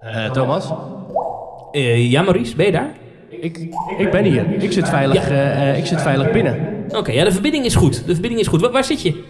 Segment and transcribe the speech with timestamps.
[0.00, 0.72] Eh, Thomas?
[1.72, 2.90] Eh, ja, Maurice, ben je daar?
[3.28, 3.58] Ik,
[3.98, 4.62] ik ben hier.
[4.62, 6.56] Ik zit veilig, eh, ik zit veilig binnen.
[6.96, 8.06] Oké, ja, de verbinding is goed.
[8.06, 8.60] De verbinding is goed.
[8.60, 9.24] Waar, waar zit je?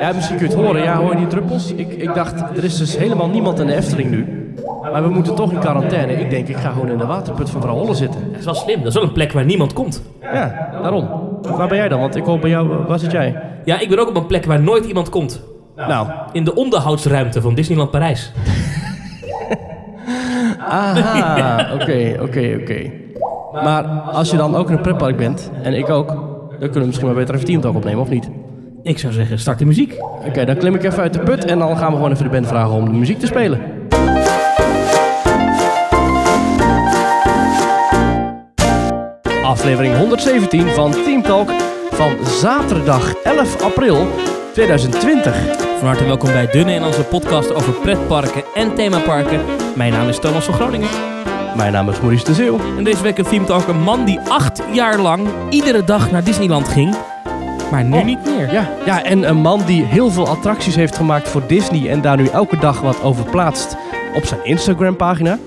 [0.00, 0.82] Ja, misschien kun je het horen.
[0.82, 1.72] Ja, hoor je die druppels?
[1.72, 4.26] Ik, ik dacht, er is dus helemaal niemand in de Efteling nu.
[4.92, 6.12] Maar we moeten toch in quarantaine.
[6.12, 8.20] Ik denk, ik ga gewoon in de waterput van vrouw Holle zitten.
[8.30, 8.78] Dat is wel slim.
[8.78, 10.02] Dat is wel een plek waar niemand komt.
[10.20, 11.08] Ja, daarom.
[11.42, 12.00] Waar ben jij dan?
[12.00, 13.42] Want ik hoor bij jou, waar zit jij?
[13.64, 15.42] Ja, ik ben ook op een plek waar nooit iemand komt.
[15.76, 18.32] Nou, In de onderhoudsruimte van Disneyland Parijs.
[20.68, 22.90] Aha, oké, oké, oké.
[23.52, 26.08] Maar als je dan ook in een pretpark bent, en ik ook,
[26.48, 28.28] dan kunnen we misschien maar beter even Team Talk opnemen, of niet?
[28.82, 29.96] Ik zou zeggen, start de muziek.
[30.26, 32.30] Oké, dan klim ik even uit de put en dan gaan we gewoon even de
[32.30, 33.60] band vragen om de muziek te spelen.
[39.44, 41.50] Aflevering 117 van Team Talk
[41.90, 44.06] van zaterdag 11 april
[44.56, 45.34] 2020.
[45.78, 49.40] Van harte welkom bij de Nederlandse podcast over pretparken en themaparken.
[49.74, 50.88] Mijn naam is Thomas van Groningen.
[51.56, 52.58] Mijn naam is Maurice de Zeeuw.
[52.78, 56.68] En deze week een Talk, een man die acht jaar lang iedere dag naar Disneyland
[56.68, 56.96] ging.
[57.70, 58.04] Maar nu Oh.
[58.04, 58.52] niet meer.
[58.52, 62.16] Ja, ja, en een man die heel veel attracties heeft gemaakt voor Disney en daar
[62.16, 63.76] nu elke dag wat over plaatst
[64.14, 65.38] op zijn Instagram pagina.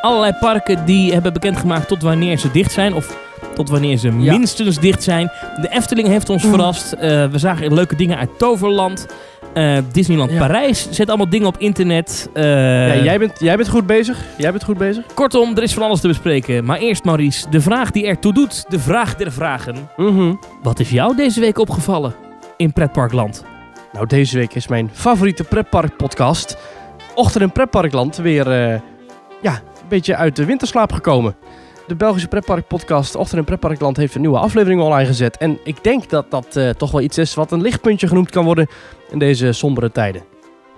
[0.00, 2.94] Allerlei parken die hebben bekendgemaakt tot wanneer ze dicht zijn.
[2.94, 3.25] Of
[3.56, 4.32] tot wanneer ze Ja.
[4.36, 5.30] minstens dicht zijn.
[5.60, 6.92] De Efteling heeft ons verrast.
[6.92, 9.06] Eh, we zagen leuke dingen uit Toverland.
[9.54, 10.38] Eh, Disneyland Ja.
[10.38, 12.28] Parijs zet allemaal dingen op internet.
[12.32, 12.42] Eh,
[12.96, 14.18] ja, jij, bent, jij bent goed bezig.
[14.38, 15.04] Jij bent goed bezig.
[15.14, 16.64] Kortom, er is van alles te bespreken.
[16.64, 18.64] Maar eerst Maurice, de vraag die ertoe doet.
[18.68, 19.76] De vraag der vragen.
[19.96, 20.34] Mhm.
[20.62, 22.14] Wat is jou deze week opgevallen
[22.56, 23.44] in pretparkland?
[23.92, 26.56] Nou, deze week is mijn favoriete pretpark podcast,
[27.14, 28.48] Ochtend in Pretparkland, weer
[29.42, 31.34] ja, een beetje uit de winterslaap gekomen.
[31.86, 35.36] De Belgische pretpark podcast Ochtend in Pretparkland heeft een nieuwe aflevering online gezet.
[35.36, 38.44] En ik denk dat dat eh, toch wel iets is wat een lichtpuntje genoemd kan
[38.44, 38.66] worden
[39.10, 40.22] in deze sombere tijden.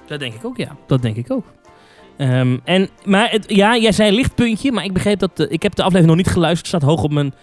[0.06, 0.76] Dat denk ik ook, ja.
[0.86, 1.44] Dat denk ik ook.
[2.16, 5.36] Ehm, en, maar het, ja, jij zei lichtpuntje, maar ik begreep dat...
[5.36, 6.72] de- ik heb de aflevering nog niet geluisterd.
[6.72, 7.34] Het staat hoog op mijn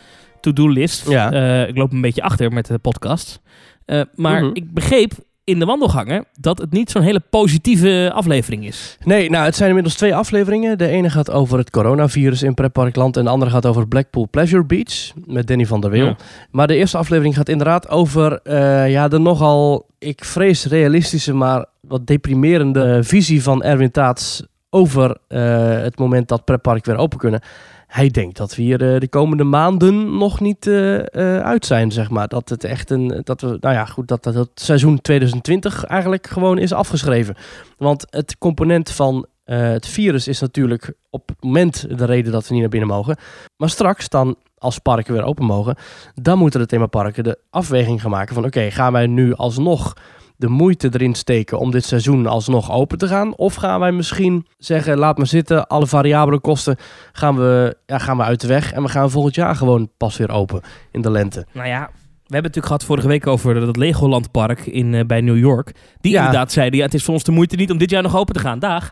[0.42, 1.10] to-do-list.
[1.10, 1.32] Ja.
[1.32, 3.42] Eh, ik loop een beetje achter met de podcast.
[3.86, 4.50] Eh, maar Mhm.
[4.56, 5.12] ik begreep
[5.46, 8.98] in de wandelgangen dat het niet zo'n hele positieve aflevering is.
[9.04, 10.78] Nee, nou, het zijn inmiddels twee afleveringen.
[10.78, 14.66] De ene gaat over het coronavirus in pretparkland en de andere gaat over Blackpool Pleasure
[14.66, 16.06] Beach met Danny van der Weel.
[16.06, 16.16] Ja.
[16.52, 21.66] Maar de eerste aflevering gaat inderdaad over eh, ja, de nogal, ik vrees realistische, maar
[21.82, 27.42] wat deprimerende visie van Erwin Taats over eh, het moment dat pretpark weer open kunnen.
[27.88, 31.92] Hij denkt dat we hier eh, de komende maanden nog niet eh, eh, uit zijn,
[31.92, 32.28] zeg maar.
[32.28, 36.28] Dat het echt een, dat we, nou ja, goed, dat, dat het seizoen 2020 eigenlijk
[36.28, 37.36] gewoon is afgeschreven.
[37.78, 42.52] Want het component van het virus is natuurlijk op het moment de reden dat we
[42.54, 43.18] niet naar binnen mogen.
[43.58, 45.76] Maar straks dan, als parken weer open mogen,
[46.14, 49.94] dan moeten de themaparken de afweging gaan maken van oké, gaan wij nu alsnog
[50.38, 53.36] de moeite erin steken om dit seizoen alsnog open te gaan?
[53.36, 56.76] Of gaan wij misschien zeggen, laat maar zitten, alle variabele kosten
[57.12, 60.18] gaan we, ja, gaan we uit de weg en we gaan volgend jaar gewoon pas
[60.18, 61.46] weer open in de lente.
[61.54, 65.06] Nou ja, we hebben het natuurlijk gehad vorige week over dat Legoland Park in, eh,
[65.06, 65.72] bij New York.
[66.02, 66.20] Die Ja.
[66.26, 68.34] inderdaad zeiden, ja, het is voor ons de moeite niet om dit jaar nog open
[68.34, 68.60] te gaan.
[68.60, 68.92] Dag.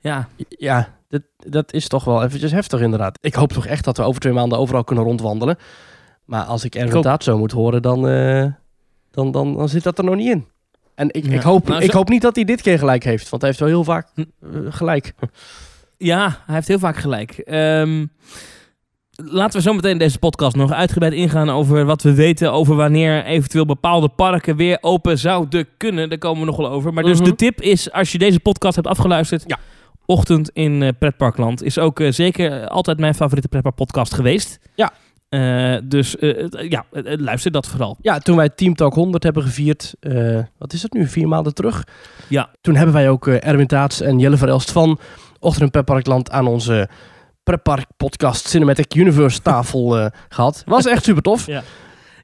[0.00, 3.18] Ja, Ja, dat, dat is toch wel eventjes heftig inderdaad.
[3.20, 5.56] Ik hoop toch echt dat we over twee maanden overal kunnen rondwandelen.
[6.24, 8.46] Maar als ik Taat zo moet horen, dan, eh,
[9.10, 10.46] dan, dan, dan zit dat er nog niet in.
[10.96, 11.32] En ik, Ja.
[11.32, 13.28] ik, hoop, Nou, ik zo- hoop niet dat hij dit keer gelijk heeft.
[13.28, 14.20] Want hij heeft wel heel vaak Hm.
[14.20, 15.12] eh, gelijk.
[15.98, 17.30] Ja, hij heeft heel vaak gelijk.
[17.38, 18.06] Ehm,
[19.16, 22.74] laten we zo meteen in deze podcast nog uitgebreid ingaan over wat we weten over
[22.76, 26.08] wanneer eventueel bepaalde parken weer open zouden kunnen.
[26.08, 26.92] Daar komen we nog wel over.
[26.92, 27.28] Maar dus Mhm.
[27.28, 29.58] de tip is, als je deze podcast hebt afgeluisterd, Ja.
[30.08, 34.58] Ochtend in eh, Pretparkland is ook eh, zeker altijd mijn favoriete pretparkpodcast geweest.
[34.74, 34.92] Ja.
[35.28, 37.96] Eh, dus eh, ja, eh, eh, luister dat vooral.
[38.00, 39.94] Ja, toen wij Team Talk 100 hebben gevierd,
[40.58, 41.84] wat is het nu, vier maanden terug?
[42.28, 42.50] Ja.
[42.60, 44.98] Toen hebben wij ook Erwin Taats en Jelle Verelst van
[45.40, 46.88] Ochtend in Pretparkland aan onze
[47.42, 50.62] Pretpark Podcast Cinematic Universe tafel eh, gehad.
[50.66, 51.46] Was echt super tof.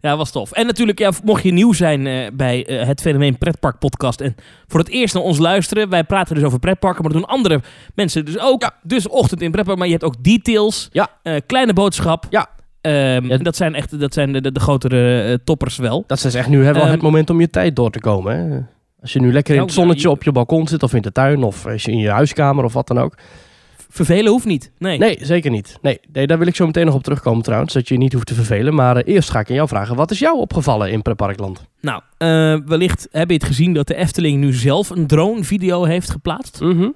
[0.00, 0.52] Ja, was tof.
[0.52, 4.36] En natuurlijk, ja, mocht je nieuw zijn bij het fenomeen Pretpark Podcast en
[4.66, 7.60] voor het eerst naar ons luisteren, wij praten dus over pretparken, maar dat doen andere
[7.94, 8.70] mensen dus ook.
[8.82, 11.08] Dus ochtend in pretpark, maar je hebt ook details, Ja.
[11.46, 12.26] kleine boodschap.
[12.30, 12.48] Ja.
[12.82, 13.36] Ehm, Ja.
[13.36, 16.04] Dat zijn echt dat zijn de, de, de grotere eh, toppers wel.
[16.06, 18.36] Dat is echt nu wel Ehm, het moment om je tijd door te komen.
[18.50, 18.58] Hè?
[19.00, 21.02] Als je nu lekker in Nou, het zonnetje je- op je balkon zit of in
[21.02, 23.14] de tuin of als je in je huiskamer of wat dan ook.
[23.88, 24.72] Vervelen hoeft niet.
[24.78, 24.98] Nee.
[24.98, 25.78] Nee, zeker niet.
[25.82, 28.12] Nee, nee, daar wil ik zo meteen nog op terugkomen trouwens, dat je je niet
[28.12, 28.74] hoeft te vervelen.
[28.74, 31.64] Maar eh, eerst ga ik aan jou vragen, wat is jou opgevallen in Pretparkland?
[31.80, 36.10] Nou, eh, wellicht heb je het gezien dat de Efteling nu zelf een drone-video heeft
[36.10, 36.60] geplaatst.
[36.60, 36.88] Mhm.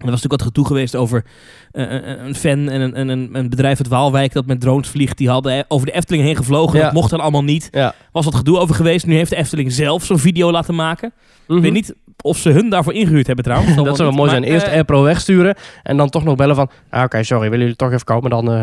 [0.00, 1.24] Er was natuurlijk wat gedoe geweest over
[1.72, 4.88] eh, een- een fan en een, en een, een bedrijf uit Waalwijk dat met drones
[4.88, 5.18] vliegt.
[5.18, 6.78] Die hadden eh, over de Efteling heen gevlogen.
[6.78, 6.84] Ja.
[6.84, 7.68] Dat mocht dan allemaal niet.
[7.70, 7.94] Ja.
[8.12, 9.06] Was wat gedoe over geweest.
[9.06, 11.12] Nu heeft de Efteling zelf zo'n video laten maken.
[11.46, 11.56] Mhm.
[11.56, 13.74] Ik weet niet of ze hun daarvoor ingehuurd hebben trouwens.
[13.76, 14.42] dat zou wel mooi zijn.
[14.44, 16.70] Eerst eh, AirPro wegsturen en dan toch nog bellen van...
[16.90, 18.30] Ah, Oké, sorry, willen jullie toch even komen?
[18.30, 18.52] Dan...
[18.52, 18.62] eh,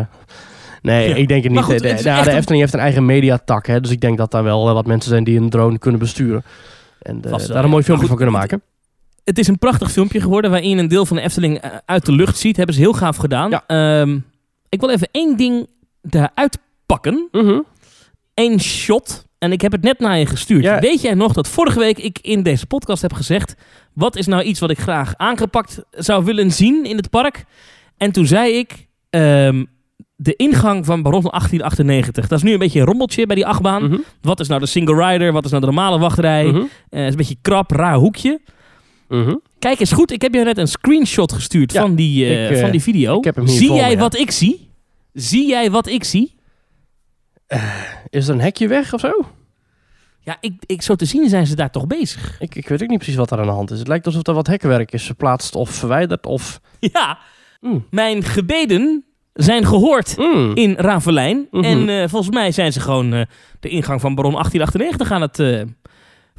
[0.82, 1.14] Nee, Ja.
[1.14, 1.62] ik denk het niet.
[1.62, 3.66] goed, de, het een- Efteling heeft een eigen mediatak.
[3.66, 6.00] Hè, dus ik denk dat daar wel eh, wat mensen zijn die een drone kunnen
[6.00, 6.42] besturen.
[7.02, 8.62] En eh, daar een mooi filmpje van kunnen maken.
[9.28, 12.06] Het is een prachtig filmpje geworden waarin je een deel van de Efteling eh, uit
[12.06, 12.56] de lucht ziet.
[12.56, 13.50] Hebben ze heel gaaf gedaan.
[13.50, 13.64] Ja.
[13.66, 14.18] Ehm,
[14.68, 15.66] ik wil even één ding
[16.10, 17.28] eruit pakken.
[17.32, 17.60] Mhm.
[18.34, 19.26] Eén shot.
[19.38, 20.62] En ik heb het net naar je gestuurd.
[20.62, 20.78] Ja.
[20.78, 23.54] Weet jij nog dat vorige week ik in deze podcast heb gezegd...
[23.92, 27.44] wat is nou iets wat ik graag aangepakt zou willen zien in het park?
[27.96, 28.86] En toen zei ik...
[29.10, 29.64] ehm,
[30.16, 32.28] de ingang van Baron 1898.
[32.28, 33.82] Dat is nu een beetje een rommeltje bij die achtbaan.
[33.82, 33.98] Mhm.
[34.20, 35.32] Wat is nou de single rider?
[35.32, 36.46] Wat is nou de normale wachtrij?
[36.90, 38.40] Eh, is een beetje krap, raar hoekje.
[39.08, 39.34] Mhm.
[39.58, 42.50] Kijk eens goed, ik heb je net een screenshot gestuurd Ja, van, die, eh, ik,
[42.56, 43.18] eh, van die video.
[43.18, 43.98] ik heb hem hier zie me, jij ja.
[43.98, 44.70] wat ik zie?
[45.12, 46.34] Zie jij wat ik zie?
[48.08, 49.10] Is er een hekje weg of zo?
[50.20, 52.36] Ja, ik, ik, zo te zien zijn ze daar toch bezig.
[52.40, 53.78] Ik, ik weet ook niet precies wat er aan de hand is.
[53.78, 56.60] Het lijkt alsof er wat hekkenwerk is verplaatst of verwijderd of...
[56.92, 57.18] Ja,
[57.60, 57.86] Mm.
[57.90, 60.52] mijn gebeden zijn gehoord Mm.
[60.54, 61.46] in Ravelijn.
[61.50, 61.64] Mhm.
[61.64, 63.22] En eh, volgens mij zijn ze gewoon eh,
[63.60, 65.62] de ingang van Baron 1898 aan het eh,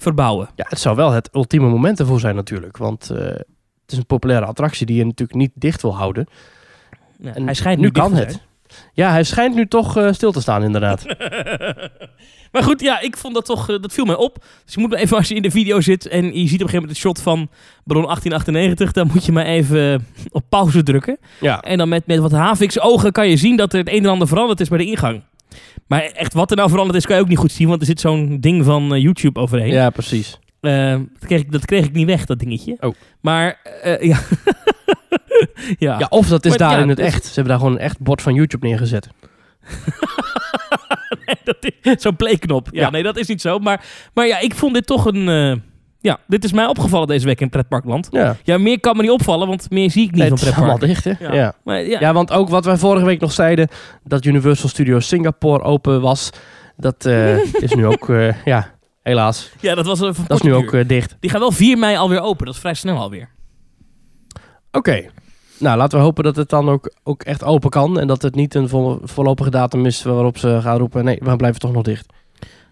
[0.02, 0.50] verbouwen.
[0.56, 2.78] Ja, het zou wel het ultieme moment ervoor zijn natuurlijk.
[2.78, 6.28] Want eh, het is een populaire attractie die je natuurlijk niet dicht wil houden.
[7.20, 8.48] Ja, En hij schijnt nu kan het.
[8.94, 11.06] Ja, hij schijnt nu toch eh, stil te staan inderdaad.
[12.52, 14.46] Maar goed, ja, ik vond dat toch, eh, dat viel mij op.
[14.66, 16.42] Dus je moet maar even, als je in de video zit en je ziet op
[16.44, 17.50] een gegeven moment het shot van
[17.84, 21.18] Baron 1898, dan moet je maar even op pauze drukken.
[21.40, 21.62] ja.
[21.62, 24.10] En dan met, met wat Havix ogen kan je zien dat er het een en
[24.10, 25.24] ander veranderd is bij de ingang.
[25.88, 27.88] Maar echt wat er nou veranderd is, kan je ook niet goed zien, want er
[27.88, 29.72] zit zo'n ding van eh, YouTube overheen.
[29.74, 30.40] ja, precies.
[30.62, 32.78] Eh, dat, kreeg ik, dat kreeg ik niet weg, dat dingetje.
[32.80, 32.94] Oh.
[33.22, 34.20] Maar, eh, ja.
[35.86, 36.00] ja.
[36.00, 37.24] Ja, of dat is Maar daar ja, in het dus- echt.
[37.26, 39.08] Ze hebben daar gewoon een echt bord van YouTube neergezet.
[41.44, 42.68] dat is zo'n playknop.
[42.72, 42.90] Ja, Ja.
[42.90, 43.60] nee, dat is niet zo.
[43.60, 45.64] Maar, maar ja, ik vond dit toch een...
[46.02, 48.08] ja, dit is mij opgevallen deze week in Pretparkland.
[48.12, 50.48] Ja, Ja, meer kan me niet opvallen, want meer zie ik niet Nee, van het
[50.48, 51.14] is allemaal dicht hè?
[51.20, 51.34] Ja.
[51.34, 51.54] Ja.
[51.64, 53.68] Maar ja, Ja, want ook wat wij vorige week nog zeiden,
[54.04, 56.30] dat Universal Studios Singapore open was,
[56.78, 58.72] dat eh, is nu ook, eh, ja,
[59.04, 59.52] helaas.
[59.60, 61.16] ja, dat was een Dat is nu ook eh, dicht.
[61.20, 62.46] Die gaan wel 4 mei alweer open.
[62.46, 63.30] Dat is vrij snel alweer.
[64.72, 65.06] Oké.
[65.60, 68.36] Nou, laten we hopen dat het dan ook, ook echt open kan en dat het
[68.36, 71.84] niet een vo- voorlopige datum is waarop ze gaan roepen, nee, we blijven toch nog
[71.84, 72.14] dicht.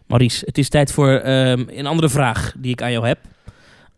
[0.08, 3.20] Maurice, het is tijd voor ehm, een andere vraag die ik aan jou heb.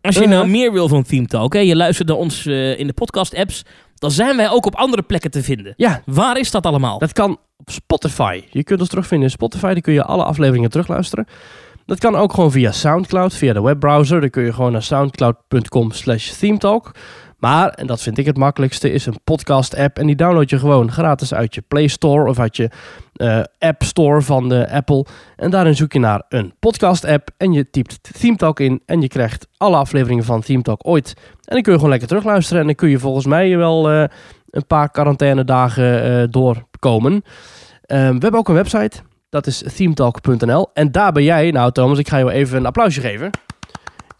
[0.02, 0.36] Als je Uh-huh.
[0.36, 3.64] nou meer wil van Theme Talk, hè, je luistert naar ons eh, in de podcast-apps,
[3.94, 5.74] dan zijn wij ook op andere plekken te vinden.
[5.76, 6.98] Ja, Waar is dat allemaal?
[6.98, 8.42] Dat kan op Spotify.
[8.50, 9.72] Je kunt ons terugvinden in Spotify.
[9.72, 11.26] Daar kun je alle afleveringen terugluisteren.
[11.86, 14.20] Dat kan ook gewoon via Soundcloud, via de webbrowser.
[14.20, 16.90] Dan kun je gewoon naar soundcloud.com slash themetalk.
[17.40, 19.98] Maar, en dat vind ik het makkelijkste, is een podcast app.
[19.98, 22.70] En die download je gewoon gratis uit je Play Store of uit je
[23.12, 25.06] eh, App Store van de Apple.
[25.36, 28.82] En daarin zoek je naar een podcast app en je typt Themetalk in.
[28.86, 31.14] En je krijgt alle afleveringen van Themetalk ooit.
[31.16, 32.60] En dan kun je gewoon lekker terugluisteren.
[32.60, 34.04] En dan kun je volgens mij wel eh,
[34.50, 37.22] een paar quarantainedagen eh doorkomen.
[37.82, 39.00] Ehm, we hebben ook een website.
[39.28, 40.70] Dat is themetalk.nl.
[40.74, 43.30] En daar ben jij, nou Thomas, ik ga je even een applausje geven.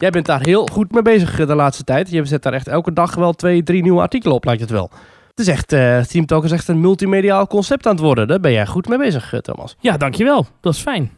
[0.00, 2.10] Jij bent daar heel goed mee bezig eh, de laatste tijd.
[2.10, 4.90] Je zet daar echt elke dag wel twee, drie nieuwe artikelen op, lijkt het wel.
[5.30, 8.28] Het is echt, eh Themetalk is echt een multimediaal concept aan het worden.
[8.28, 9.76] Daar ben jij goed mee bezig, eh, Thomas.
[9.80, 10.46] Ja, dankjewel.
[10.60, 11.10] Dat is fijn.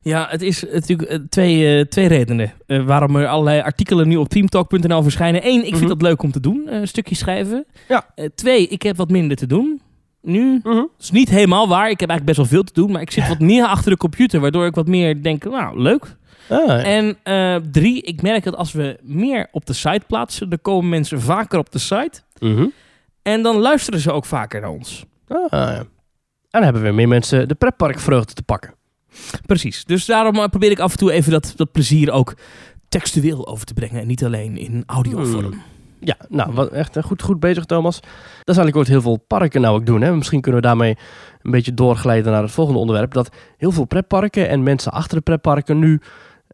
[0.00, 5.46] Ja, het is natuurlijk twee, twee redenen waarom er allerlei artikelen nu op teamtalk.nl verschijnen.
[5.46, 5.88] Eén, ik vind Mhm.
[5.88, 7.64] dat leuk om te doen, een stukje schrijven.
[7.88, 8.06] Ja.
[8.34, 9.80] Twee, ik heb wat minder te doen.
[10.22, 10.74] Nu, Mhm.
[10.74, 11.90] dat is niet helemaal waar.
[11.90, 13.96] Ik heb eigenlijk best wel veel te doen, maar ik zit wat meer achter de
[13.96, 16.16] computer, waardoor ik wat meer denk, nou, leuk.
[16.48, 16.82] Ah, ja.
[16.82, 20.88] En eh, drie, ik merk dat als we meer op de site plaatsen, dan komen
[20.88, 22.20] mensen vaker op de site.
[22.38, 22.66] Mhm.
[23.22, 25.04] En dan luisteren ze ook vaker naar ons.
[25.28, 25.76] Ah, ja.
[25.76, 25.86] En
[26.50, 28.74] dan hebben we meer mensen de pretparkvreugde te pakken.
[29.46, 29.84] Precies.
[29.84, 32.34] Dus daarom eh, probeer ik af en toe even dat, dat plezier ook
[32.88, 34.00] textueel over te brengen.
[34.00, 35.52] En niet alleen in audiovorm.
[35.52, 35.62] Hmm.
[36.00, 38.00] Ja, nou, wat echt eh, goed, goed bezig, Thomas.
[38.00, 38.10] Dat
[38.54, 40.00] is eigenlijk wat heel veel parken nou ook doen.
[40.00, 40.16] Hè?
[40.16, 40.96] Misschien kunnen we daarmee
[41.42, 43.12] een beetje doorglijden naar het volgende onderwerp.
[43.12, 46.00] Dat heel veel pretparken en mensen achter de pretparken nu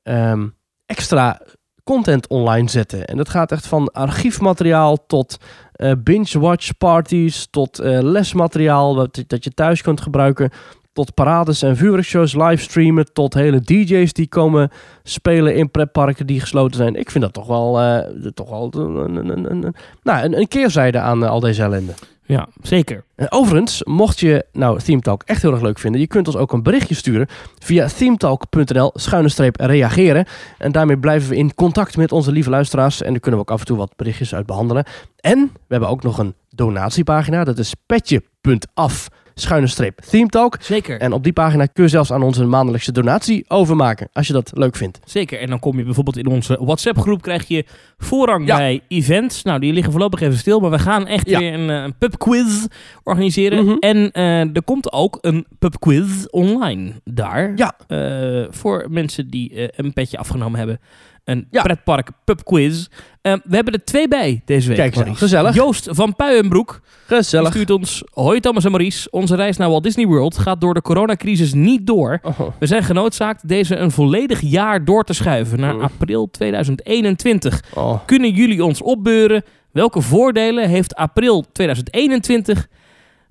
[0.03, 0.49] ehm,
[0.87, 1.41] extra
[1.85, 3.05] content online zetten.
[3.05, 5.37] En dat gaat echt van archiefmateriaal tot
[5.73, 10.51] eh, binge-watch parties, tot eh, lesmateriaal wat, dat je thuis kunt gebruiken.
[10.93, 13.13] Tot parades en vuurwerkshows livestreamen.
[13.13, 14.71] Tot hele DJ's die komen
[15.03, 16.95] spelen in pretparken die gesloten zijn.
[16.95, 21.23] Ik vind dat toch wel, eh, toch wel een, een, een, een, nou, keerzijde aan
[21.23, 21.93] al deze ellende.
[22.33, 23.05] Ja, zeker.
[23.15, 26.37] En overigens, mocht je nou Theme Talk echt heel erg leuk vinden, je kunt ons
[26.37, 27.27] ook een berichtje sturen
[27.59, 30.27] via themetalk.nl schuine reageren.
[30.59, 33.53] En daarmee blijven we in contact met onze lieve luisteraars en daar kunnen we ook
[33.53, 34.85] af en toe wat berichtjes uit behandelen.
[35.21, 40.57] En we hebben ook nog een donatiepagina, dat is petje.af schuine streep Theme Talk.
[40.61, 41.01] Zeker.
[41.01, 44.51] En op die pagina kun je zelfs aan onze maandelijkse donatie overmaken, als je dat
[44.55, 45.01] leuk vindt.
[45.05, 45.39] Zeker.
[45.41, 47.65] En dan kom je bijvoorbeeld in onze WhatsApp-groep, krijg je
[47.99, 48.57] voorrang Ja.
[48.57, 49.43] bij events.
[49.43, 51.39] Nou, die liggen voorlopig even stil, maar we gaan echt Ja.
[51.39, 52.67] weer een, eh, een pubquiz
[53.03, 53.65] organiseren.
[53.65, 53.77] Mhm.
[53.79, 57.53] En eh, er komt ook een pubquiz online daar.
[57.57, 57.75] Ja.
[57.89, 60.81] Eh, voor mensen die een petje afgenomen hebben.
[61.25, 61.63] Een Ja.
[61.63, 62.87] pretpark pubquiz.
[63.23, 64.77] Eh, we hebben er twee bij deze week.
[64.77, 65.17] Kijk Maurice.
[65.17, 65.55] gezellig.
[65.55, 67.51] Joost van Puijenbroek die Gezellig.
[67.51, 68.03] stuurt ons...
[68.13, 71.87] Hoi Thomas en Maurice, onze reis naar Walt Disney World gaat door de coronacrisis niet
[71.87, 72.19] door.
[72.23, 72.41] Oh.
[72.59, 75.81] We zijn genoodzaakt deze een volledig jaar door te schuiven naar Mm.
[75.81, 77.63] april 2021.
[77.75, 77.99] Oh.
[78.07, 79.43] Kunnen jullie ons opbeuren?
[79.73, 82.69] Welke voordelen heeft april 2021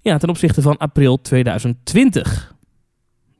[0.01, 2.53] ja, ten opzichte van april 2020?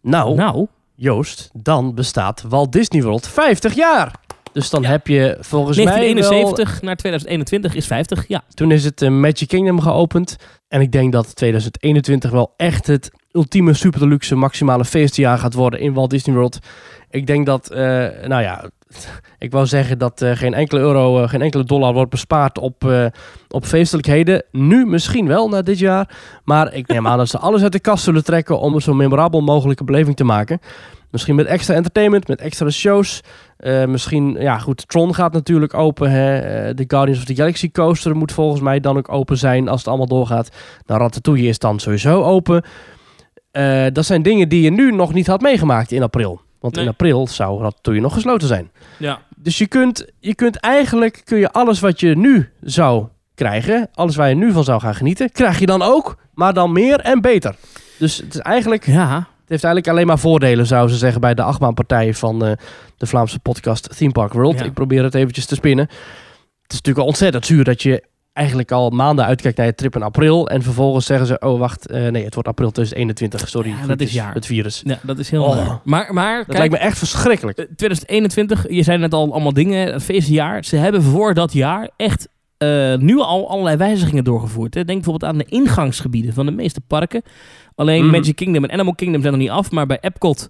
[0.02, 4.16] Nou, Nou, Joost, dan bestaat Walt Disney World 50 jaar.
[4.54, 5.96] Dus dan heb je volgens mij wel...
[5.96, 8.44] 1971 naar 2021 is 50, ja.
[8.54, 10.36] Toen is het eh, Magic Kingdom geopend.
[10.68, 15.80] En ik denk dat 2021 wel echt het ultieme super deluxe maximale feestjaar gaat worden
[15.80, 16.60] in Walt Disney World.
[17.10, 17.80] Ik denk dat, eh,
[18.28, 18.70] nou ja,
[19.46, 22.86] ik wou zeggen dat eh, geen enkele euro, eh, geen enkele dollar wordt bespaard op,
[22.86, 23.06] eh,
[23.48, 24.44] op feestelijkheden.
[24.52, 26.16] Nu misschien wel, na dit jaar.
[26.44, 28.94] Maar ik neem aan dat ze alles uit de kast zullen trekken om een zo
[28.94, 30.60] memorabel mogelijke beleving te maken.
[31.10, 33.22] Misschien met extra entertainment, met extra shows.
[33.88, 36.12] Misschien, ja goed, Tron gaat natuurlijk open.
[36.12, 36.74] Hè?
[36.74, 39.88] De Guardians of the Galaxy coaster moet volgens mij dan ook open zijn als het
[39.88, 40.50] allemaal doorgaat.
[40.86, 42.64] Nou, Ratatouille is dan sowieso open.
[43.94, 46.42] Dat zijn dingen die je nu nog niet had meegemaakt in april.
[46.62, 46.84] Want Nee.
[46.84, 48.72] in april zou Ratatouille nog gesloten zijn.
[48.98, 49.22] ja.
[49.36, 54.16] Dus je kunt, je kunt eigenlijk, kun je alles wat je nu zou krijgen, alles
[54.16, 57.22] waar je nu van zou gaan genieten, krijg je dan ook, maar dan meer en
[57.22, 57.56] beter.
[58.00, 61.34] Dus het is eigenlijk Ja, het heeft eigenlijk alleen maar voordelen, zouden ze zeggen, bij
[61.34, 62.52] de achtbaanpartij van eh,
[62.98, 64.60] de Vlaamse podcast Theme Park World.
[64.60, 64.66] Ja.
[64.66, 65.86] Ik probeer het eventjes te spinnen.
[66.62, 68.04] Het is natuurlijk al ontzettend zuur dat je
[68.42, 70.50] eigenlijk al maanden uitkijkt naar je trip in april.
[70.50, 73.70] En vervolgens zeggen ze, oh wacht, eh, nee, het wordt april 2021, sorry.
[73.82, 74.34] Ja, dat is jaar.
[74.34, 74.82] Het virus.
[74.86, 75.56] ja dat is heel Oh.
[75.56, 75.80] raar.
[75.84, 77.58] Maar, maar Dat kijk, lijkt me echt verschrikkelijk.
[77.58, 80.64] Eh, 2021, je zei net al allemaal dingen, het feestjaar.
[80.66, 84.74] Ze hebben voor dat jaar echt eh, nu al allerlei wijzigingen doorgevoerd.
[84.74, 84.86] Hè.
[84.86, 87.22] Denk bijvoorbeeld aan de ingangsgebieden van de meeste parken.
[87.76, 88.16] Alleen Mhm.
[88.16, 90.48] Magic Kingdom en Animal Kingdom zijn nog niet af, maar bij Epcot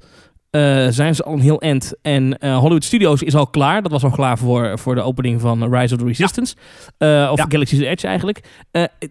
[0.51, 1.93] eh, zijn ze al een heel end.
[2.01, 3.81] En eh, Hollywood Studios is al klaar.
[3.81, 6.55] Dat was al klaar voor, voor de opening van Rise of the Resistance.
[6.97, 7.45] Eh, of Ja.
[7.49, 8.41] Galaxy's Edge eigenlijk.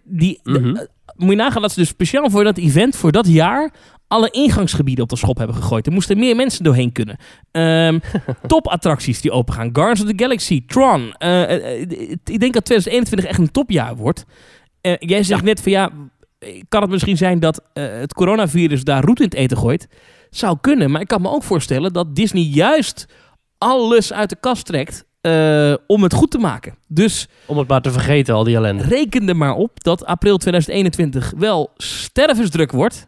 [0.03, 0.75] Die, Mhm.
[1.15, 3.71] moet je nagaan dat ze dus speciaal voor dat event, voor dat jaar,
[4.07, 5.85] alle ingangsgebieden op de schop hebben gegooid.
[5.87, 7.17] Er moesten meer mensen doorheen kunnen.
[7.51, 7.99] Ehm
[8.47, 9.69] topattracties die opengaan.
[9.73, 11.01] Guardians of the Galaxy, Tron.
[12.23, 14.25] Ik denk dat 2021 echt een topjaar wordt.
[14.99, 15.89] Jij zegt net van ja,
[16.69, 19.87] kan het misschien zijn dat het coronavirus daar roet in het eten gooit?
[20.31, 23.05] Zou kunnen, maar ik kan me ook voorstellen dat Disney juist
[23.57, 26.75] alles uit de kast trekt eh, om het goed te maken.
[26.87, 28.83] Dus Om het maar te vergeten, al die ellende.
[28.83, 33.07] reken er maar op dat april 2021 wel stervensdruk wordt.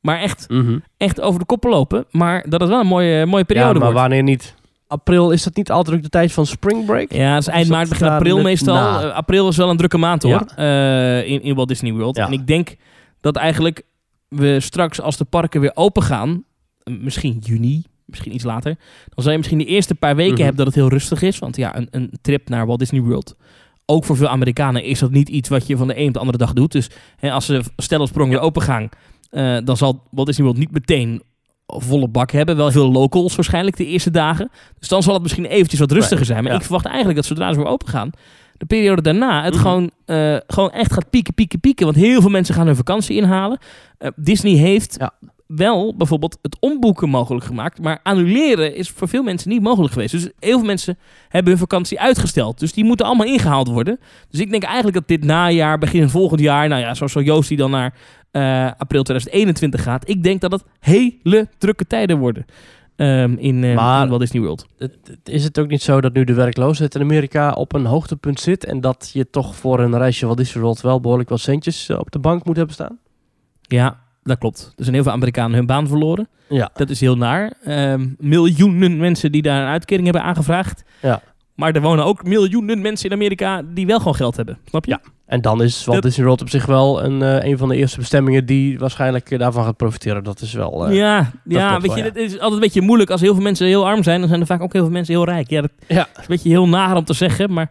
[0.00, 0.78] Maar echt, Mhm.
[0.96, 2.04] echt over de koppen lopen.
[2.10, 3.98] Maar dat het wel een mooie, mooie Ja, periode maar wordt.
[3.98, 4.54] wanneer niet?
[4.86, 7.12] April, is dat niet altijd ook de tijd van spring break?
[7.12, 8.74] Ja, het is eind maart, begin april net meestal.
[8.74, 9.02] na?
[9.02, 10.44] Eh, april is wel een drukke maand hoor.
[10.56, 12.16] eh, in, in Walt Disney World.
[12.16, 12.26] Ja.
[12.26, 12.76] En ik denk
[13.20, 13.82] dat eigenlijk
[14.28, 16.44] we straks als de parken weer open gaan.
[16.84, 18.76] Misschien juni, misschien iets later.
[19.08, 20.40] Dan zal je misschien de eerste paar weken Mhm.
[20.42, 21.38] hebben dat het heel rustig is.
[21.38, 23.36] Want ja, een, een trip naar Walt Disney World.
[23.86, 26.18] Ook voor veel Amerikanen is dat niet iets wat je van de een op de
[26.18, 26.72] andere dag doet.
[26.72, 28.88] Dus hè, als ze stel sprong weer open gaan.
[29.30, 31.22] eh, dan zal Walt Disney World niet meteen
[31.66, 32.56] volle bak hebben.
[32.56, 34.50] Wel veel locals waarschijnlijk de eerste dagen.
[34.78, 36.42] Dus dan zal het misschien eventjes wat rustiger zijn.
[36.42, 36.58] Maar ja.
[36.58, 38.10] ik verwacht eigenlijk dat zodra ze weer open gaan...
[38.56, 39.62] de periode daarna het Mhm.
[39.62, 41.84] gewoon, eh, gewoon echt gaat pieken, pieken, pieken.
[41.84, 43.58] Want heel veel mensen gaan hun vakantie inhalen.
[43.98, 45.12] Eh, Disney heeft Ja.
[45.56, 47.80] Wel bijvoorbeeld het omboeken mogelijk gemaakt.
[47.80, 50.12] Maar annuleren is voor veel mensen niet mogelijk geweest.
[50.12, 52.58] Dus heel veel mensen hebben hun vakantie uitgesteld.
[52.58, 53.98] Dus die moeten allemaal ingehaald worden.
[54.30, 56.68] Dus ik denk eigenlijk dat dit najaar, begin volgend jaar...
[56.68, 57.94] nou ja, zoals zo Joost die dan naar
[58.30, 60.08] eh, april 2021 gaat...
[60.08, 62.44] ik denk dat het hele drukke tijden worden
[62.96, 64.66] ehm, in, eh Maar- in Walt Disney World.
[64.78, 68.40] Het- Is het ook niet zo dat nu de werkloosheid in Amerika op een hoogtepunt
[68.40, 71.88] zit en dat je toch voor een reisje Walt Disney World wel behoorlijk wat centjes
[71.88, 72.98] eh, op de bank moet hebben staan?
[73.60, 74.72] Ja, dat klopt.
[74.76, 76.28] Er zijn heel veel Amerikanen hun baan verloren.
[76.48, 76.70] Ja.
[76.74, 77.52] Dat is heel naar.
[77.64, 80.82] Ehm, miljoenen mensen die daar een uitkering hebben aangevraagd.
[81.02, 81.20] Ja.
[81.54, 84.58] Maar er wonen ook miljoenen mensen in Amerika die wel gewoon geld hebben.
[84.68, 84.90] Snap je?
[84.90, 85.00] Ja.
[85.26, 87.76] En dan is Walt Dat- Disney World op zich wel een, eh, een van de
[87.76, 90.24] eerste bestemmingen die waarschijnlijk eh, daarvan gaat profiteren.
[90.24, 90.86] Dat is wel...
[90.86, 92.08] eh, ja, ja klopt weet wel, je, ja.
[92.08, 93.10] het is altijd een beetje moeilijk.
[93.10, 95.14] Als heel veel mensen heel arm zijn, dan zijn er vaak ook heel veel mensen
[95.14, 95.50] heel rijk.
[95.50, 96.00] Ja, dat Ja.
[96.12, 97.70] is een beetje heel naar om te zeggen, maar...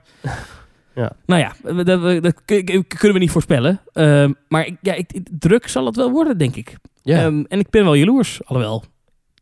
[0.96, 1.12] Ja.
[1.26, 3.82] Nou ja, dat, dat, dat kun- kunnen we niet voorspellen.
[3.94, 6.76] Ehm, maar ja, ik, druk zal het wel worden, denk ik.
[7.04, 7.18] ja.
[7.18, 8.84] Ehm, en ik ben wel jaloers, alhoewel.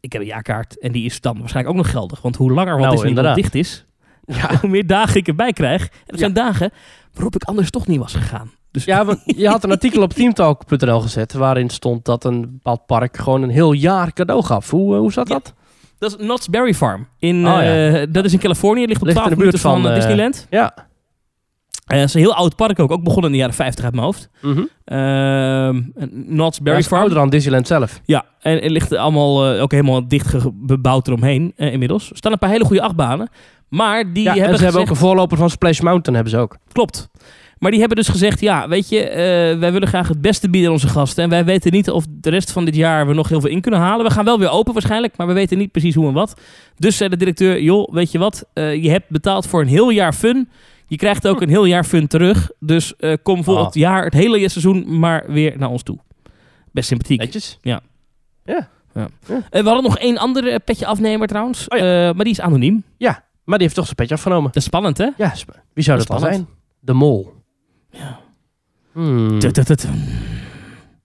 [0.02, 2.22] Ik heb een jaarkaart en die is dan waarschijnlijk ook nog geldig.
[2.22, 3.36] Want hoe langer wat Nou, inderdaad.
[3.36, 3.86] dicht is,
[4.26, 4.56] ja.
[4.62, 5.82] hoe meer dagen ik erbij krijg.
[5.84, 6.72] En dat zijn dagen
[7.14, 8.52] waarop ik anders toch niet was gegaan.
[8.72, 12.86] Dus Ja, want je had een artikel op teamtalk.nl gezet waarin stond dat een bepaald
[12.86, 14.70] park gewoon een heel jaar cadeau gaf.
[14.70, 15.54] Hoe, eh, hoe zat dat?
[15.98, 17.08] dat is Knott's Berry Farm.
[17.20, 18.86] In, Oh, eh, dat is in Californië.
[18.86, 20.48] Ligt op Ligt in 12 de buurt minuten van, van, eh, Disneyland.
[20.50, 20.88] Ja.
[21.90, 22.92] Eh, het is een heel oud park ook.
[22.92, 24.30] Ook begonnen in de jaren 50 uit mijn hoofd.
[26.28, 27.00] Knott's Ja, Berry is Farm.
[27.02, 28.02] ouder dan Disneyland zelf.
[28.06, 32.10] Ja, en het ligt allemaal eh, ook helemaal dicht ge- bebouwd eromheen eh, inmiddels.
[32.10, 33.30] Er staan een paar hele goede achtbanen.
[33.70, 36.40] Maar die Ja, hebben en ze hebben ook een voorloper van Splash Mountain hebben ze
[36.40, 36.58] ook.
[36.72, 37.10] Klopt.
[37.60, 39.00] Maar die hebben dus gezegd, ja, weet je,
[39.60, 41.24] wij willen graag het beste bieden aan onze gasten.
[41.24, 43.62] En wij weten niet of de rest van dit jaar we nog heel veel in
[43.62, 44.06] kunnen halen.
[44.06, 46.42] We gaan wel weer open waarschijnlijk, maar we weten niet precies hoe en wat.
[46.78, 50.14] Dus zei de directeur, joh, weet je wat, je hebt betaald voor een heel jaar
[50.14, 50.50] fun.
[50.90, 52.52] Je krijgt ook een heel jaar fun terug.
[52.60, 53.74] Dus eh, kom volgend Ah.
[53.74, 55.98] jaar, het hele seizoen, maar weer naar ons toe.
[56.72, 57.20] Best sympathiek.
[57.20, 57.58] Netjes.
[57.64, 57.74] Eh,
[59.50, 61.68] we hadden nog één andere eh, petje afnemer trouwens.
[61.68, 62.84] Oh maar die is anoniem.
[63.44, 64.46] Maar die heeft toch zijn petje afgenomen.
[64.46, 65.08] Dat is spannend, hè?
[65.18, 66.46] Ja, sp- wie zou Dat dan spannend.
[66.48, 66.58] zijn?
[66.80, 67.34] De mol.
[67.92, 68.20] Ja.
[68.92, 69.40] Hmm.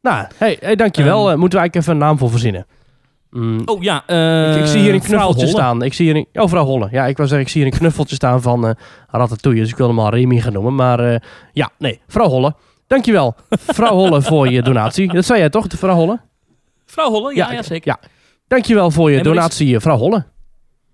[0.02, 1.20] Nou, hey, hey, dankjewel.
[1.24, 1.32] Ehm.
[1.32, 2.66] Eh, moeten we eigenlijk even een naam voor verzinnen.
[3.34, 3.62] Hmm.
[3.64, 5.82] Oh ja, eh, ik, ik zie hier een knuffeltje staan.
[5.82, 6.88] Ik zie hier een, oh, vrouw Holle.
[6.90, 8.74] Ja, ik wou zeggen, ik zie hier een knuffeltje staan van eh
[9.10, 9.60] Ratatouille.
[9.62, 10.74] Dus ik wilde hem al Remy gaan noemen.
[10.74, 11.20] Maar eh,
[11.52, 12.54] ja, nee, vrouw Holle.
[12.86, 15.12] Dankjewel, vrouw Holle, voor je donatie.
[15.12, 16.20] Dat zei jij toch, de vrouw Holle?
[16.86, 17.98] Vrouw Holle, ja, Ja, ja, zeker.
[18.00, 18.08] ja.
[18.48, 20.24] Dankjewel voor je Hey, donatie, eh, vrouw Holle.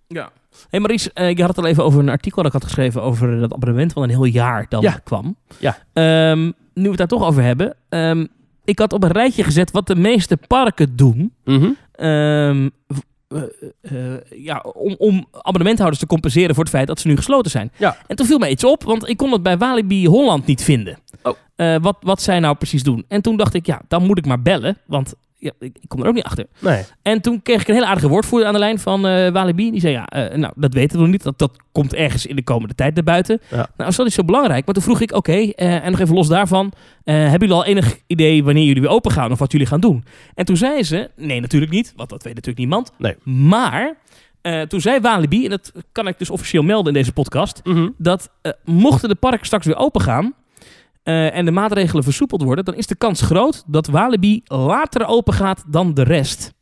[0.09, 0.31] Ja.
[0.71, 3.03] hey Maurice, eh, je had het al even over een artikel dat ik had geschreven
[3.03, 5.01] over dat abonnement van een heel jaar dan Ja.
[5.05, 5.37] kwam.
[5.59, 5.79] Ja.
[5.93, 6.45] Ehm,
[6.75, 7.77] nu we het daar toch over hebben.
[7.89, 8.27] ehm,
[8.65, 11.33] ik had op een rijtje gezet wat de meeste parken doen.
[11.45, 11.55] Mhm.
[11.65, 11.71] ehm,
[12.89, 13.43] v- eh,
[13.81, 17.73] eh, ja, om, om abonnementhouders te compenseren voor het feit dat ze nu gesloten zijn.
[17.77, 17.97] Ja.
[18.07, 20.99] En toen viel me iets op, want ik kon het bij Walibi Holland niet vinden.
[21.23, 21.37] Oh.
[21.57, 23.05] Eh, wat, wat zij nou precies doen.
[23.09, 26.01] En toen dacht ik, ja, dan moet ik maar bellen, want ja, ik, ik kom
[26.01, 26.47] er ook niet achter.
[26.59, 26.85] Nee.
[27.03, 29.71] En toen kreeg ik een hele aardige woordvoerder aan de lijn van eh Walibi.
[29.71, 31.23] Die zei, ja, eh, nou, dat weten we nog niet.
[31.23, 33.41] Dat, dat komt ergens in de komende tijd naar buiten.
[33.51, 33.69] Ja.
[33.77, 34.65] Nou, is dat niet zo belangrijk.
[34.65, 36.73] Maar toen vroeg ik, oké, eh, en nog even los daarvan.
[37.05, 40.05] hebben jullie al enig idee wanneer jullie weer open gaan of wat jullie gaan doen?
[40.35, 41.93] En toen zei ze, nee, natuurlijk niet.
[41.97, 42.93] Want dat weet natuurlijk niemand.
[42.99, 43.17] Nee.
[43.25, 43.97] Maar
[44.69, 47.61] toen zei Walibi, en dat kan ik dus officieel melden in deze podcast.
[47.65, 47.89] Mhm.
[47.99, 48.31] Dat
[48.65, 50.35] mochten de parken straks weer open gaan...
[51.03, 52.65] eh, en de maatregelen versoepeld worden...
[52.65, 56.53] dan is de kans groot dat Walibi later open gaat dan de rest.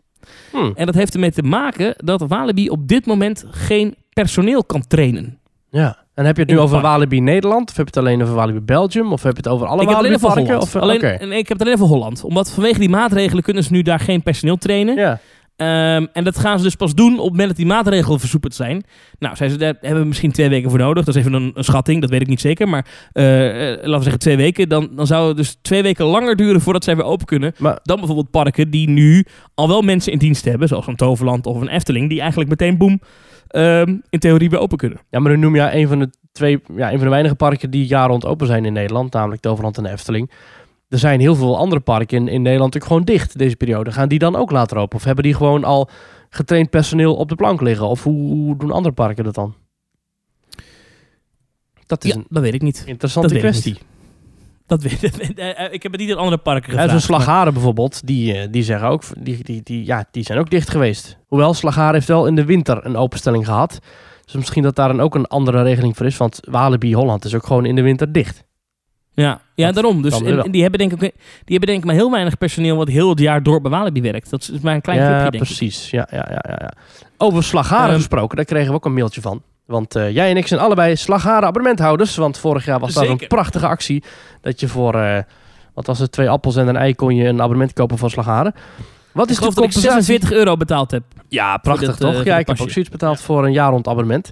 [0.50, 0.70] Hm.
[0.74, 5.38] En dat heeft ermee te maken dat Walibi op dit moment geen personeel kan trainen.
[5.70, 6.06] Ja.
[6.14, 6.80] En heb je het nu over.
[6.80, 7.70] Walibi Nederland?
[7.70, 9.12] Of heb je het alleen over Walibi Belgium?
[9.12, 10.60] Of heb je het over alle ik Walibi parken?
[10.60, 12.24] Of, alleen, nee, ik heb het alleen voor Holland.
[12.24, 14.96] Omdat vanwege die maatregelen kunnen ze nu daar geen personeel trainen.
[14.96, 15.20] Ja.
[15.58, 18.54] Ehm, en dat gaan ze dus pas doen op het moment dat die maatregelen versoepeld
[18.54, 18.84] zijn.
[19.18, 21.04] Nou, zei ze, daar hebben we misschien twee weken voor nodig.
[21.04, 22.68] Dat is even een, een schatting, dat weet ik niet zeker.
[22.68, 24.68] Maar eh, eh, laten we zeggen twee weken.
[24.68, 27.54] Dan, dan zou het dus twee weken langer duren voordat zij weer open kunnen.
[27.58, 30.68] Maar Dan bijvoorbeeld parken die nu al wel mensen in dienst hebben.
[30.68, 32.08] Zoals een Toverland of een Efteling.
[32.08, 33.00] Die eigenlijk meteen, boem,
[33.48, 34.98] ehm, in theorie weer open kunnen.
[35.10, 37.70] Ja, maar nu noem je een van de twee, ja, een van de weinige parken
[37.70, 40.30] die jaar rond open zijn in Nederland, namelijk Toverland en Efteling.
[40.88, 43.92] Er zijn heel veel andere parken in, in Nederland ook gewoon dicht deze periode.
[43.92, 44.96] Gaan die dan ook later open?
[44.96, 45.88] Of hebben die gewoon al
[46.30, 47.88] getraind personeel op de plank liggen?
[47.88, 49.54] Of hoe, hoe doen andere parken dat dan?
[51.86, 52.82] Dat is Ja, een dat weet ik niet.
[52.86, 53.82] interessante dat weet ik kwestie.
[54.66, 55.02] Dat weet
[55.38, 55.82] eh, eh, ik.
[55.82, 56.90] heb het niet in andere parken Ja, gevraagd.
[56.90, 60.50] Zo'n Slagharen bijvoorbeeld, die, eh, die zeggen ook, die, die, die, ja, die zijn ook
[60.50, 61.18] dicht geweest.
[61.26, 63.78] Hoewel Slagharen heeft wel in de winter een openstelling gehad.
[64.24, 66.16] Dus misschien dat daar dan ook een andere regeling voor is.
[66.16, 68.44] Want Walibi Holland is ook gewoon in de winter dicht.
[69.22, 70.02] Ja, ja Dat daarom.
[70.02, 71.10] Dus en, die, hebben denk ik, die
[71.44, 74.30] hebben denk ik maar heel weinig personeel wat heel het jaar door bij Walibi werkt.
[74.30, 75.36] Dat is maar een klein ja, ik.
[75.36, 75.90] precies.
[75.90, 76.72] Ja, ja, ja, ja, ja.
[77.16, 79.42] Over Slagharen Ehm, gesproken, daar kregen we ook een mailtje van.
[79.66, 82.16] Want eh, jij en ik zijn allebei Slagharen abonnementhouders.
[82.16, 84.02] Want vorig jaar was daar een prachtige actie.
[84.40, 85.22] Dat je voor, eh,
[85.74, 88.54] wat was het, twee appels en een ei kon je een abonnement kopen van Slagharen.
[89.12, 90.02] Wat Ik is de geloof dat ik compensatie?
[90.02, 91.02] 46 euro betaald heb.
[91.28, 92.16] Ja, prachtig dit, eh, toch?
[92.16, 94.30] voor ja, ik heb ook zoiets betaald voor een jaar rond abonnement.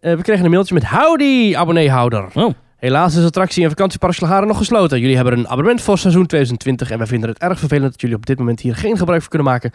[0.00, 2.26] We kregen een mailtje met Howdy, abonneehouder.
[2.34, 2.54] Oh.
[2.84, 5.00] Helaas is attractie en vakantiepark Slagharen nog gesloten.
[5.00, 8.16] Jullie hebben een abonnement voor seizoen 2020 en wij vinden het erg vervelend dat jullie
[8.16, 9.70] op dit moment hier geen gebruik van kunnen maken.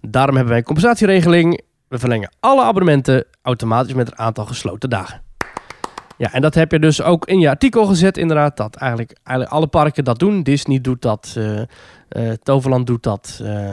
[0.00, 1.60] Daarom hebben wij een compensatieregeling.
[1.88, 5.22] We verlengen alle abonnementen automatisch met het aantal gesloten dagen.
[6.16, 8.56] Ja, en dat heb je dus ook in je artikel gezet, inderdaad.
[8.56, 10.42] Dat eigenlijk, eigenlijk alle parken dat doen.
[10.42, 11.60] Disney doet dat, eh,
[12.08, 13.40] eh, Toverland doet dat.
[13.42, 13.70] eh,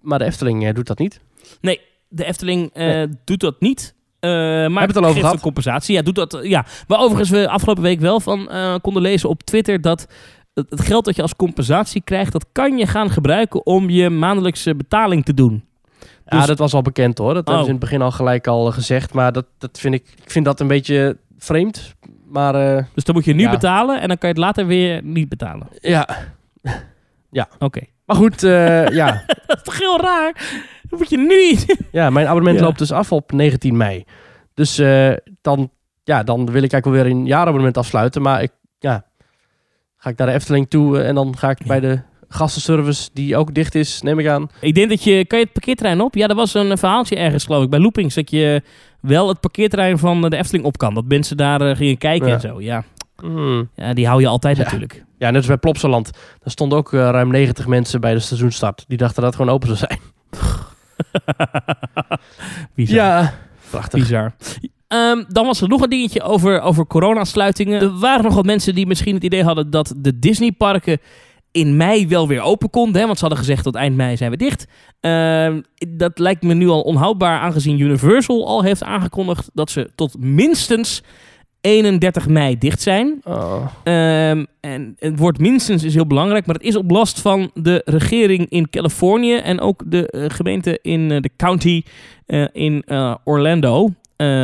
[0.00, 1.20] maar de Efteling doet dat niet.
[1.60, 3.08] Nee, de Efteling Nee.
[3.24, 3.94] doet dat niet.
[4.20, 4.30] Eh,
[4.66, 5.40] maar het al over gehad?
[5.40, 5.94] compensatie.
[5.94, 6.34] Ja, doet dat.
[6.34, 6.64] eh, ja.
[6.88, 10.06] Maar overigens we afgelopen week wel van eh, konden lezen op Twitter dat
[10.54, 14.74] het geld dat je als compensatie krijgt, dat kan je gaan gebruiken om je maandelijkse
[14.74, 15.64] betaling te doen.
[16.26, 17.34] Ja, Dus- dat was al bekend hoor.
[17.34, 17.60] Dat hebben Oh.
[17.60, 19.12] ze in het begin al gelijk al gezegd.
[19.12, 21.94] Maar dat, dat vind ik, ik vind dat een beetje vreemd.
[22.28, 22.52] Maar
[22.94, 23.50] Dus dan moet je nu Ja.
[23.50, 25.68] betalen en dan kan je het later weer niet betalen.
[25.80, 26.08] ja.
[27.58, 27.80] Oké.
[28.06, 29.22] Maar goed, ja.
[29.46, 30.34] Dat is toch heel raar?
[30.88, 31.58] Dan moet je nu...
[32.00, 32.64] ja, mijn abonnement Ja.
[32.64, 34.04] loopt dus af op 19 mei.
[34.54, 35.70] Dus eh, dan,
[36.04, 38.22] ja, dan wil ik eigenlijk wel weer een jaarabonnement afsluiten.
[38.22, 39.04] Maar ik, ja,
[39.96, 41.66] Ga ik naar de Efteling toe eh, en dan ga ik Ja.
[41.66, 44.48] bij de gastenservice, die ook dicht is, neem ik aan.
[44.60, 45.24] Ik denk dat je...
[45.26, 46.14] Kan je het parkeerterrein op?
[46.14, 48.14] Ja, er was een verhaaltje ergens, geloof ik, bij Loopings.
[48.14, 48.62] Dat je
[49.00, 50.94] wel het parkeerterrein van de Efteling op kan.
[50.94, 52.34] Dat mensen daar eh, gingen kijken Ja.
[52.34, 52.60] en zo.
[52.60, 52.84] Ja.
[53.16, 53.68] Hmm.
[53.74, 54.62] ja, die hou je altijd Ja.
[54.62, 55.04] natuurlijk.
[55.18, 56.10] Ja, net als bij Plopsaland.
[56.12, 58.84] Daar stonden ook eh, ruim 90 mensen bij de seizoenstart.
[58.88, 60.00] Die dachten dat het gewoon open zou zijn.
[62.74, 62.96] Bizar.
[62.96, 63.34] Ja,
[63.70, 64.00] prachtig.
[64.00, 64.34] Bizar.
[64.88, 67.80] Ehm, dan was er nog een dingetje over, over coronasluitingen.
[67.80, 70.98] Er waren nog wat mensen die misschien het idee hadden dat de Disneyparken
[71.50, 73.00] in mei wel weer open konden.
[73.00, 73.06] Hè?
[73.06, 74.66] Want ze hadden gezegd tot eind mei zijn we dicht.
[75.00, 80.18] Ehm, dat lijkt me nu al onhoudbaar aangezien Universal al heeft aangekondigd dat ze tot
[80.18, 81.02] minstens
[81.66, 83.20] 31 mei dicht zijn.
[83.24, 83.66] Oh.
[83.82, 87.82] Ehm, en het woord minstens is heel belangrijk, maar het is op last van de
[87.84, 91.82] regering in Californië en ook de eh, gemeente in eh, de county
[92.26, 92.84] eh, in
[93.24, 93.90] Orlando,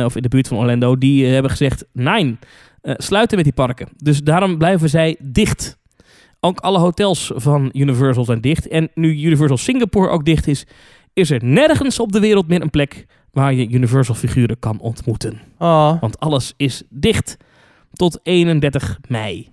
[0.05, 2.37] of in de buurt van Orlando, die hebben gezegd: nee,
[2.81, 3.87] sluiten met die parken.
[3.97, 5.77] Dus daarom blijven zij dicht.
[6.39, 8.67] Ook alle hotels van Universal zijn dicht.
[8.67, 10.65] En nu Universal Singapore ook dicht is,
[11.13, 15.39] is er nergens op de wereld meer een plek waar je Universal figuren kan ontmoeten.
[15.57, 16.01] Oh.
[16.01, 17.37] Want alles is dicht
[17.93, 19.49] tot 31 mei.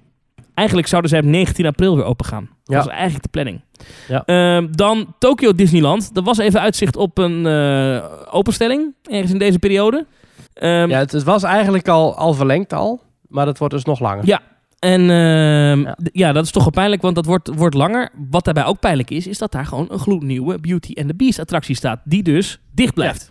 [0.55, 2.49] Eigenlijk zouden zij op 19 april weer open gaan.
[2.65, 2.77] Dat Ja.
[2.77, 3.61] was eigenlijk de planning.
[4.09, 4.25] Ja.
[4.25, 6.11] Ehm, dan Tokyo Disneyland.
[6.15, 8.95] Er was even uitzicht op een eh, openstelling.
[9.03, 10.07] Ergens in deze periode.
[10.55, 13.01] Ehm, Ja, het, het was eigenlijk al, al verlengd al.
[13.29, 14.27] Maar het wordt dus nog langer.
[14.27, 14.41] Ja.
[14.79, 18.11] En ehm, ja, dat is toch wel pijnlijk, want dat wordt, wordt langer.
[18.31, 21.39] Wat daarbij ook pijnlijk is, is dat daar gewoon een gloednieuwe Beauty and the Beast
[21.39, 22.01] attractie staat.
[22.05, 23.31] Die dus dicht blijft.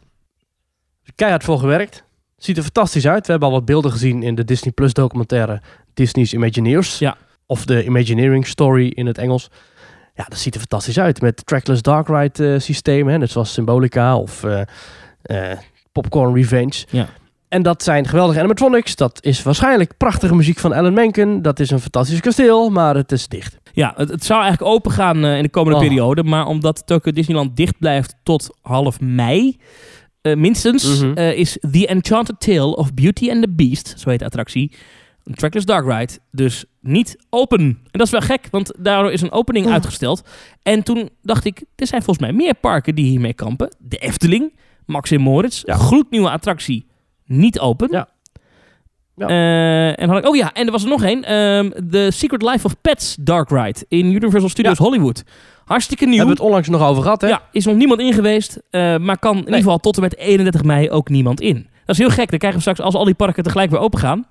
[1.19, 2.03] Keihard voor gewerkt.
[2.37, 3.25] Ziet er fantastisch uit.
[3.25, 5.61] We hebben al wat beelden gezien in de Disney Plus documentaire
[5.93, 6.99] Disney's Imagineers.
[6.99, 7.17] Ja.
[7.45, 9.49] Of de Imagineering Story in het Engels.
[10.15, 11.21] Ja, dat ziet er fantastisch uit.
[11.21, 13.19] Met trackless dark ride eh, systemen.
[13.19, 15.51] Net zoals Symbolica of eh,
[15.91, 16.85] Popcorn Revenge.
[16.89, 17.07] Ja.
[17.47, 18.95] En dat zijn geweldige animatronics.
[18.95, 21.41] Dat is waarschijnlijk prachtige muziek van Alan Menken.
[21.41, 23.57] Dat is een fantastisch kasteel, maar het is dicht.
[23.73, 25.85] Ja, het, het zou eigenlijk open gaan in de komende Oh.
[25.85, 26.23] periode.
[26.23, 29.57] Maar omdat Tokyo Disneyland dicht blijft tot half mei,
[30.21, 31.13] eh, minstens, Mhm.
[31.13, 34.71] eh, is The Enchanted Tale of Beauty and the Beast, zo heet de attractie,
[35.23, 37.59] een trackless dark ride, dus niet open.
[37.59, 39.71] En dat is wel gek, want daardoor is een opening Oh.
[39.71, 40.21] uitgesteld.
[40.63, 43.75] En toen dacht ik, er zijn volgens mij meer parken die hiermee kampen.
[43.79, 45.75] De Efteling, Max en Moritz, Ja.
[45.75, 46.85] gloednieuwe attractie,
[47.25, 47.87] niet open.
[47.91, 48.09] Ja.
[49.15, 49.27] Ja.
[49.27, 51.23] Eh, en had ik, oh ja, en er was er nog één.
[51.23, 55.23] ehm, The Secret Life of Pets Dark Ride in Universal Studios Hollywood.
[55.69, 56.15] Hartstikke nieuw.
[56.17, 57.27] Hebben we het onlangs nog over gehad, hè?
[57.27, 58.59] Ja, is nog niemand in geweest.
[58.69, 61.55] eh, maar kan in ieder geval tot en met 31 mei ook niemand in.
[61.85, 62.29] Dat is heel gek.
[62.29, 64.25] Dan krijgen we straks, als al die parken tegelijk weer open gaan...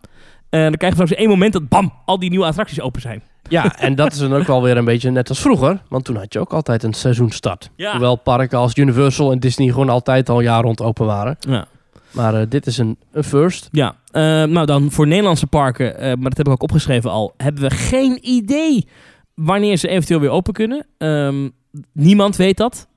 [0.51, 3.22] eh, dan krijgen we straks één moment dat bam, al die nieuwe attracties open zijn.
[3.48, 5.83] Ja, en dat is dan ook wel weer een beetje net als vroeger.
[5.88, 7.70] Want toen had je ook altijd een seizoenstart.
[7.77, 7.90] Ja.
[7.90, 11.37] Hoewel parken als Universal en Disney gewoon altijd al jaar rond open waren.
[11.40, 11.66] Ja.
[12.11, 13.68] Maar eh, dit is een, een first.
[13.72, 13.94] Ja,
[14.46, 18.18] nou dan voor Nederlandse parken, maar dat heb ik ook opgeschreven al, hebben we geen
[18.22, 18.87] idee
[19.38, 20.87] wanneer ze eventueel weer open kunnen.
[20.98, 21.48] Ehm,
[21.92, 22.88] niemand weet dat.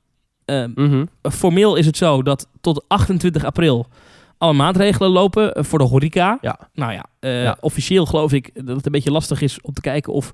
[0.45, 1.05] Ehm, Mhm.
[1.21, 3.87] formeel is het zo dat tot 28 april
[4.37, 6.37] alle maatregelen lopen eh, voor de horeca.
[6.41, 6.59] Ja.
[6.73, 7.57] Nou ja, eh, Ja.
[7.59, 10.33] officieel geloof ik dat het een beetje lastig is om te kijken of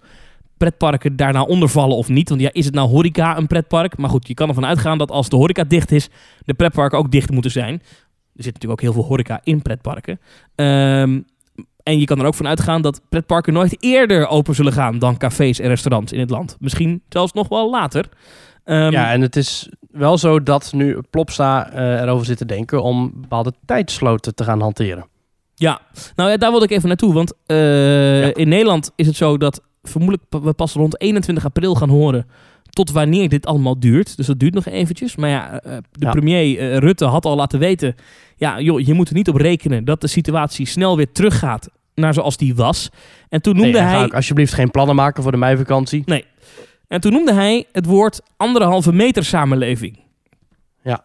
[0.58, 2.30] pretparken daarna ondervallen of niet.
[2.30, 3.98] Want ja, is het nou horeca een pretpark?
[3.98, 6.10] Maar goed, je kan ervan uitgaan dat als de horeca dicht is,
[6.46, 7.74] de pretparken ook dicht moeten zijn.
[7.74, 10.20] Er zit natuurlijk ook heel veel horeca in pretparken.
[10.56, 11.20] Ehm,
[11.88, 15.17] en je kan er ook van uitgaan dat pretparken nooit eerder open zullen gaan dan
[15.17, 16.58] cafés en restaurants in het land.
[16.60, 18.10] Misschien zelfs nog wel later.
[18.63, 22.84] Ehm, ja, en het is wel zo dat nu Plopsa eh, erover zit te denken
[22.84, 25.06] om bepaalde tijdsloten te gaan hanteren.
[25.56, 25.80] Ja,
[26.15, 27.13] nou ja, daar wilde ik even naartoe.
[27.13, 31.89] Want eh, in Nederland is het zo dat vermoedelijk we pas rond 21 april gaan
[31.89, 32.26] horen
[32.69, 34.17] tot wanneer dit allemaal duurt.
[34.17, 35.15] Dus dat duurt nog eventjes.
[35.15, 36.12] Maar ja, eh, de Ja.
[36.12, 37.95] premier Rutte had al laten weten...
[38.36, 41.69] ja, joh, je moet er niet op rekenen dat de situatie snel weer teruggaat
[42.00, 42.90] naar zoals die was.
[43.30, 44.10] En toen noemde Nee, hij...
[44.10, 46.04] alsjeblieft geen plannen maken voor de meivakantie.
[46.88, 50.00] En toen noemde hij het woord anderhalve meter samenleving.
[50.84, 51.04] Ja.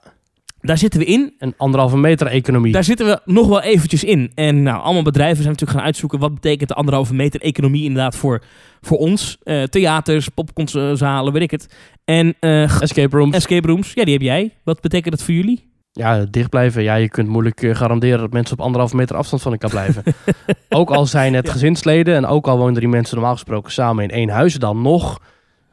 [0.60, 1.34] Daar zitten we in.
[1.38, 2.72] Een anderhalve meter economie.
[2.72, 4.32] Daar zitten we nog wel eventjes in.
[4.34, 6.18] En nou, allemaal bedrijven zijn natuurlijk gaan uitzoeken...
[6.18, 8.42] wat betekent de anderhalve meter economie inderdaad voor,
[8.80, 9.38] voor ons.
[9.42, 11.74] Eh, theaters, popcornzalen, weet ik het.
[12.04, 13.34] En eh, Escape rooms.
[13.34, 14.54] escape rooms, ja, die heb jij.
[14.64, 15.71] Wat betekent dat voor jullie?
[15.92, 16.82] Ja, dicht blijven.
[16.82, 20.02] Ja, je kunt moeilijk eh, garanderen dat mensen op anderhalve meter afstand van elkaar blijven.
[20.68, 21.52] ook al zijn het Ja.
[21.52, 25.20] gezinsleden en ook al wonen die mensen normaal gesproken samen in één huis, dan nog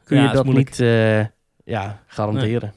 [0.04, 1.18] kun Ja, je dat niet eh,
[1.64, 2.72] ja, garanderen.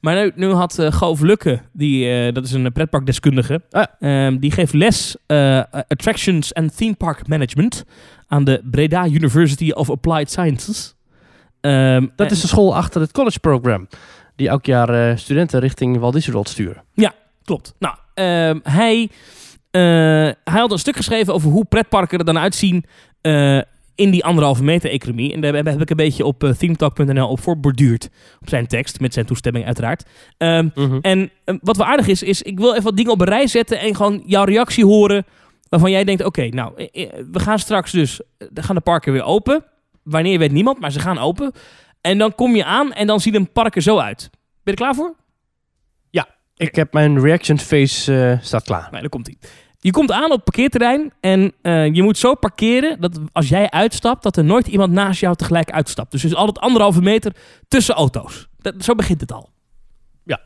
[0.00, 3.62] Maar nu, nu had eh Goof Lukke, die, dat is een pretparkdeskundige...
[3.70, 3.84] Ah.
[3.98, 5.16] ehm, die geeft les
[5.88, 7.84] Attractions and Theme Park Management...
[8.28, 10.94] aan de Breda University of Applied Sciences.
[11.60, 13.88] Ehm, Dat is de school achter het college program.
[14.36, 16.82] Die elk jaar eh, studenten richting Walt Disney World sturen.
[17.44, 17.74] Klopt.
[17.78, 19.08] Nou, ehm, hij,
[19.70, 19.80] eh,
[20.44, 22.84] hij had een stuk geschreven over hoe pretparken er dan uitzien.
[23.20, 23.60] eh,
[23.94, 25.32] in die anderhalve meter economie.
[25.32, 28.08] En daar heb ik een beetje op uh, themetalk.nl op voorborduurd.
[28.40, 30.04] Op zijn tekst, met zijn toestemming uiteraard.
[30.36, 30.98] Ehm, Mhm.
[31.00, 33.46] En eh, wat wel aardig is, is ik wil even wat dingen op een rij
[33.46, 35.24] zetten en gewoon jouw reactie horen.
[35.68, 36.72] Waarvan jij denkt, oké, nou,
[37.32, 38.20] we gaan straks dus,
[38.54, 39.64] gaan de parken weer open.
[40.02, 41.52] Wanneer weet niemand, maar ze gaan open.
[42.06, 44.18] En dan kom je aan en dan ziet een park er zo uit.
[44.30, 45.14] Ben je er klaar voor?
[46.58, 48.88] Ik heb mijn reaction face eh, staat klaar.
[48.90, 49.36] Nee, daar komt hij.
[49.80, 53.70] Je komt aan op het parkeerterrein en eh, je moet zo parkeren dat als jij
[53.70, 56.10] uitstapt, dat er nooit iemand naast jou tegelijk uitstapt.
[56.10, 57.32] Dus er is altijd anderhalve meter
[57.68, 58.48] tussen auto's.
[58.58, 59.50] Dat, zo begint het al.
[60.24, 60.40] Ja.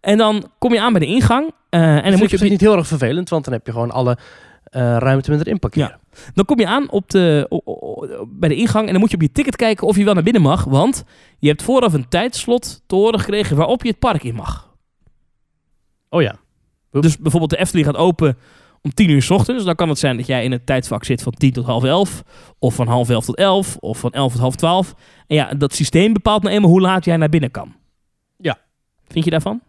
[0.00, 2.42] En dan kom je aan bij de ingang eh, en dan En moet je op
[2.42, 4.18] die- niet heel erg vervelend, want dan heb je gewoon alle
[4.76, 5.98] eh, ruimte met erin parkeren.
[6.34, 9.10] Dan kom je aan op de, o- o- o- bij de ingang en dan moet
[9.10, 10.64] je op je ticket kijken of je wel naar binnen mag.
[10.64, 11.04] Want
[11.38, 14.74] je hebt vooraf een tijdslot te horen gekregen waarop je het park in mag.
[16.08, 16.34] Oh ja.
[16.90, 18.36] Dus bijvoorbeeld de Efteling gaat open
[18.82, 19.64] om 10 uur s ochtends.
[19.64, 22.22] Dan kan het zijn dat jij in het tijdvak zit van 10 tot half 11.
[22.58, 23.76] Of van half 11 tot 11.
[23.76, 24.94] Of van 11 tot half 12.
[25.26, 27.74] En ja, dat systeem bepaalt nou eenmaal hoe laat jij naar binnen kan.
[28.36, 28.58] Ja.
[29.08, 29.60] Vind je daarvan?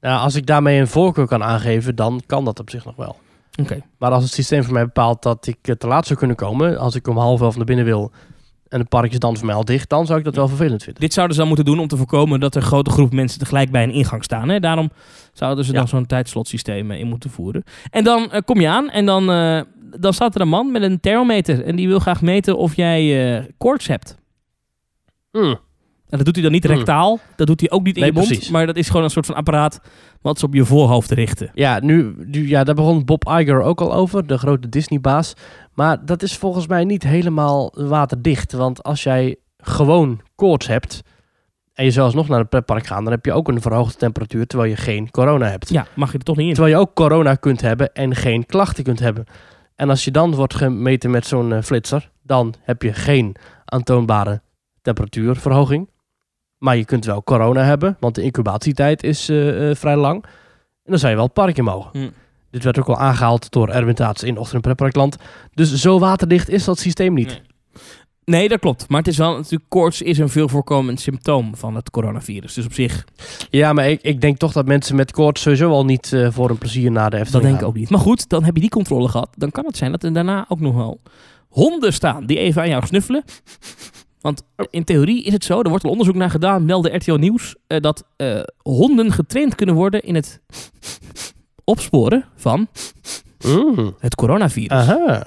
[0.00, 3.16] Nou, als ik daarmee een voorkeur kan aangeven, dan kan dat op zich nog wel.
[3.60, 3.80] Oké.
[3.98, 6.78] Maar als het systeem voor mij bepaalt dat ik eh, te laat zou kunnen komen,
[6.78, 8.12] als ik om half elf naar binnen wil
[8.68, 10.82] en het park is dan voor mij al dicht, dan zou ik dat wel vervelend
[10.82, 11.02] vinden.
[11.02, 13.38] Dit zouden ze dan moeten doen om te voorkomen dat er een grote groep mensen
[13.38, 14.48] tegelijk bij een ingang staan.
[14.48, 14.60] Hè?
[14.60, 14.90] Daarom
[15.32, 15.78] zouden ze Ja.
[15.78, 17.64] dan zo'n tijdslotsysteem eh, in moeten voeren.
[17.90, 19.60] En dan eh, kom je aan en dan, eh,
[19.98, 21.64] dan staat er een man met een thermometer.
[21.64, 24.16] En die wil graag meten of jij koorts hebt.
[25.30, 25.58] Hmm.
[26.14, 26.74] En dat doet hij dan niet Hmm.
[26.76, 27.18] rectaal.
[27.36, 28.28] Dat doet hij ook niet in Nee, je mond.
[28.28, 28.50] precies.
[28.50, 29.80] Maar dat is gewoon een soort van apparaat
[30.20, 31.50] wat ze op je voorhoofd richten.
[31.54, 35.34] Ja, nu, nu, ja, daar begon Bob Iger ook al over, de grote Disney-baas.
[35.72, 38.52] Maar dat is volgens mij niet helemaal waterdicht.
[38.52, 41.02] Want als jij gewoon koorts hebt
[41.72, 44.46] en je zou alsnog naar het pretpark gaan, dan heb je ook een verhoogde temperatuur
[44.46, 45.68] terwijl je geen corona hebt.
[45.68, 46.54] Ja, mag je er toch niet in.
[46.54, 49.24] Terwijl je ook corona kunt hebben en geen klachten kunt hebben.
[49.76, 54.42] En als je dan wordt gemeten met zo'n eh, flitser, dan heb je geen aantoonbare
[54.82, 55.92] temperatuurverhoging.
[56.64, 60.24] Maar je kunt wel corona hebben, want de incubatietijd is eh, eh, vrij lang.
[60.84, 61.90] En dan zou je wel het park in mogen.
[61.92, 62.08] Hm.
[62.50, 65.16] Dit werd ook al aangehaald door Erwin Taats in Ochtend Pretparkland.
[65.54, 67.26] Dus zo waterdicht is dat systeem niet.
[67.26, 67.40] Nee.
[68.24, 68.88] Nee, dat klopt.
[68.88, 72.54] Maar het is wel natuurlijk, koorts is een veel voorkomend symptoom van het coronavirus.
[72.54, 73.04] Dus op zich,
[73.50, 76.50] Ja, maar ik, ik denk toch dat mensen met koorts sowieso al niet eh, voor
[76.50, 77.90] een plezier naar de dat Efteling denk ik ook niet.
[77.90, 79.28] Maar goed, dan heb je die controle gehad.
[79.36, 81.00] Dan kan het zijn dat er daarna ook nog wel
[81.48, 83.24] honden staan die even aan jou snuffelen.
[84.24, 87.54] Want in theorie is het zo, er wordt al onderzoek naar gedaan, meldde RTL Nieuws,
[87.66, 90.40] eh, dat eh, honden getraind kunnen worden in het
[91.64, 92.68] opsporen van
[93.46, 93.94] Mm.
[93.98, 94.70] het coronavirus.
[94.70, 95.26] Aha.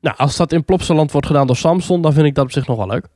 [0.00, 2.66] Nou, als dat in Plopsaland wordt gedaan door Samson, dan vind ik dat op zich
[2.66, 3.06] nog wel leuk.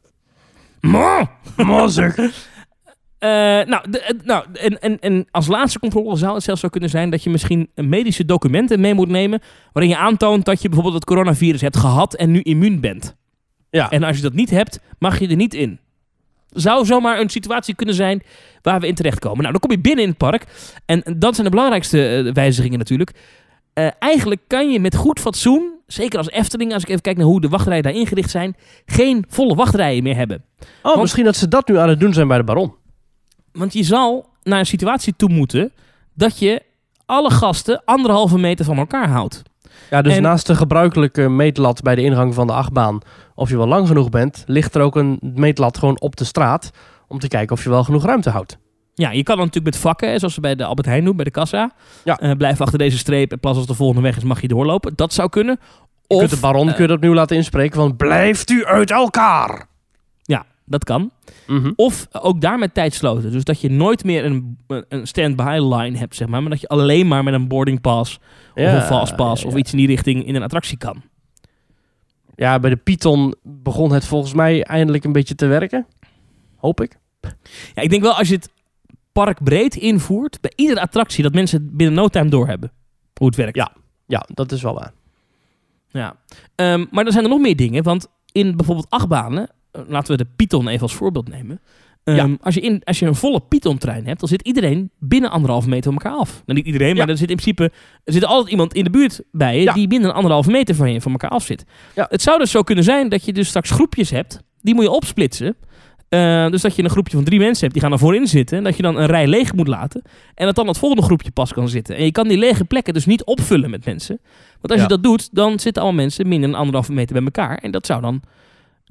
[0.81, 1.31] Maar-
[1.67, 2.17] Mazig.
[2.17, 3.29] Eh,
[3.65, 7.11] nou, de- nou en, en, en als laatste controle zou het zelfs zo kunnen zijn
[7.11, 9.41] dat je misschien medische documenten mee moet nemen.
[9.73, 13.17] waarin je aantoont dat je bijvoorbeeld het coronavirus hebt gehad en nu immuun bent.
[13.71, 13.91] Ja.
[13.91, 15.79] En als je dat niet hebt, mag je er niet in.
[16.51, 18.23] Zou zomaar een situatie kunnen zijn
[18.63, 19.39] waar we in terechtkomen.
[19.39, 20.45] Nou, dan kom je binnen in het park.
[20.87, 23.13] En dat zijn de belangrijkste eh, wijzigingen natuurlijk.
[23.73, 27.27] Eh, eigenlijk kan je met goed fatsoen, zeker als Efteling, als ik even kijk naar
[27.27, 28.57] hoe de wachtrijen daar ingericht zijn,
[28.87, 30.45] geen volle wachtrijen meer hebben.
[30.59, 32.75] Oh, Want- misschien dat ze dat nu aan het doen zijn bij de Baron.
[33.53, 35.73] Want je zal naar een situatie toe moeten
[36.15, 36.63] dat je
[37.07, 39.43] alle gasten anderhalve meter van elkaar houdt.
[39.91, 42.99] Ja, dus En- naast de gebruikelijke meetlat bij de ingang van de achtbaan,
[43.41, 46.71] of je wel lang genoeg bent, ligt er ook een meetlat gewoon op de straat
[47.09, 48.59] om te kijken of je wel genoeg ruimte houdt.
[48.95, 51.25] Ja, je kan dan natuurlijk met vakken, zoals ze bij de Albert Heijn doen, bij
[51.25, 51.73] de kassa.
[52.05, 52.19] Ja.
[52.19, 54.93] Eh, blijf achter deze streep en pas als de volgende weg is, mag je doorlopen.
[54.97, 55.59] Dat zou kunnen.
[56.07, 59.67] Of, kunt de Baron eh, kun je opnieuw laten inspreken van blijft u uit elkaar.
[60.23, 61.11] ja, dat kan.
[61.47, 61.73] Mhm.
[61.77, 63.33] Of ook daar met tijdsloten.
[63.33, 66.41] Dus dat je nooit meer een, een stand-by line hebt, zeg maar.
[66.41, 68.19] Maar dat je alleen maar met een boarding pass
[68.55, 71.03] of Ja, een fast pass ja, of iets in die richting in een attractie kan.
[72.41, 75.87] Ja, bij de Python begon het volgens mij eindelijk een beetje te werken.
[76.57, 76.99] Hoop ik.
[77.75, 78.51] Ja, ik denk wel als je het
[79.13, 82.73] park breed invoert, bij iedere attractie, dat mensen het binnen no time doorhebben.
[83.15, 83.57] Hoe het werkt.
[83.57, 83.73] Ja.
[84.07, 84.93] Ja, dat is wel waar.
[85.89, 86.17] Ja.
[86.55, 87.83] Ehm, maar er zijn er nog meer dingen.
[87.83, 91.61] Want in bijvoorbeeld achtbanen, eh, laten we de Python even als voorbeeld nemen.
[92.05, 92.37] Ehm, Ja.
[92.41, 95.93] als, je in, als je een volle Python-trein hebt, dan zit iedereen binnen anderhalve meter
[95.93, 96.43] van elkaar af.
[96.47, 97.13] Nou, niet iedereen, maar Ja.
[97.13, 97.71] er zit in principe
[98.05, 99.73] er zit altijd iemand in de buurt bij je Ja.
[99.73, 101.65] die binnen anderhalve meter van je van elkaar af zit.
[101.95, 102.07] Ja.
[102.11, 104.91] Het zou dus zo kunnen zijn dat je dus straks groepjes hebt, die moet je
[104.91, 105.57] opsplitsen.
[106.09, 108.59] Eh, dus dat je een groepje van drie mensen hebt, die gaan er voorin zitten.
[108.59, 110.03] En dat je dan een rij leeg moet laten.
[110.35, 111.97] En dat dan het volgende groepje pas kan zitten.
[111.97, 114.21] En je kan die lege plekken dus niet opvullen met mensen.
[114.61, 117.59] Want als je dat doet, dan zitten allemaal mensen minder dan anderhalve meter bij elkaar.
[117.59, 118.23] En dat zou dan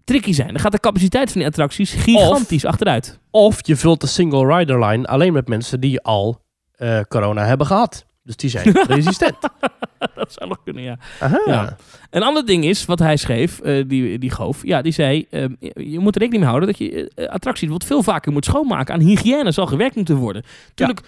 [0.09, 0.47] tricky zijn.
[0.47, 3.19] Dan gaat de capaciteit van die attracties gigantisch achteruit.
[3.31, 6.41] Of je vult de single rider line alleen met mensen die al
[6.75, 8.05] eh, corona hebben gehad.
[8.23, 9.35] Dus die zijn resistent.
[10.15, 10.97] dat zou nog kunnen, ja.
[11.45, 11.77] Ja.
[12.09, 15.53] Een ander ding is, wat hij schreef, eh, die, die goof, ja, die zei, ehm,
[15.59, 18.93] je- moet er rekening mee houden dat je eh, attracties wat veel vaker moet schoonmaken.
[18.93, 20.43] Aan hygiëne zal gewerkt moeten worden.
[20.73, 21.01] Tuurlijk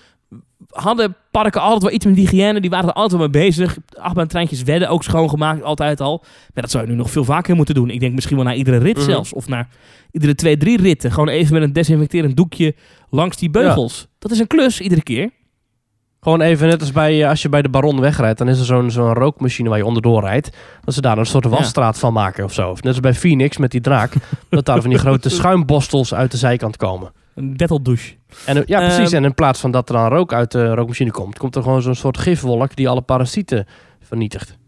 [0.69, 3.77] hadden parken altijd wel iets met hygiëne, die waren er altijd wel mee bezig.
[3.99, 6.17] Achtbaantreintjes werden ook schoongemaakt, altijd al.
[6.53, 7.89] Maar dat zou je nu nog veel vaker moeten doen.
[7.89, 9.05] Ik denk misschien wel na iedere rit Mhm.
[9.05, 9.67] zelfs, of na
[10.11, 11.11] iedere twee, drie ritten.
[11.11, 12.75] Gewoon even met een desinfecterend doekje
[13.09, 14.07] langs die beugels.
[14.19, 15.29] Dat is een klus, iedere keer.
[16.19, 18.65] Gewoon even net als bij, eh, als je bij de Baron wegrijdt, dan is er
[18.65, 20.57] zo'n zo'n rookmachine waar je onderdoor rijdt.
[20.83, 22.69] Dat ze daar een soort wasstraat van maken of zo.
[22.73, 24.13] Net als bij Phoenix met die draak.
[24.49, 27.11] dat daar van die grote schuimbostels uit de zijkant komen.
[27.35, 28.15] Een detteldouche.
[28.45, 29.05] En, ja, precies.
[29.11, 31.63] Ehm, en in plaats van dat er dan rook uit de rookmachine komt, komt er
[31.63, 33.65] gewoon zo'n soort gifwolk die alle parasieten
[34.01, 34.59] vernietigt.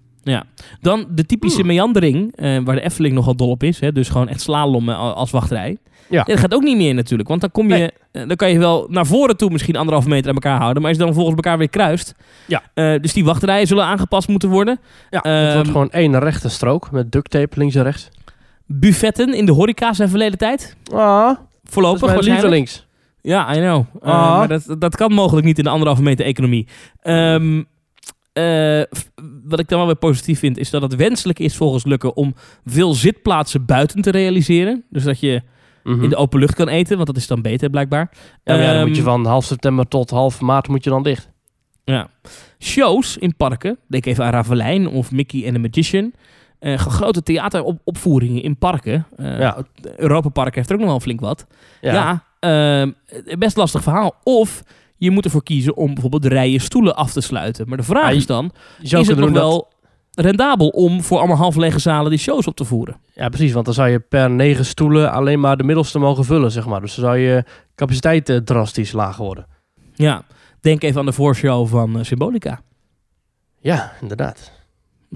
[0.81, 3.79] Dan de typische meandering, eh, waar de Efteling nogal dol op is.
[3.79, 5.77] Hè, dus gewoon echt slalom eh, als wachtrij.
[6.09, 6.23] Ja.
[6.23, 7.29] dat gaat ook niet meer natuurlijk.
[7.29, 7.89] Want dan, kom je, Nee.
[8.11, 10.81] eh, dan kan je wel naar voren toe misschien anderhalve meter aan elkaar houden.
[10.81, 12.13] Maar als je dan volgens elkaar weer kruist.
[12.47, 12.61] Ja.
[12.97, 14.79] dus die wachtrijen zullen aangepast moeten worden.
[15.09, 18.09] Ja, het Ehm, wordt gewoon één rechte strook met duct tape links en rechts.
[18.65, 20.75] Buffetten in de horeca zijn verleden tijd.
[20.93, 22.49] Ah, is Voorlopig mijn waarschijnlijk.
[22.53, 22.87] lievelings.
[23.21, 23.85] Ja, I know.
[24.01, 24.37] Eh, Ah.
[24.37, 26.67] maar dat, dat kan mogelijk niet in de anderhalve meter economie.
[27.01, 27.63] Ehm,
[28.33, 28.81] eh,
[29.43, 32.33] wat ik dan wel weer positief vind, is dat het wenselijk is volgens Lukken om
[32.65, 34.83] veel zitplaatsen buiten te realiseren.
[34.89, 35.41] Dus dat je
[35.83, 36.03] Mhm.
[36.03, 38.11] in de open lucht kan eten, want dat is dan beter blijkbaar.
[38.43, 41.29] Ja, dan moet je Ehm, van half september tot half maart moet je dan dicht.
[41.85, 42.09] Ja.
[42.59, 43.77] Shows in parken.
[43.87, 46.13] Denk even aan Ravelijn of Mickey and the Magician.
[46.63, 49.05] Eh, grote theateropvoeringen in parken.
[49.17, 49.57] Ja.
[49.95, 51.45] Europa Park heeft er ook nog wel flink wat.
[51.81, 52.91] Ja, Ja, ehm,
[53.39, 54.15] best lastig verhaal.
[54.23, 54.63] Of
[54.97, 57.67] je moet ervoor kiezen om bijvoorbeeld rijen stoelen af te sluiten.
[57.67, 59.71] Maar de vraag is dan, is het nog dat- wel
[60.15, 62.97] rendabel om voor allemaal half lege zalen die shows op te voeren?
[63.13, 63.51] Ja, precies.
[63.53, 66.81] Want dan zou je per negen stoelen alleen maar de middelste mogen vullen, zeg maar.
[66.81, 67.43] Dus dan zou je
[67.75, 69.45] capaciteit eh, drastisch lager worden.
[69.93, 70.23] Ja,
[70.61, 72.61] denk even aan de voorshow van Symbolica.
[73.59, 74.51] Ja, inderdaad.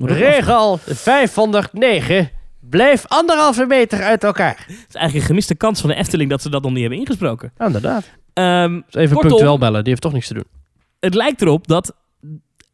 [0.05, 2.29] Regel 509.
[2.59, 4.65] Blijf anderhalve meter uit elkaar.
[4.67, 7.51] is eigenlijk een gemiste kans van de Efteling dat ze dat nog niet hebben ingesproken.
[7.57, 8.09] Ja, inderdaad.
[8.33, 9.79] Ehm, Dus even Kortom- punctueel bellen.
[9.79, 10.45] Die heeft toch niks te doen.
[10.99, 11.93] het lijkt erop dat,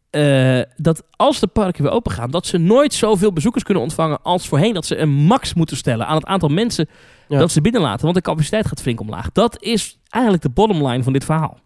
[0.09, 4.21] eh, dat als de parken weer open gaan, dat ze nooit zoveel bezoekers kunnen ontvangen
[4.21, 4.73] als voorheen.
[4.73, 6.89] Dat ze een max moeten stellen aan het aantal mensen
[7.27, 7.39] Ja.
[7.39, 8.01] dat ze binnenlaten.
[8.03, 9.31] Want de capaciteit gaat flink omlaag.
[9.31, 11.59] Dat is eigenlijk de bottom line van dit verhaal.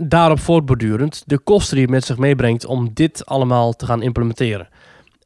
[0.00, 4.68] Daarop voortbordurend de kosten die het met zich meebrengt om dit allemaal te gaan implementeren.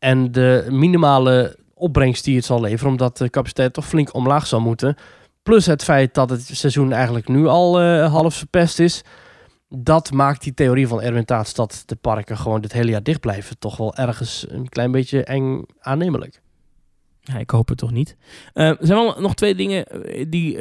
[0.00, 4.60] En de minimale opbrengst die het zal leveren, omdat de capaciteit toch flink omlaag zal
[4.60, 4.96] moeten.
[5.42, 9.02] Plus het feit dat het seizoen eigenlijk nu al eh, half verpest is.
[9.68, 13.20] Dat maakt die theorie van Erwin Taats dat de parken gewoon dit hele jaar dicht
[13.20, 16.40] blijven toch wel ergens een klein beetje eng aannemelijk.
[17.20, 18.16] Ja, ik hoop het toch niet.
[18.52, 20.58] Eh, er zijn wel nog twee dingen eh, die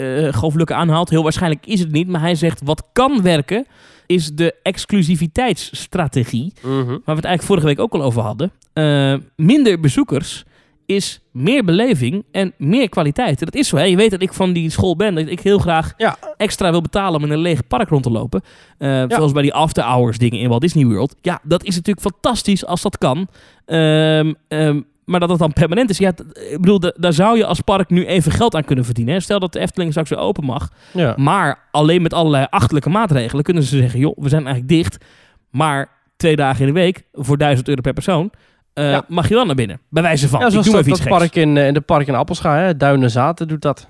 [0.54, 1.10] Lukke aanhaalt.
[1.10, 3.65] Heel waarschijnlijk is het niet, maar hij zegt wat kan werken
[4.12, 6.54] is de exclusiviteitsstrategie.
[6.62, 8.52] Waar we het eigenlijk vorige week ook al over hadden.
[8.74, 10.43] Eh, minder bezoekers
[10.86, 13.39] is meer beleving en meer kwaliteit.
[13.39, 13.76] En dat is zo.
[13.78, 13.84] Hè?
[13.84, 15.15] Je weet dat ik van die school ben.
[15.15, 16.17] Dat ik heel graag Ja.
[16.38, 18.41] extra wil betalen om in een leeg park rond te lopen.
[18.78, 21.15] Eh, Zoals bij die after hours dingen in Walt Disney World.
[21.22, 23.28] Ja, dat is natuurlijk fantastisch als dat kan.
[23.65, 25.98] Ehm, ehm, maar dat het dan permanent is.
[25.98, 29.13] Ja, ik bedoel, da- daar zou je als park nu even geld aan kunnen verdienen.
[29.13, 29.19] hè.
[29.19, 30.69] Stel dat de Efteling straks weer open mag.
[30.93, 31.13] Ja.
[31.17, 35.06] Maar alleen met allerlei achtelijke maatregelen kunnen ze zeggen: joh, we zijn eigenlijk dicht.
[35.50, 38.32] Maar twee dagen in de week voor 1000 euro per persoon.
[38.74, 39.04] eh, Ja.
[39.08, 39.80] Mag je wel naar binnen?
[39.89, 40.39] Bij wijze van.
[40.39, 42.78] Ja, ik zoals doe dat, dat park in, eh, in de park in Appelscha, hè,
[42.78, 43.88] Duinen Zaten doet dat.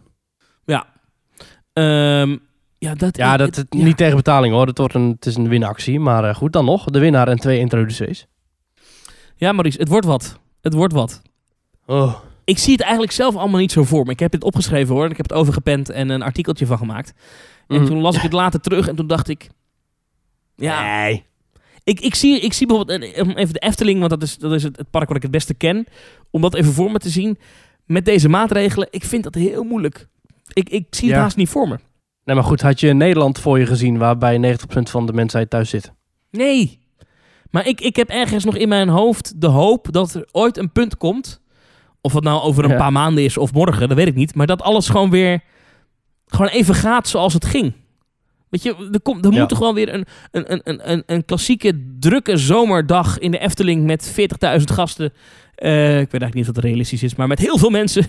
[1.73, 2.37] Ehm,
[2.77, 3.83] ja, dat, Ja, dat het, ja.
[3.83, 4.67] niet tegen betaling hoor.
[4.67, 5.99] Het, wordt een, het is een winactie.
[5.99, 6.85] Maar eh, goed, dan nog.
[6.85, 8.27] De winnaar en twee introducees.
[9.35, 10.39] Ja, Maurice, het wordt wat.
[10.61, 11.21] Het wordt wat.
[11.85, 12.15] Oh.
[12.43, 14.11] Ik zie het eigenlijk zelf allemaal niet zo voor me.
[14.11, 15.03] Ik heb dit opgeschreven hoor.
[15.05, 17.13] en Ik heb het overgepend en een artikeltje van gemaakt.
[17.67, 17.85] En Mhm.
[17.85, 19.49] toen las ik het later terug en toen dacht ik...
[20.55, 21.23] Ja, Nee.
[21.83, 23.01] ik, ik, zie, ik zie bijvoorbeeld
[23.35, 25.85] even de Efteling, want dat is, dat is het, park wat ik het beste ken.
[26.31, 27.37] Om dat even voor me te zien.
[27.85, 30.07] Met deze maatregelen, ik vind dat heel moeilijk.
[30.53, 31.77] Ik, ik zie het haast niet voor me.
[32.23, 32.61] Nee, maar goed.
[32.61, 35.91] Had je Nederland voor je gezien waarbij 90% van de mensheid thuis zit?
[36.31, 36.78] Nee.
[37.49, 40.71] Maar ik, ik heb ergens nog in mijn hoofd de hoop dat er ooit een
[40.71, 41.41] punt komt.
[42.01, 42.77] Of het nou over een Ja.
[42.77, 44.35] paar maanden is of morgen, dat weet ik niet.
[44.35, 45.41] Maar dat alles gewoon weer
[46.27, 47.73] gewoon even gaat zoals het ging.
[48.49, 49.39] Weet je, er, komt, er Ja.
[49.39, 53.37] moet toch wel weer een, een, een- een, een, een klassieke drukke zomerdag in de
[53.39, 54.15] Efteling met
[54.57, 55.13] 40.000 gasten.
[55.55, 58.05] Eh, ik weet eigenlijk niet of dat realistisch is, maar met heel veel mensen.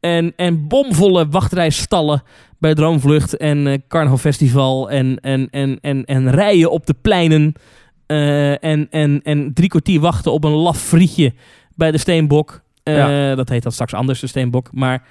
[0.00, 2.22] En, en bomvolle wachtrijstallen
[2.58, 4.90] bij Droomvlucht en eh Carnaval Festival.
[4.90, 7.54] En, en, en, en, en rijen op de pleinen.
[8.12, 11.32] Eh, en, en, en drie kwartier wachten op een laf frietje
[11.74, 12.60] bij de Steenbok.
[12.82, 14.68] Eh, Dat heet dan straks anders, de Steenbok.
[14.72, 15.02] Maar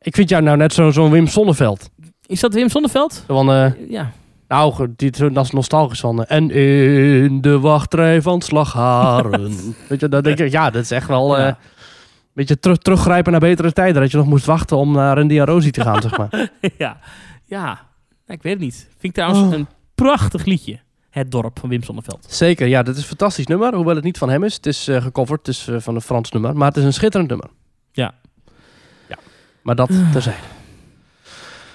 [0.00, 1.90] Ik vind jou nou net zo- zo'n Wim Sonneveld.
[2.26, 3.24] is dat Wim Sonneveld?
[3.26, 4.10] Van, eh, Ja.
[4.48, 6.24] Nou, die, dat is nostalgisch van.
[6.24, 9.52] En in de wachtrij van Slagharen.
[9.88, 11.38] Weet je, dan denk ik, ja, dat is echt wel...
[11.38, 11.46] Ja.
[11.48, 11.56] een
[12.32, 14.02] beetje terug, teruggrijpen naar betere tijden.
[14.02, 16.50] Dat je nog moest wachten om naar India Rosie te gaan, zeg maar.
[16.78, 16.98] ja.
[17.46, 17.80] ja,
[18.26, 18.74] ik weet het niet.
[18.74, 19.52] Vind ik trouwens Oh.
[19.52, 20.78] een prachtig liedje.
[21.14, 22.26] Het dorp van Wim Sonneveld.
[22.28, 23.74] Zeker, ja, dat is een fantastisch nummer.
[23.74, 24.54] Hoewel het niet van hem is.
[24.54, 26.56] Het is eh, gecoverd, het is eh, van een Frans nummer.
[26.56, 27.48] Maar het is een schitterend nummer.
[27.92, 28.14] Ja.
[29.08, 29.16] Ja,
[29.62, 30.38] maar dat terzijde.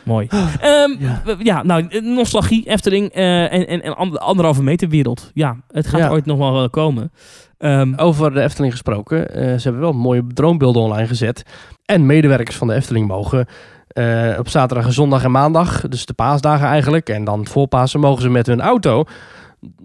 [0.04, 0.28] Mooi.
[0.62, 1.22] Ehm, Ja.
[1.40, 5.32] ja, nou, nostalgie, Efteling eh, en, en, en ander- anderhalve meter wereld.
[5.34, 6.10] Ja, het gaat Ja.
[6.10, 7.12] ooit nog wel komen.
[7.58, 9.28] Ehm, Over de Efteling gesproken.
[9.60, 11.44] ze hebben wel mooie droombeelden online gezet.
[11.86, 13.48] En medewerkers van de Efteling mogen
[13.90, 18.00] eh, op zaterdag en zondag en maandag, dus de paasdagen eigenlijk, en dan voor Pasen,
[18.00, 19.04] mogen ze met hun auto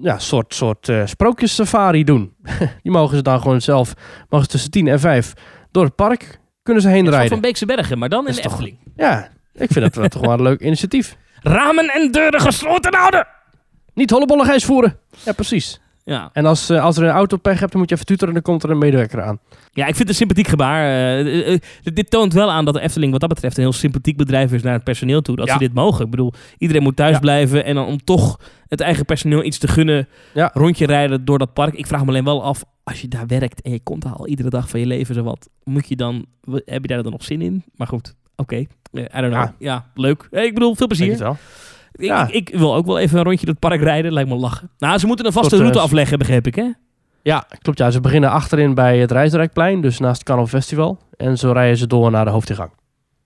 [0.00, 2.34] ja, een soort, soort eh sprookjessafari doen.
[2.82, 3.94] Die mogen ze dan gewoon zelf,
[4.28, 5.32] mogen ze tussen 10 en 5
[5.70, 7.28] door het park, kunnen ze heen rijden.
[7.28, 8.78] van Beekse Bergen, maar dan in de toch- Efteling.
[8.96, 11.16] Ja, ik vind dat toch wel een leuk initiatief.
[11.42, 13.26] Ramen en deuren gesloten houden!
[13.94, 14.98] Niet hollebolle gijs voeren.
[15.24, 15.80] Ja, precies.
[16.04, 16.30] Ja.
[16.32, 18.34] En als, eh, als er een auto pech hebt, dan moet je even tuteren en
[18.42, 19.38] dan komt er een medewerker aan.
[19.72, 20.84] ja, ik vind het een sympathiek gebaar.
[20.84, 24.16] Eh, eh, dit toont wel aan dat de Efteling wat dat betreft een heel sympathiek
[24.16, 25.36] bedrijf is naar het personeel toe.
[25.36, 25.52] Dat Ja.
[25.52, 26.04] ze dit mogen.
[26.04, 27.18] Ik bedoel, iedereen moet thuis Ja.
[27.18, 27.64] blijven.
[27.64, 30.50] En dan om toch het eigen personeel iets te gunnen, Ja.
[30.54, 31.74] rondje rijden door dat park.
[31.74, 34.26] Ik vraag me alleen wel af, als je daar werkt en je komt daar al
[34.28, 36.26] iedere dag van je leven, zowat, moet je dan,
[36.64, 37.64] heb je daar dan nog zin in?
[37.76, 38.56] Maar goed, oké.
[38.56, 39.32] I don't know.
[39.32, 39.86] Ja, Ja.
[39.94, 40.28] leuk.
[40.30, 41.18] Eh, Ik bedoel, veel plezier.
[41.18, 41.36] wel?
[41.94, 42.26] Ik, Ja.
[42.26, 44.12] ik, ik wil ook wel even een rondje door het park rijden.
[44.12, 44.70] Lijkt me lachen.
[44.78, 46.70] Nou, ze moeten een vaste eh, route afleggen, begreep ik, hè?
[47.22, 47.78] Ja, klopt.
[47.78, 50.98] Ja, ze beginnen achterin bij het Rijsrijkplein, dus naast het Carnaval Festival.
[51.16, 52.70] En zo rijden ze door naar de hoofdingang.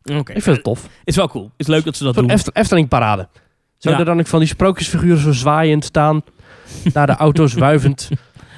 [0.03, 0.33] Oké.
[0.33, 0.89] Ik vind het tof.
[1.05, 1.51] Is wel cool.
[1.57, 2.31] Is leuk dat ze dat doen.
[2.31, 3.29] Eftel- Efteling parade.
[3.79, 3.99] Ja.
[3.99, 6.23] er dan ook van die sprookjesfiguren zo zwaaiend staan,
[6.93, 8.09] naar de auto's wuivend.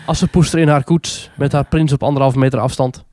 [0.06, 3.04] Als ze poester in haar koets, met haar prins op anderhalve meter afstand.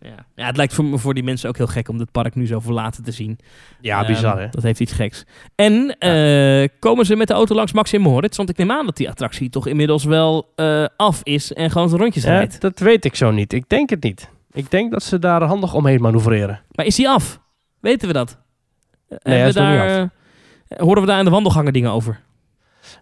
[0.00, 0.26] Ja.
[0.34, 2.60] ja, het lijkt voor, voor die mensen ook heel gek om dit park nu zo
[2.60, 3.38] verlaten te zien.
[3.80, 4.48] Ja, Ehm, bizar hè.
[4.50, 5.24] Dat heeft iets geks.
[5.54, 8.36] En eh, komen ze met de auto langs Maxim Moritz?
[8.36, 11.88] Want ik neem aan dat die attractie toch inmiddels wel eh, af is en gewoon
[11.88, 12.60] zijn rondjes Ja, rijdt.
[12.60, 13.52] dat weet ik zo niet.
[13.52, 14.30] Ik denk het niet.
[14.52, 16.60] Ik denk dat ze daar handig omheen manoeuvreren.
[16.70, 17.40] Maar is die af?
[17.80, 18.38] Weten we dat?
[19.08, 20.06] Nog we daar, eh,
[20.78, 22.20] horen we daar in de wandelgangen dingen over?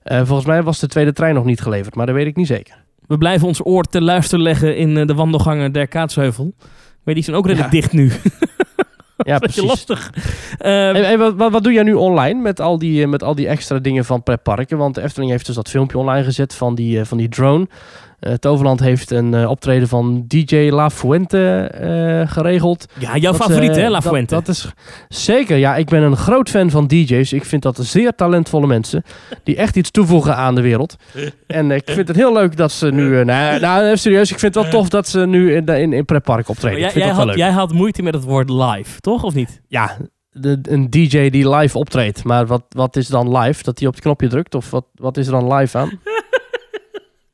[0.04, 2.82] Volgens mij was de tweede trein nog niet geleverd, maar dat weet ik niet zeker.
[3.06, 6.54] We blijven ons oor te luisteren leggen in de wandelgangen der Kaatsheuvel.
[7.04, 7.80] Maar die zijn ook redelijk Ja.
[7.80, 8.10] dicht nu.
[9.16, 9.62] Ja, Beetje precies.
[9.86, 10.10] lastig.
[10.58, 13.22] Eh, Hey, hey, wat, wat, wat doe jij nu online met al die, eh, met
[13.22, 14.78] al die extra dingen van pretparken?
[14.78, 17.66] Want de Efteling heeft dus dat filmpje online gezet van die, eh, van die drone.
[18.24, 22.86] Eh, Toverland heeft een eh, optreden van DJ La Fuente eh, geregeld.
[22.98, 24.34] ja, jouw Dat, favoriet hè, La Fuente.
[24.34, 24.72] Dat, is
[25.08, 25.56] zeker.
[25.56, 27.32] Ja, ik ben een groot fan van DJ's.
[27.32, 29.02] Ik vind dat zeer talentvolle mensen
[29.42, 30.96] die echt iets toevoegen aan de wereld.
[31.46, 33.24] En ik vind het heel leuk dat ze nu.
[33.24, 34.30] nou, nou, serieus.
[34.30, 36.80] Ik vind het wel tof dat ze nu in, in, in pretpark optreden.
[36.80, 39.22] jij, jij, had, jij had moeite met het woord live, toch?
[39.22, 39.60] Of niet?
[39.68, 39.96] Ja,
[40.30, 42.24] de, een DJ die live optreedt.
[42.24, 43.62] Maar wat, wat is dan live?
[43.62, 44.54] Dat hij op het knopje drukt?
[44.54, 45.90] Of wat, wat is er dan live aan?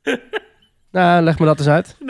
[0.91, 1.95] nou, leg me dat eens uit.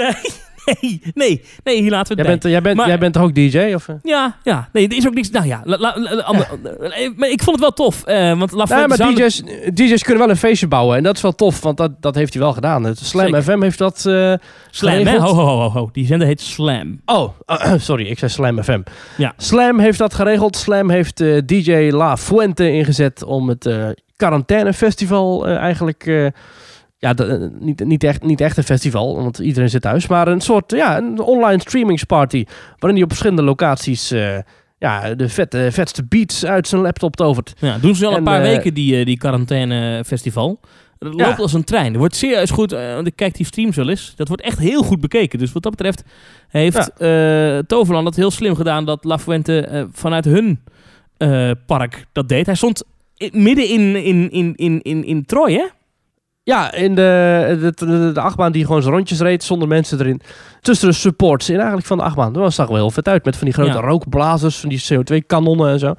[0.66, 3.14] Nee, nee, nee, nee, hier laten we Jij het bent, jij, bent, Maar- jij bent
[3.14, 3.72] toch ook DJ?
[3.76, 3.96] Of, eh?
[4.04, 4.70] Ja, ja.
[4.72, 5.30] Nee, er is ook niks...
[5.30, 6.48] Nou ja, la- la- la- ander-
[6.92, 8.04] eh, maar ik vond het wel tof.
[8.04, 10.98] eh, want La Nee, maar DJ's, DJ's kunnen wel een feestje bouwen.
[10.98, 12.84] En dat is wel tof, want dat, dat heeft hij wel gedaan.
[12.84, 13.44] Het Slam Zeker.
[13.44, 14.06] FM heeft dat...
[14.06, 14.34] eh,
[14.72, 15.18] Slam, hè?
[15.20, 15.90] Ho, ho, ho, ho.
[15.92, 17.02] Die zender heet Slam.
[17.06, 17.30] Oh,
[17.78, 18.82] sorry, ik zei Slam FM.
[19.18, 19.34] Ja.
[19.38, 20.56] Slam heeft dat geregeld.
[20.56, 23.70] Slam heeft DJ La Fuente ingezet om het
[24.16, 26.32] quarantainefestival eigenlijk...
[27.02, 30.08] eh, ja, de- eh, niet, niet, echt, niet echt een festival, want iedereen zit thuis.
[30.08, 32.46] Maar een soort ja, een online streamingsparty.
[32.70, 34.38] Waarin hij op verschillende locaties eh,
[34.78, 37.54] ja, de vette, vetste beats uit zijn laptop tovert.
[37.60, 40.60] Ja, doen ze al een En, paar eh, weken, die, eh, die quarantaine-festival.
[40.98, 41.26] Dat Ja.
[41.28, 41.94] loopt als een trein.
[41.94, 42.72] Er wordt serieus goed...
[42.72, 44.14] eh, want ik kijk die streams wel eens.
[44.16, 45.40] Dat wordt echt heel goed bekeken.
[45.40, 46.04] Dus wat dat betreft
[46.48, 48.86] heeft eh, Toverland het heel slim gedaan...
[48.86, 50.60] dat La Fuente eh, vanuit hun
[51.18, 52.46] eh, park dat deed.
[52.46, 52.84] Hij stond
[53.32, 55.66] midden in, in, in, in, in, in Troy, hè?
[56.44, 60.22] Ja, in de, de, de, de achtbaan die gewoon zijn rondjes reed zonder mensen erin.
[60.62, 62.34] Tussen de supports in eigenlijk van de achtbaan.
[62.34, 63.80] Dat zag wel heel vet uit met van die grote Ja.
[63.80, 65.94] rookblazers, van die CO2-kanonnen en zo.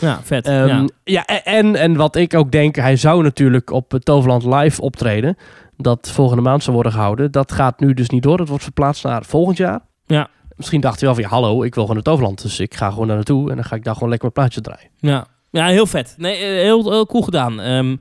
[0.00, 0.46] Ja, vet.
[0.46, 0.86] Ehm, ja.
[1.04, 1.26] ja.
[1.44, 5.36] en, en wat ik ook denk, hij zou natuurlijk op het Toverland live optreden.
[5.76, 7.30] Dat volgende maand zou worden gehouden.
[7.32, 8.36] Dat gaat nu dus niet door.
[8.36, 9.80] Dat wordt verplaatst naar volgend jaar.
[10.06, 10.28] Ja.
[10.56, 12.42] Misschien dacht hij wel van, ja, hallo, ik wil gewoon naar Toverland.
[12.42, 14.60] Dus ik ga gewoon daar naartoe en dan ga ik daar gewoon lekker mijn plaatje
[14.60, 14.90] draaien.
[14.98, 16.14] Ja, ja heel vet.
[16.18, 17.60] Nee, eh, heel, heel cool gedaan.
[17.60, 17.96] Ehm,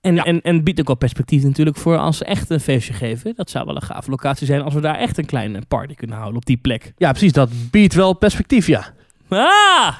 [0.00, 0.24] en, Ja.
[0.24, 3.32] en, en biedt ook wel perspectief natuurlijk voor als ze echt een feestje geven.
[3.36, 6.16] Dat zou wel een gave locatie zijn als we daar echt een kleine party kunnen
[6.16, 6.92] houden op die plek.
[6.96, 7.32] Ja, precies.
[7.32, 8.84] Dat biedt wel perspectief, ja.
[9.28, 9.94] Ah!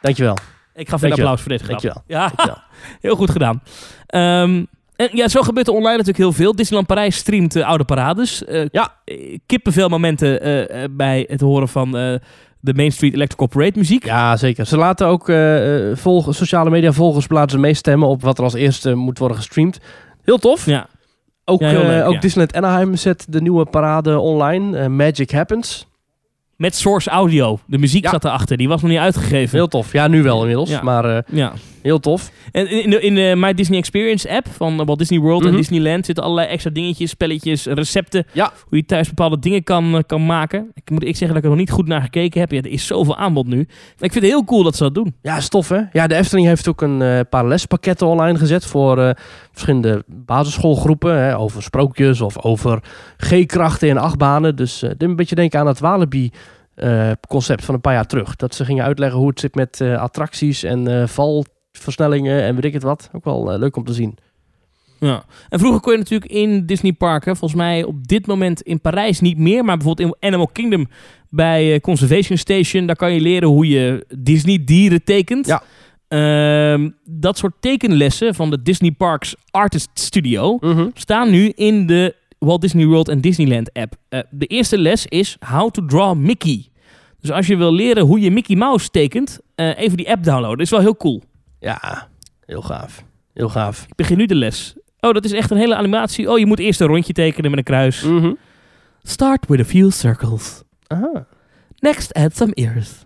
[0.00, 0.36] Dankjewel.
[0.74, 1.12] Ik gaf een Dankjewel.
[1.32, 1.80] applaus voor deze grap.
[1.80, 2.02] Dankjewel.
[2.06, 2.62] Ja, Dankjewel.
[3.00, 3.62] heel goed gedaan.
[4.06, 4.64] Ehm,
[4.96, 6.54] En ja, zo gebeurt er online natuurlijk heel veel.
[6.56, 8.44] Disneyland Parijs streamt eh, oude parades.
[8.44, 8.94] Eh, Ja.
[9.46, 12.20] Kippenveel momenten eh, bij het horen van
[12.60, 14.04] de Main Street Electrical Parade muziek.
[14.04, 14.66] Ja, zeker.
[14.66, 18.54] Ze laten ook eh, eh, volg- sociale media volgers plaatsen meestemmen op wat er als
[18.54, 19.78] eerste moet worden gestreamd.
[20.22, 20.66] Heel tof.
[20.66, 20.86] Ja.
[21.44, 22.20] Ook, Ja, eh, ook ja.
[22.20, 24.88] Disneyland Anaheim zet de nieuwe parade online.
[24.88, 25.86] Magic Happens.
[26.56, 27.58] Met Source Audio.
[27.66, 28.10] De muziek Ja.
[28.10, 28.56] zat erachter.
[28.56, 29.56] Die was nog niet uitgegeven.
[29.58, 29.92] Heel tof.
[29.92, 30.80] Ja, nu wel inmiddels.
[30.80, 31.52] Maar Ja.
[31.86, 32.30] Heel tof.
[32.52, 35.50] En in de, in de My Disney Experience app van Walt Disney World Mhm.
[35.50, 38.26] en Disneyland zitten allerlei extra dingetjes, spelletjes, recepten.
[38.32, 38.52] Ja.
[38.68, 40.70] Hoe je thuis bepaalde dingen kan, eh, kan maken.
[40.74, 42.50] Ik moet ik zeggen dat ik er nog niet goed naar gekeken heb.
[42.50, 43.56] Ja, er is zoveel aanbod nu.
[43.56, 43.66] Maar
[43.98, 45.14] ik vind het heel cool dat ze dat doen.
[45.22, 45.80] Ja, is tof hè.
[45.92, 49.10] Ja, de Efteling heeft ook een eh, paar lespakketten online gezet voor eh,
[49.52, 51.18] verschillende basisschoolgroepen.
[51.18, 52.82] Hè, over sprookjes of over
[53.16, 54.56] G-krachten en achtbanen.
[54.56, 56.30] Dus eh, dit een beetje denken aan het Walibi
[56.74, 58.36] eh, concept van een paar jaar terug.
[58.36, 61.06] Dat ze gingen uitleggen hoe het zit met eh, attracties en eh,
[61.76, 63.10] valversnellingen en weet ik het wat.
[63.12, 64.14] Ook wel eh, leuk om te zien.
[65.00, 65.24] Ja.
[65.48, 69.20] En vroeger kon je natuurlijk in Disney parken, volgens mij op dit moment in Parijs
[69.20, 70.88] niet meer, maar bijvoorbeeld in Animal Kingdom
[71.30, 75.46] bij eh, Conservation Station, daar kan je leren hoe je Disney dieren tekent.
[75.46, 75.62] Ja.
[76.08, 80.88] Ehm, dat soort tekenlessen van de Disney Parks Artist Studio Mhm.
[80.94, 83.94] staan nu in de Walt Disney World en Disneyland app.
[84.08, 86.66] Eh, de eerste les is How to Draw Mickey.
[87.20, 90.56] Dus als je wil leren hoe je Mickey Mouse tekent, even die app downloaden.
[90.56, 91.22] Dat is wel heel cool.
[91.66, 92.08] Ja,
[92.44, 93.04] heel gaaf.
[93.34, 93.84] Heel gaaf.
[93.88, 94.76] Ik begin nu de les.
[95.00, 96.30] Oh, dat is echt een hele animatie.
[96.30, 98.02] Oh, je moet eerst een rondje tekenen met een kruis.
[98.02, 98.32] Mhm.
[99.02, 100.62] Start with a few circles.
[100.86, 101.26] Aha.
[101.78, 103.04] Next add some ears.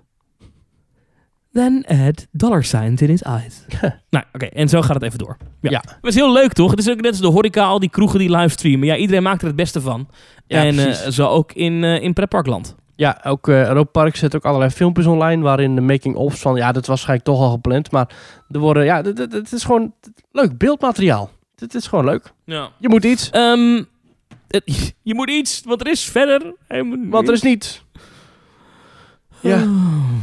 [1.53, 3.65] Then add dollar signs in his eyes.
[4.11, 4.45] nou, oké.
[4.45, 5.37] En zo gaat het even door.
[5.61, 5.83] Ja.
[5.87, 6.71] Het is heel leuk, toch?
[6.71, 8.87] Het is ook net als de horeca, al die kroegen die livestreamen.
[8.87, 10.09] Ja, iedereen maakt er het beste van.
[10.47, 12.77] Ja, en eh, zo ook in, eh in Pretparkland.
[13.01, 16.75] Ja, ook Europa Park zet ook allerlei filmpjes online waarin de making-ofs van, ja, dat
[16.77, 18.09] was waarschijnlijk toch al gepland, maar
[18.51, 19.95] er worden, ja, het is gewoon
[20.33, 21.31] leuk beeldmateriaal.
[21.55, 22.33] Dit is gewoon leuk.
[22.45, 22.69] Ja.
[22.79, 23.83] Je moet iets, Ehm,
[24.49, 26.55] het- je moet iets, want er is verder.
[27.11, 27.85] want er is niets.
[29.41, 29.65] Ja.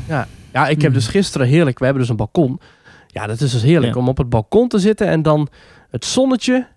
[0.07, 2.59] Ja, ja ik heb dus gisteren heerlijk, we hebben dus een balkon.
[3.07, 3.99] Ja, dat is dus heerlijk Ja.
[3.99, 5.47] om op het balkon te zitten en dan
[5.89, 6.67] het zonnetje,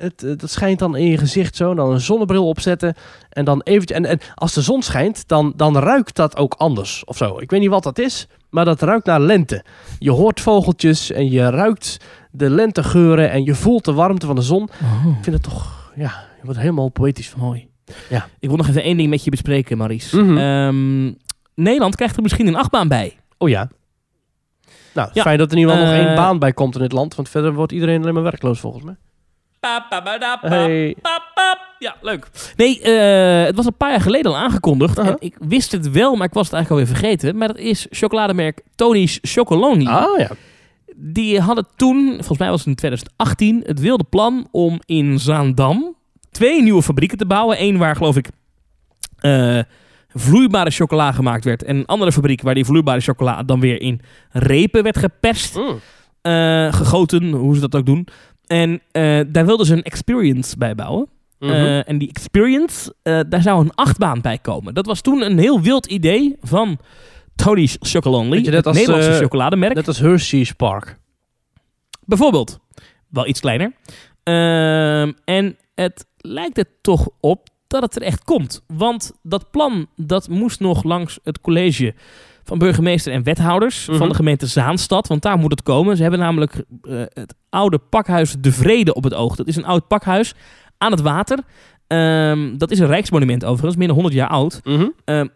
[0.00, 2.94] het, het, dat schijnt dan in je gezicht zo, dan een zonnebril opzetten
[3.28, 7.04] en dan eventjes, en, en als de zon schijnt, dan, dan ruikt dat ook anders
[7.04, 7.38] of zo.
[7.38, 9.64] Ik weet niet wat dat is, maar dat ruikt naar lente.
[9.98, 11.96] Je hoort vogeltjes en je ruikt
[12.30, 14.62] de lentegeuren en je voelt de warmte van de zon.
[14.82, 17.40] Oh, Ik vind het toch, ja, je wordt helemaal poëtisch van.
[17.40, 17.68] mooi.
[18.08, 18.28] Ja.
[18.38, 20.10] Ik wil nog even één ding met je bespreken, Maries.
[20.12, 20.36] Mhm.
[20.38, 21.12] Ehm,
[21.54, 23.16] Nederland krijgt er misschien een achtbaan bij.
[23.38, 23.70] Oh ja.
[24.94, 25.22] Nou, Ja.
[25.22, 27.14] fijn dat er in ieder geval nog Eh, één baan bij komt in het land,
[27.14, 28.96] want verder wordt iedereen alleen maar werkloos volgens mij.
[30.40, 30.96] Hey.
[31.02, 31.58] pa, pa.
[31.78, 32.26] Ja, leuk.
[32.56, 34.98] Nee, eh, het was een paar jaar geleden al aangekondigd.
[34.98, 37.36] En ik wist het wel, maar ik was het eigenlijk alweer vergeten.
[37.36, 39.86] Maar dat is chocolademerk Tony's Chocolonely.
[39.86, 40.30] Ah ja.
[40.96, 45.96] Die hadden toen, volgens mij was het in 2018, het wilde plan om in Zaandam
[46.30, 47.62] twee nieuwe fabrieken te bouwen.
[47.62, 48.28] Eén waar, geloof ik,
[49.18, 49.58] eh,
[50.14, 51.62] vloeibare chocola gemaakt werd.
[51.62, 54.00] En een andere fabriek waar die vloeibare chocola dan weer in
[54.30, 55.56] repen werd geperst.
[55.56, 55.80] Mm.
[56.22, 58.06] eh, gegoten, hoe ze dat ook doen.
[58.50, 61.08] En eh, daar wilden ze een experience bij bouwen.
[61.38, 61.52] Mhm.
[61.52, 64.74] Eh, en die experience, eh, daar zou een achtbaan bij komen.
[64.74, 66.78] Dat was toen een heel wild idee van
[67.36, 69.74] Tony's Chocolonely, je, het als, Nederlandse chocolademerk.
[69.74, 70.98] Net als Hershey's Park.
[72.04, 72.58] Bijvoorbeeld.
[73.08, 73.72] Wel iets kleiner.
[74.22, 78.62] Ehm, en het lijkt er toch op dat het er echt komt.
[78.66, 81.94] Want dat plan dat moest nog langs het college
[82.44, 83.96] van burgemeester en wethouders Mhm.
[83.98, 85.06] van de gemeente Zaanstad.
[85.06, 85.96] Want daar moet het komen.
[85.96, 89.36] Ze hebben namelijk eh, het oude pakhuis De Vrede op het oog.
[89.36, 90.34] Dat is een oud pakhuis
[90.78, 91.38] aan het water.
[91.86, 94.60] Ehm, dat is een rijksmonument overigens, meer dan 100 jaar oud.
[94.64, 94.88] Mhm.
[95.04, 95.26] Ehm,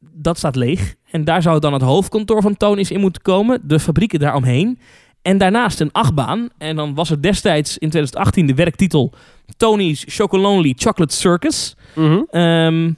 [0.00, 0.94] dat staat leeg.
[1.10, 3.60] En daar zou dan het hoofdkantoor van Tony's in moeten komen.
[3.64, 4.78] De fabrieken daaromheen.
[5.22, 6.48] En daarnaast een achtbaan.
[6.58, 9.12] En dan was er destijds in 2018 de werktitel
[9.56, 11.76] Tony's Chocolonely Chocolate Circus.
[11.94, 12.20] Mhm.
[12.30, 12.92] Ehm,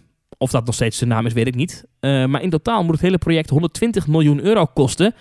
[0.44, 1.84] of dat nog steeds de naam is, weet ik niet.
[2.00, 5.14] Eh, maar in totaal moet het hele project 120 miljoen euro kosten.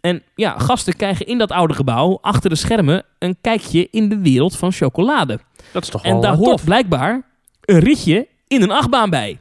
[0.00, 4.18] En ja, gasten krijgen in dat oude gebouw, achter de schermen, een kijkje in de
[4.18, 5.38] wereld van chocolade.
[5.72, 6.64] Dat is toch En wel daar eh, hoort tof.
[6.64, 7.22] blijkbaar
[7.64, 9.40] een ritje in een achtbaan bij.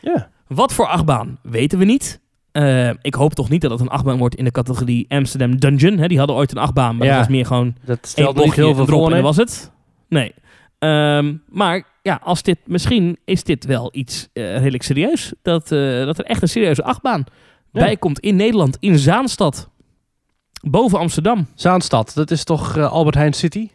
[0.00, 0.28] Ja.
[0.48, 2.20] Wat voor achtbaan, weten we niet.
[2.52, 5.98] Eh, ik hoop toch niet dat het een achtbaan wordt in de categorie Amsterdam Dungeon.
[5.98, 6.06] Hè?
[6.08, 7.12] Die hadden ooit een achtbaan, maar Ja.
[7.12, 9.12] dat was meer gewoon Dat stelt nog heel veel voor.
[9.12, 9.72] en was het.
[10.08, 10.34] Nee.
[10.78, 15.32] Ehm, maar ja, als dit, misschien is dit wel iets eh, redelijk serieus.
[15.42, 17.24] Dat, eh, dat er echt een serieuze achtbaan
[17.70, 17.80] Ja.
[17.80, 19.68] bij komt in Nederland, in Zaanstad.
[20.62, 21.46] Boven Amsterdam.
[21.54, 23.68] Zaanstad, dat is toch eh, Albert Heijn City?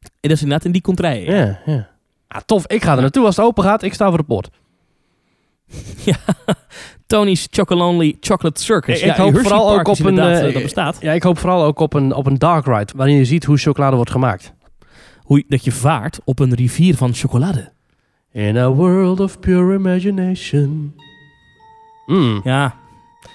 [0.00, 1.34] En dat is inderdaad in die contraien.
[1.36, 1.88] Ja, ja.
[2.28, 3.82] Ah, tof, ik ga er naartoe als het open gaat.
[3.82, 4.50] Ik sta voor de poort.
[7.06, 9.00] Tony's Chocolonely Chocolate Circus.
[9.00, 10.96] Ik- ik ja, hoop vooral ook op een, dat bestaat.
[11.00, 13.56] Ja, ik hoop vooral ook op een, op een dark ride, waarin je ziet hoe
[13.58, 14.52] chocolade wordt gemaakt.
[15.32, 17.72] Hoe, dat je vaart op een rivier van chocolade.
[18.32, 20.94] In a world of pure imagination.
[22.06, 22.40] Mm.
[22.44, 22.76] Ja,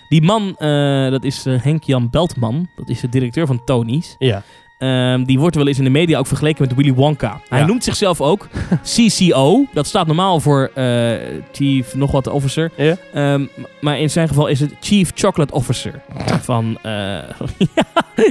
[0.10, 2.70] die man, eh, dat is eh, Henk-Jan Beltman.
[2.76, 4.16] Dat is de directeur van Tony's.
[4.20, 4.44] Ja.
[4.78, 7.42] Ehm, die wordt wel eens in de media ook vergeleken met Willy Wonka.
[7.50, 7.66] Hij Ja.
[7.66, 8.48] noemt zichzelf ook
[8.96, 9.66] CCO.
[9.74, 11.12] Dat staat normaal voor eh,
[11.52, 12.72] Chief nog wat officer.
[13.14, 13.46] Ehm,
[13.82, 16.02] maar in zijn geval is het Chief Chocolate Officer.
[16.42, 16.92] Van, eh,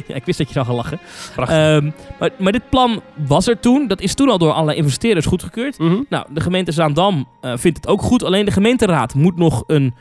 [0.07, 0.99] ja, ik wist dat je zou gaan lachen.
[1.37, 3.87] Ehm, maar, maar dit plan was er toen.
[3.89, 5.79] Dat is toen al door allerlei investeerders goedgekeurd.
[5.79, 5.97] Mhm.
[6.09, 8.23] Nou, de gemeente Zaandam eh, vindt het ook goed.
[8.25, 9.95] Alleen de gemeenteraad moet nog een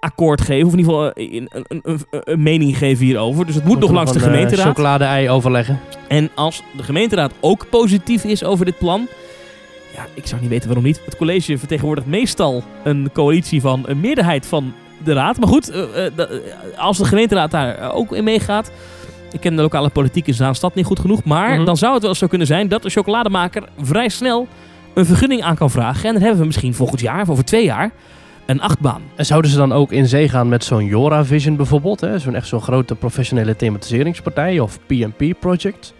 [0.00, 0.66] akkoord geven.
[0.66, 3.46] Of in ieder geval eh, een, een, een, een mening geven hierover.
[3.46, 4.66] Dus het moet nog langs de Van, eh, gemeenteraad.
[4.66, 5.80] chocolade-ei overleggen.
[6.08, 9.06] En als de gemeenteraad ook positief is over dit plan.
[9.94, 11.00] Ja, ik zou niet weten waarom niet.
[11.04, 14.72] Het college vertegenwoordigt meestal een coalitie van een meerderheid van
[15.04, 15.38] de raad.
[15.38, 15.82] Maar goed, eh,
[16.76, 18.70] als de gemeenteraad daar ook in meegaat.
[19.32, 21.24] Ik ken de lokale politiek in Zaanstad niet goed genoeg.
[21.24, 21.64] Maar Mhm.
[21.64, 24.48] dan zou het wel zo kunnen zijn dat de chocolademaker vrij snel
[24.94, 26.04] een vergunning aan kan vragen.
[26.06, 27.90] En dan hebben we misschien volgend jaar of over twee jaar
[28.46, 29.02] een achtbaan.
[29.16, 32.00] En zouden ze dan ook in zee gaan met zo'n Jora Vision bijvoorbeeld?
[32.00, 32.18] hè?
[32.18, 35.94] Zo'n echt zo'n grote professionele thematiseringspartij of PMP project?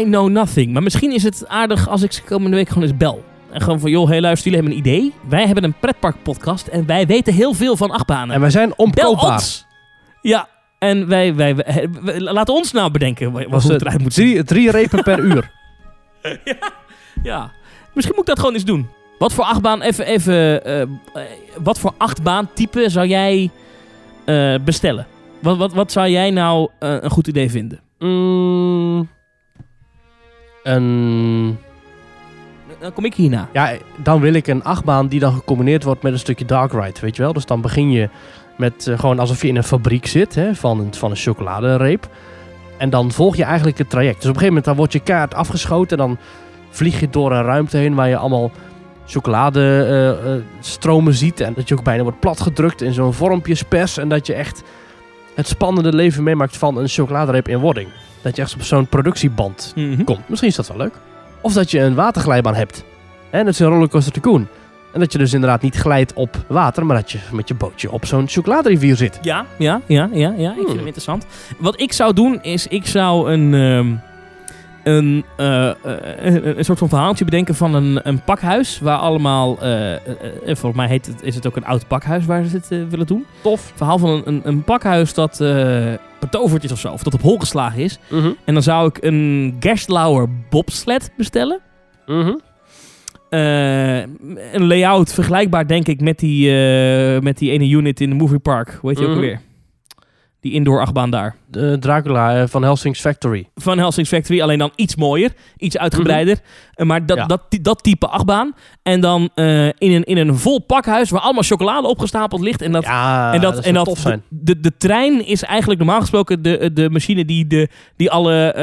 [0.00, 0.72] I know nothing.
[0.72, 3.24] Maar misschien is het aardig als ik ze komende week gewoon eens bel.
[3.50, 5.12] En gewoon van, joh, hey luister, jullie hebben een idee.
[5.28, 8.34] Wij hebben een pretparkpodcast en wij weten heel veel van achtbanen.
[8.34, 9.32] En wij zijn bel omkoopbaar.
[9.32, 9.66] ons!
[10.22, 10.48] Ja,
[10.78, 14.14] en wij, wij, wij- wij- laat ons nou bedenken wat, Was hoe het eruit moet
[14.14, 14.26] zien.
[14.32, 15.50] drie, drie repen per uur.
[17.22, 17.50] Ja,
[17.94, 18.88] misschien moet ik dat gewoon eens doen.
[19.18, 20.88] Wat voor achtbaan, even, even, eh, eh,
[21.62, 23.50] wat voor achtbaan type zou jij
[24.24, 25.06] eh, bestellen?
[25.40, 27.80] Wat, wat, wat zou jij nou een goed idee vinden?
[27.98, 29.08] Mm,
[30.62, 31.58] een,
[32.80, 33.48] Dan kom ik hierna.
[33.52, 37.00] ja, dan wil ik een achtbaan die dan gecombineerd wordt met een stukje dark ride,
[37.00, 37.32] weet je wel?
[37.32, 38.08] Dus dan begin je
[38.56, 42.08] met gewoon alsof je in een fabriek zit hè, van, een, van een chocoladereep.
[42.78, 44.20] En dan volg je eigenlijk het traject.
[44.20, 46.18] Dus op een gegeven moment dan wordt je kaart afgeschoten en dan
[46.70, 48.50] vlieg je door een ruimte heen waar je allemaal
[49.06, 51.40] chocoladestromen stromen ziet.
[51.40, 53.98] En dat je ook bijna wordt platgedrukt in zo'n vormpjes pers.
[53.98, 54.62] En dat je echt
[55.34, 57.88] het spannende leven meemaakt van een chocoladereep in wording.
[58.22, 60.04] Dat je echt op zo'n productieband Mhm.
[60.04, 60.28] komt.
[60.28, 60.94] Misschien is dat wel leuk.
[61.40, 62.84] Of dat je een waterglijbaan hebt.
[63.30, 64.46] En dat is een rollercoaster tycoon.
[64.92, 67.90] En dat je dus inderdaad niet glijdt op water, maar dat je met je bootje
[67.90, 69.18] op zo'n chocoladerivier zit.
[69.22, 70.48] Ja, ja, ja, ja, ja.
[70.50, 70.76] Ik vind Hmm.
[70.76, 71.26] hem interessant.
[71.58, 73.94] Wat ik zou doen is, ik zou een, ehm,
[74.86, 75.74] een, eh, eh,
[76.20, 78.78] een, een soort van verhaaltje bedenken van een, een pakhuis.
[78.80, 80.00] Waar allemaal, eh, eh, eh,
[80.44, 83.06] volgens mij heet het, is het ook een oud pakhuis waar ze het eh, willen
[83.06, 83.24] doen.
[83.42, 83.72] Tof.
[83.74, 86.92] Verhaal van een, een, een pakhuis dat eh betoverd is of zo.
[86.92, 87.98] Of dat op hol geslagen is.
[88.10, 88.30] Mhm.
[88.44, 91.60] En dan zou ik een Gerstlauer bobsled bestellen.
[92.06, 92.34] Mhm.
[93.28, 93.98] Eh,
[94.52, 98.38] een layout vergelijkbaar, denk ik, met die, eh, met die ene unit in de Movie
[98.38, 98.78] Park.
[98.80, 99.22] Hoe heet die ook Mhm.
[99.22, 99.40] alweer?
[100.46, 101.36] Die indoor achtbaan daar.
[101.50, 103.48] De Dracula eh, van Helsing's Factory.
[103.54, 106.38] Van Helsing's Factory, alleen dan iets mooier, iets uitgebreider.
[106.74, 107.26] Eh, maar dat, Ja.
[107.26, 108.54] dat, dat type achtbaan.
[108.82, 112.62] En dan eh, in, een, in een vol pakhuis waar allemaal chocolade opgestapeld ligt.
[112.62, 114.22] En dat, ja, en dat, dat en dat tof zijn.
[114.28, 118.44] De, de, de trein is eigenlijk normaal gesproken de, de machine die, de, die alle
[118.52, 118.62] eh,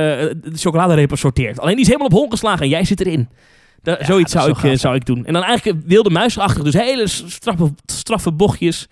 [0.52, 1.60] de chocoladerepen sorteert.
[1.60, 3.30] Alleen die is helemaal op hol geslagen en jij zit erin.
[3.82, 5.26] Da- Ja, zoiets zou ik, zou ik doen.
[5.26, 8.88] En dan eigenlijk wilde muisachtig, dus hele straffe, straffe bochtjes.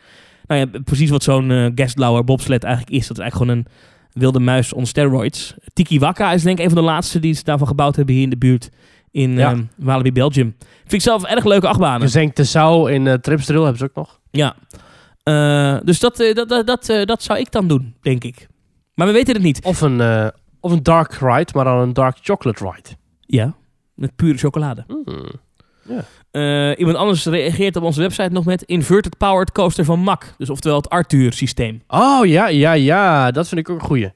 [0.52, 3.08] Nou ja, precies wat zo'n eh Gastlauer bobsled eigenlijk is.
[3.08, 3.88] Dat is eigenlijk gewoon een
[4.22, 5.56] wilde muis on steroids.
[5.74, 8.24] Tiki Waka is denk ik een van de laatste die ze daarvan gebouwd hebben hier
[8.24, 8.70] in de buurt.
[9.12, 9.52] In Ja.
[9.52, 10.56] ehm, Walibi, Belgium.
[10.80, 12.02] Vind ik zelf erg leuke achtbanen.
[12.02, 14.20] Gezengd de Zou in uh, Tripsdrill hebben ze ook nog.
[14.32, 14.56] Ja.
[15.24, 18.48] Eh, dus dat, dat, dat, dat, dat zou ik dan doen, denk ik.
[18.96, 19.64] Maar we weten het niet.
[19.64, 22.90] Of een, of een dark ride, maar dan een dark chocolate ride.
[23.20, 23.56] Ja,
[23.94, 24.84] met pure chocolade.
[24.88, 25.32] Hmm.
[26.32, 30.34] Eh, iemand anders reageert op onze website nog met Inverted Powered Coaster van MAC.
[30.38, 31.82] Dus oftewel het Arthur-systeem.
[31.88, 33.32] Oh ja, ja, ja.
[33.32, 34.12] Dat vind ik ook een goeie.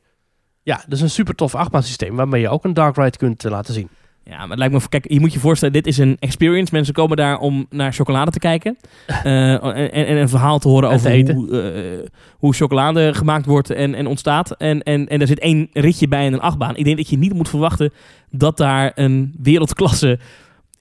[0.63, 3.51] Ja, dat is een super tof achtbaansysteem waarmee je ook een dark ride kunt eh,
[3.51, 3.89] laten zien.
[4.23, 4.89] Ja, maar het lijkt me...
[4.89, 6.73] Kijk, je moet je voorstellen, dit is een experience.
[6.73, 8.77] Mensen komen daar om naar chocolade te kijken.
[9.23, 13.69] Eh, en, en een verhaal te horen En over te hoe, hoe chocolade gemaakt wordt
[13.69, 14.51] en, en ontstaat.
[14.51, 16.75] En, en, en er zit één ritje bij in een achtbaan.
[16.75, 17.93] Ik denk dat je niet moet verwachten
[18.29, 20.19] dat daar een wereldklasse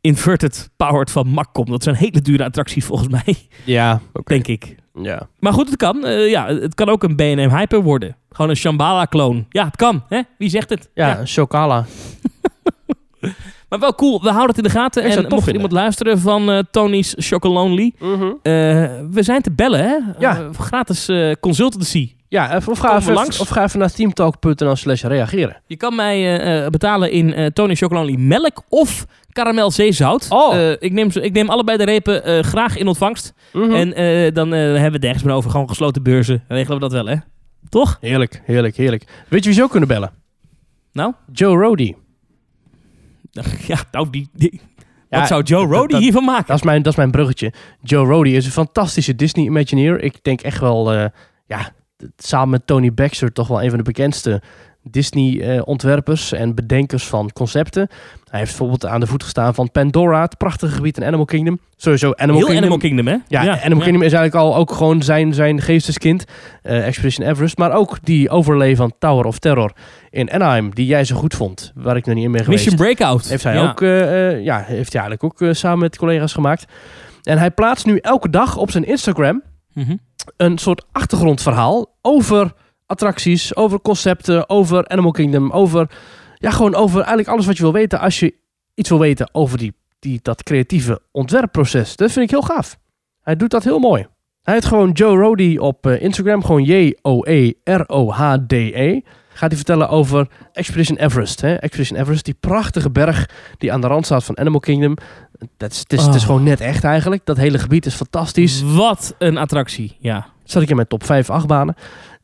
[0.04, 1.68] inverted powered van MAC komt.
[1.68, 4.76] Dat zijn hele dure attracties volgens mij, Ja, denk ik.
[5.02, 5.28] Ja.
[5.38, 6.04] Maar goed, het kan.
[6.04, 8.16] Eh, ja, het kan ook een B&M Hyper worden.
[8.30, 9.46] Gewoon een Shambhala-kloon.
[9.48, 10.04] Ja, het kan.
[10.08, 10.20] Hè?
[10.38, 10.90] Wie zegt het?
[10.94, 11.84] Ja, een chocala.
[13.68, 14.22] Maar wel cool.
[14.22, 15.02] We houden het in de gaten.
[15.02, 17.92] En mocht iemand luisteren van eh, Tony's Chocolonely.
[18.00, 18.12] Eh,
[19.10, 19.96] we zijn te bellen, hè?
[20.18, 20.48] Ja.
[20.58, 22.12] Gratis consultancy.
[22.34, 23.38] Ja, even- of ga, even, langs.
[23.40, 25.62] of ga even naar teamtalk.nl slash reageren.
[25.66, 30.26] Je kan mij eh, eh, betalen in eh Tony's Chocolonely melk of karamel zeezout.
[30.28, 30.54] Oh.
[30.56, 33.32] Eh, ik, neem, ze- ik neem allebei de repen eh, graag in ontvangst.
[33.52, 33.74] Mhm.
[33.74, 35.50] En eh, dan eh, hebben we het ergens meer over.
[35.50, 36.44] Gewoon gesloten beurzen.
[36.48, 37.16] Dan regelen we dat wel, hè?
[37.68, 37.98] Toch?
[38.00, 39.04] Heerlijk, heerlijk, heerlijk.
[39.28, 40.12] Weet je wie ze ook kunnen bellen?
[40.92, 41.12] Nou?
[41.32, 41.94] Joe Rody.
[43.66, 44.60] Ja, nou, die, die,
[45.10, 46.46] Ja, wat zou Joe Rody hiervan maken?
[46.46, 47.52] Dat is, mijn, dat is mijn bruggetje.
[47.82, 50.02] Joe Rody is een fantastische Disney Imagineer.
[50.02, 51.04] Ik denk echt wel, eh,
[51.46, 51.70] ja,
[52.16, 54.42] samen met Tony Baxter toch wel een van de bekendste
[54.90, 57.88] Disney-ontwerpers en bedenkers van concepten.
[58.30, 61.58] Hij heeft bijvoorbeeld aan de voet gestaan van Pandora, het prachtige gebied in Animal Kingdom.
[61.76, 62.56] Sowieso Animal Heel Kingdom.
[62.56, 63.16] Animal Kingdom, hè?
[63.28, 66.24] Ja, Animal Kingdom is eigenlijk al ook gewoon zijn, zijn geesteskind.
[66.62, 67.58] eh, Expedition Everest.
[67.58, 69.72] Maar ook die overlay van Tower of Terror
[70.10, 71.72] in Anaheim, die jij zo goed vond.
[71.74, 72.64] Waar ik nog niet in ben geweest.
[72.64, 73.28] Mission Breakout.
[73.28, 73.68] Heeft hij Ja.
[73.70, 76.64] ook, eh, eh, ja, heeft hij eigenlijk ook eh, samen met collega's gemaakt.
[77.22, 79.42] En hij plaatst nu elke dag op zijn Instagram
[79.72, 79.96] Mhm.
[80.36, 82.52] Een soort achtergrondverhaal over
[82.86, 85.90] attracties, over concepten, over Animal Kingdom, over,
[86.38, 88.34] ja, gewoon over eigenlijk alles wat je wil weten als je
[88.74, 91.96] iets wil weten over die, die, dat creatieve ontwerpproces.
[91.96, 92.78] Dat vind ik heel gaaf.
[93.20, 94.06] Hij doet dat heel mooi.
[94.42, 97.00] Hij heeft gewoon Joe Rody op eh, Instagram, gewoon J-O-E-R-O-H-D-E.
[99.34, 101.40] Gaat hij vertellen over Expedition Everest.
[101.40, 101.54] Hè?
[101.54, 103.28] Expedition Everest, die prachtige berg
[103.58, 104.96] die aan de rand staat van Animal Kingdom.
[105.56, 106.26] Dat is, het, is, het is Oh.
[106.26, 107.24] gewoon net echt eigenlijk.
[107.24, 108.62] Dat hele gebied is fantastisch.
[108.62, 110.26] Wat een attractie, ja.
[110.44, 111.74] Zat ik in mijn top 5 achtbanen.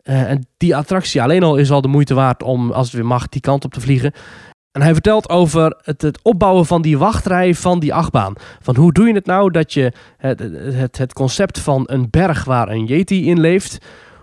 [0.03, 3.07] Eh, en die attractie alleen al is al de moeite waard om, als het weer
[3.07, 4.13] mag, die kant op te vliegen.
[4.73, 8.33] En hij vertelt over het, het opbouwen van die wachtrij van die achtbaan.
[8.61, 10.41] Van hoe doe je het nou dat je het,
[10.75, 13.79] het, het concept van een berg waar een Yeti in leeft,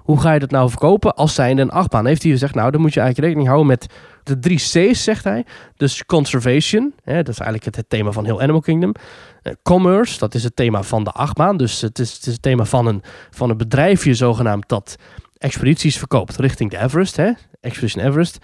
[0.07, 2.05] hoe ga je dat nou verkopen als zijnde een achtbaan?
[2.05, 3.93] Heeft hij gezegd, nou dan moet je eigenlijk rekening houden met
[4.23, 5.45] de drie C's, zegt hij.
[5.75, 8.91] Dus conservation, hè, dat is eigenlijk het, thema van heel Animal Kingdom.
[9.41, 11.57] Eh, commerce, dat is het thema van de achtbaan.
[11.57, 14.95] Dus het is het, is het thema van een, van een bedrijfje zogenaamd dat
[15.37, 17.31] expedities verkoopt richting de Everest, hè?
[17.61, 18.37] Expedition Everest.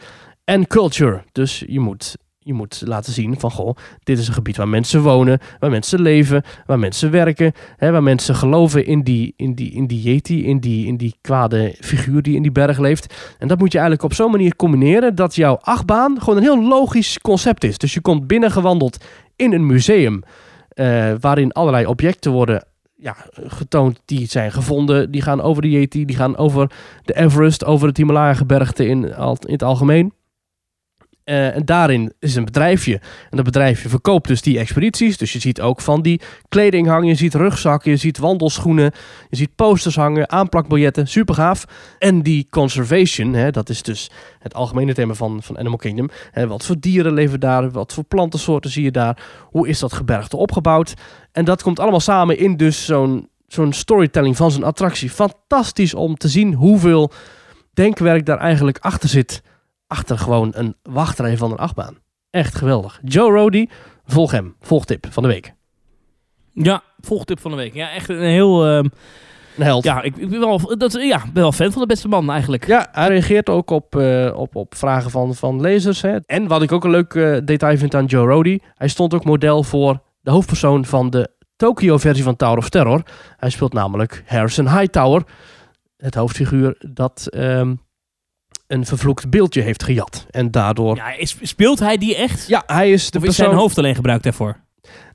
[0.43, 4.57] En culture, dus je moet, je moet laten zien van, goh, dit is een gebied
[4.57, 9.33] waar mensen wonen, waar mensen leven, waar mensen werken, hè, waar mensen geloven in die,
[9.37, 12.79] in die, in die Yeti, in die, in die kwade figuur die in die berg
[12.79, 13.35] leeft.
[13.39, 16.63] En dat moet je eigenlijk op zo'n manier combineren dat jouw achtbaan gewoon een heel
[16.63, 17.77] logisch concept is.
[17.77, 19.03] Dus je komt binnengewandeld
[19.35, 20.23] in een museum
[20.69, 22.65] eh, waarin allerlei objecten worden
[22.95, 25.11] ja, getoond die zijn gevonden.
[25.11, 26.71] Die gaan over de Yeti, die gaan over
[27.03, 29.03] de Everest, over het Himalaya-gebergte in,
[29.39, 30.13] in het algemeen.
[31.23, 32.93] Eh, en daarin is een bedrijfje.
[33.29, 35.17] En dat bedrijfje verkoopt dus die expedities.
[35.17, 37.07] Dus je ziet ook van die kleding hangen.
[37.07, 38.91] Je ziet rugzakken, je ziet wandelschoenen.
[39.29, 41.07] Je ziet posters hangen, aanplakbiljetten.
[41.07, 41.65] Super gaaf.
[41.99, 46.09] En die conservation, hè, dat is dus het algemene thema van, van Animal Kingdom.
[46.31, 47.71] Hè, wat voor dieren leven daar?
[47.71, 49.17] Wat voor plantensoorten zie je daar?
[49.41, 50.93] Hoe is dat gebergte opgebouwd?
[51.31, 55.09] En dat komt allemaal samen in dus zo'n zo'n storytelling van zo'n attractie.
[55.09, 57.11] Fantastisch om te zien hoeveel
[57.73, 59.41] denkwerk daar eigenlijk achter zit.
[59.93, 61.97] Achter gewoon een wachtrij van een achtbaan.
[62.29, 62.99] Echt geweldig.
[63.03, 63.67] Joe Rody,
[64.05, 64.55] volg hem.
[64.61, 65.53] Volgtip van de week.
[66.51, 67.73] Ja, volgtip van de week.
[67.73, 68.65] Ja, echt een heel...
[68.65, 68.85] ehm,
[69.57, 69.83] Een held.
[69.83, 72.67] ja, ik, ik ben, wel, dat, ja, ben wel fan van de beste man eigenlijk.
[72.67, 76.01] Ja, hij reageert ook op, eh, op, op vragen van, van lezers.
[76.01, 76.17] Hè.
[76.25, 78.59] En wat ik ook een leuk eh, detail vind aan Joe Rody.
[78.75, 83.01] Hij stond ook model voor de hoofdpersoon van de Tokyo-versie van Tower of Terror.
[83.37, 85.23] Hij speelt namelijk Harrison Hightower.
[85.97, 87.75] Het hoofdfiguur dat ehm,
[88.73, 90.25] een vervloekt beeldje heeft gejat.
[90.29, 90.95] En daardoor...
[90.95, 92.47] Ja, is, speelt hij die echt?
[92.47, 93.45] Ja, hij is de of is persoon...
[93.45, 94.61] zijn hoofd alleen gebruikt daarvoor?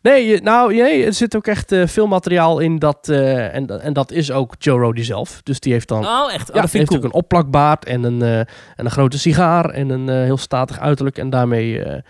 [0.03, 3.09] Nee, nou, nee, er zit ook echt eh, veel materiaal in dat...
[3.09, 5.41] eh, en, en dat is ook Joe Rody zelf.
[5.43, 6.07] Dus die heeft dan...
[6.07, 6.49] Oh, echt?
[6.49, 6.99] Oh, ja, dat vind heeft cool.
[6.99, 10.79] ook een opplakbaard en een, eh, en een grote sigaar en een eh, heel statig
[10.79, 11.19] uiterlijk.
[11.19, 12.03] En daarmee eh,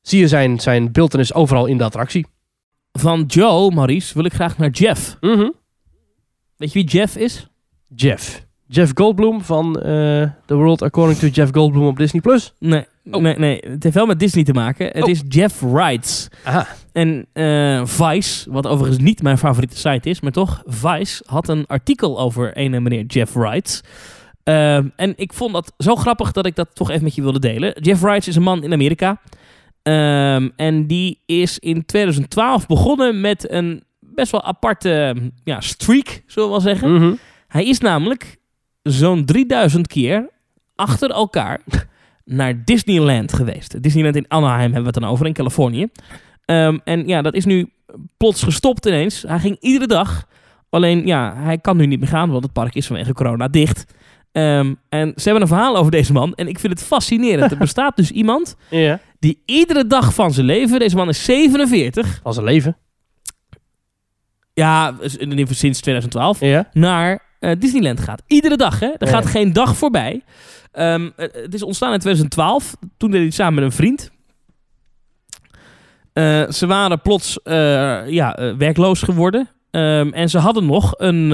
[0.00, 2.26] zie je zijn, zijn beeldenis overal in de attractie.
[2.92, 5.16] Van Joe, Maurice, wil ik graag naar Jeff.
[6.56, 7.46] Weet je wie Jeff is?
[7.94, 8.48] Jeff.
[8.72, 9.82] Jeff Goldblum van eh,
[10.46, 12.20] The World According to Jeff Goldblum op Disney+.
[12.20, 12.52] Plus.
[12.58, 13.22] Nee, Oh.
[13.22, 13.60] nee, nee.
[13.68, 14.86] Het heeft wel met Disney te maken.
[14.86, 15.08] Het Oh.
[15.08, 16.28] is Jeff Wrights.
[16.44, 16.66] Aha.
[16.92, 21.66] En eh, Vice, wat overigens niet mijn favoriete site is, maar toch, Vice had een
[21.66, 23.80] artikel over een meneer Jeff Wrights.
[24.42, 27.38] Ehm, en ik vond dat zo grappig dat ik dat toch even met je wilde
[27.38, 27.72] delen.
[27.80, 29.20] Jeff Wrights is een man in Amerika.
[29.82, 35.14] Ehm, en die is in 2012 begonnen met een best wel aparte
[35.44, 36.92] ja, streak, zullen we wel zeggen.
[36.94, 37.12] Mhm.
[37.48, 38.36] Hij is namelijk
[38.82, 40.28] zo'n 3000 keer
[40.74, 41.60] achter elkaar
[42.24, 43.82] naar Disneyland geweest.
[43.82, 45.86] Disneyland in Anaheim hebben we het dan over, in Californië.
[46.44, 47.72] Ehm, en ja, dat is nu
[48.16, 49.22] plots gestopt ineens.
[49.22, 50.26] Hij ging iedere dag.
[50.70, 53.84] Alleen ja, hij kan nu niet meer gaan, want het park is vanwege corona dicht.
[54.32, 56.34] Ehm, en ze hebben een verhaal over deze man.
[56.34, 57.50] En ik vind het fascinerend.
[57.52, 59.00] Er bestaat dus iemand Ja.
[59.18, 60.78] die iedere dag van zijn leven...
[60.78, 62.20] Deze man is 47.
[62.22, 62.76] Als een leven.
[64.54, 64.94] Ja,
[65.48, 66.40] sinds 2012.
[66.40, 66.68] Ja.
[66.72, 68.22] naar eh, Disneyland gaat.
[68.26, 68.86] Iedere dag, hè?
[68.86, 69.12] Er Ja.
[69.12, 70.22] gaat geen dag voorbij.
[70.72, 72.76] Ehm, eh, het is ontstaan in 2012.
[72.96, 74.10] Toen deed hij het samen met een vriend.
[76.12, 77.38] Eh, ze waren plots
[78.06, 79.48] ja, werkloos geworden.
[79.70, 81.30] Ehm, en ze hadden nog een,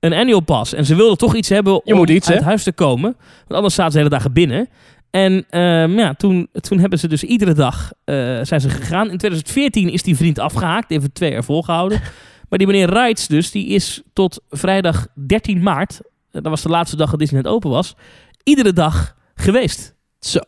[0.00, 0.72] een annual pass.
[0.74, 2.44] En ze wilden toch iets hebben Je om iets, uit hè?
[2.44, 3.16] huis te komen.
[3.38, 4.68] Want anders zaten ze de hele dagen binnen.
[5.10, 7.92] En ehm, ja, toen, toen hebben ze dus iedere dag
[8.42, 9.10] zijn ze gegaan.
[9.10, 10.88] In 2014 is die vriend afgehaakt.
[10.88, 12.00] Heeft twee jaar volgehouden.
[12.52, 16.00] Maar die meneer Reitz dus, die is tot vrijdag 13 maart...
[16.02, 17.94] eh, dat was de laatste dag dat Disneyland open was...
[18.42, 19.94] iedere dag geweest.
[20.20, 20.40] Zo.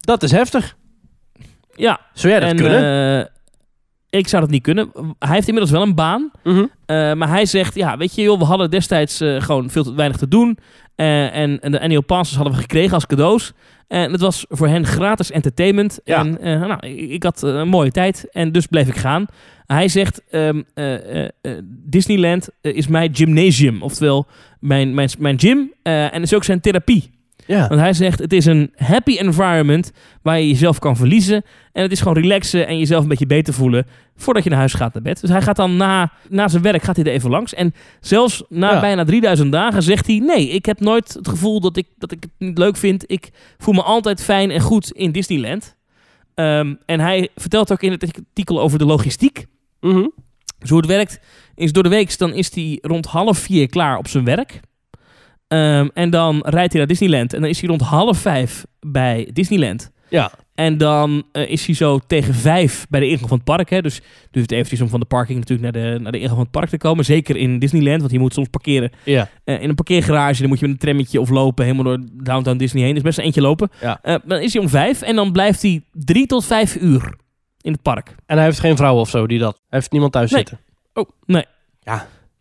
[0.00, 0.76] Dat is heftig.
[1.74, 2.00] Ja.
[2.14, 3.20] Zou jij dat en, kunnen?
[3.20, 3.31] eh,
[4.18, 4.90] ik zou dat niet kunnen.
[5.18, 6.30] Hij heeft inmiddels wel een baan.
[6.44, 6.64] Mhm.
[6.86, 9.94] Eh, maar hij zegt, ja, weet je, joh, we hadden destijds eh, gewoon veel te
[9.94, 10.58] weinig te doen.
[10.94, 13.52] Eh, en, en de annual passes hadden we gekregen als cadeaus.
[13.88, 16.00] En het was voor hen gratis entertainment.
[16.04, 16.18] Ja.
[16.18, 19.26] En nou, ik, ik had een mooie tijd en dus bleef ik gaan.
[19.72, 23.82] Hij zegt, ehm, eh, eh, eh, Disneyland is mijn gymnasium.
[23.82, 24.26] Oftewel,
[24.60, 27.10] mijn, mijn, mijn gym en is ook zijn therapie.
[27.52, 27.68] Ja.
[27.68, 29.92] Want hij zegt, het is een happy environment
[30.22, 31.44] waar je jezelf kan verliezen.
[31.72, 33.86] En het is gewoon relaxen en jezelf een beetje beter voelen
[34.16, 35.20] voordat je naar huis gaat naar bed.
[35.20, 37.54] Dus hij gaat dan na, na zijn werk gaat hij er even langs.
[37.54, 38.80] En zelfs na Ja.
[38.80, 42.22] bijna 3000 dagen zegt hij, nee, ik heb nooit het gevoel dat ik, dat ik
[42.22, 43.04] het niet leuk vind.
[43.06, 45.76] Ik voel me altijd fijn en goed in Disneyland.
[46.34, 49.46] Ehm, en hij vertelt ook in het artikel over de logistiek.
[49.80, 50.06] Mhm.
[50.58, 51.20] Dus hoe het werkt
[51.54, 54.60] is door de week dan is hij rond half vier klaar op zijn werk.
[55.52, 57.32] Ehm, en dan rijdt hij naar Disneyland.
[57.34, 59.90] En dan is hij rond half vijf bij Disneyland.
[60.08, 60.30] Ja.
[60.54, 63.70] En dan eh, is hij zo tegen vijf bij de ingang van het park.
[63.70, 63.82] Hè.
[63.82, 64.00] Dus
[64.30, 66.50] duurt het eventjes om van de parking natuurlijk naar de, naar de ingang van het
[66.52, 67.04] park te komen.
[67.04, 69.28] Zeker in Disneyland, want je moet soms parkeren Ja.
[69.44, 70.40] eh, in een parkeergarage.
[70.40, 72.94] Dan moet je met een trammetje of lopen helemaal door downtown Disney heen.
[72.94, 73.70] Dus best een eentje lopen.
[73.80, 73.98] Ja.
[74.02, 77.14] Eh, dan is hij om vijf en dan blijft hij drie tot vijf uur
[77.60, 78.14] in het park.
[78.26, 79.54] En hij heeft geen vrouw of zo die dat.
[79.68, 80.38] Hij heeft niemand thuis Nee.
[80.40, 80.58] zitten.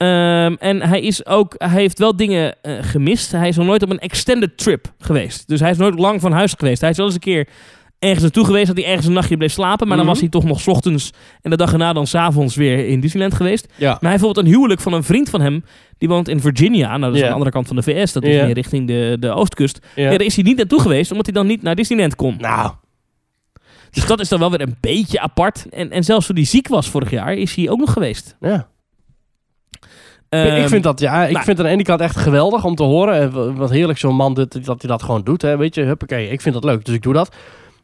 [0.01, 3.31] Ehm, en hij, is ook, hij heeft wel dingen eh, gemist.
[3.31, 5.47] Hij is nog nooit op een extended trip geweest.
[5.47, 6.81] Dus hij is nooit lang van huis geweest.
[6.81, 7.47] Hij is wel eens een keer
[7.99, 9.87] ergens naartoe geweest dat hij ergens een nachtje bleef slapen.
[9.87, 10.13] Maar dan Mhm.
[10.13, 13.33] was hij toch nog 's ochtends en de dag erna dan s'avonds weer in Disneyland
[13.33, 13.65] geweest.
[13.65, 13.73] Ja.
[13.77, 15.63] Maar hij heeft bijvoorbeeld een huwelijk van een vriend van hem.
[15.97, 16.87] Die woont in Virginia.
[16.97, 18.13] Nou, dat is aan de andere kant van de VS.
[18.13, 19.79] Dat is meer richting de, de oostkust.
[19.95, 20.09] Ja.
[20.09, 22.35] daar is hij niet naartoe geweest, omdat hij dan niet naar Disneyland kon.
[22.39, 22.71] Nou.
[23.91, 25.65] Dus dat is dan wel weer een beetje apart.
[25.69, 28.35] En, en zelfs toen hij ziek was vorig jaar, is hij ook nog geweest.
[28.39, 28.67] Ja.
[30.39, 31.45] Ik Ehm, vind dat, ja, ik nou.
[31.45, 33.13] vind aan de ene kant echt geweldig om te horen.
[33.13, 35.41] En wa- Wat heerlijk zo'n man dit, dat hij dat gewoon doet.
[35.41, 35.57] Hè.
[35.57, 37.35] Weet je, huppakee, ik vind dat leuk, dus ik doe dat.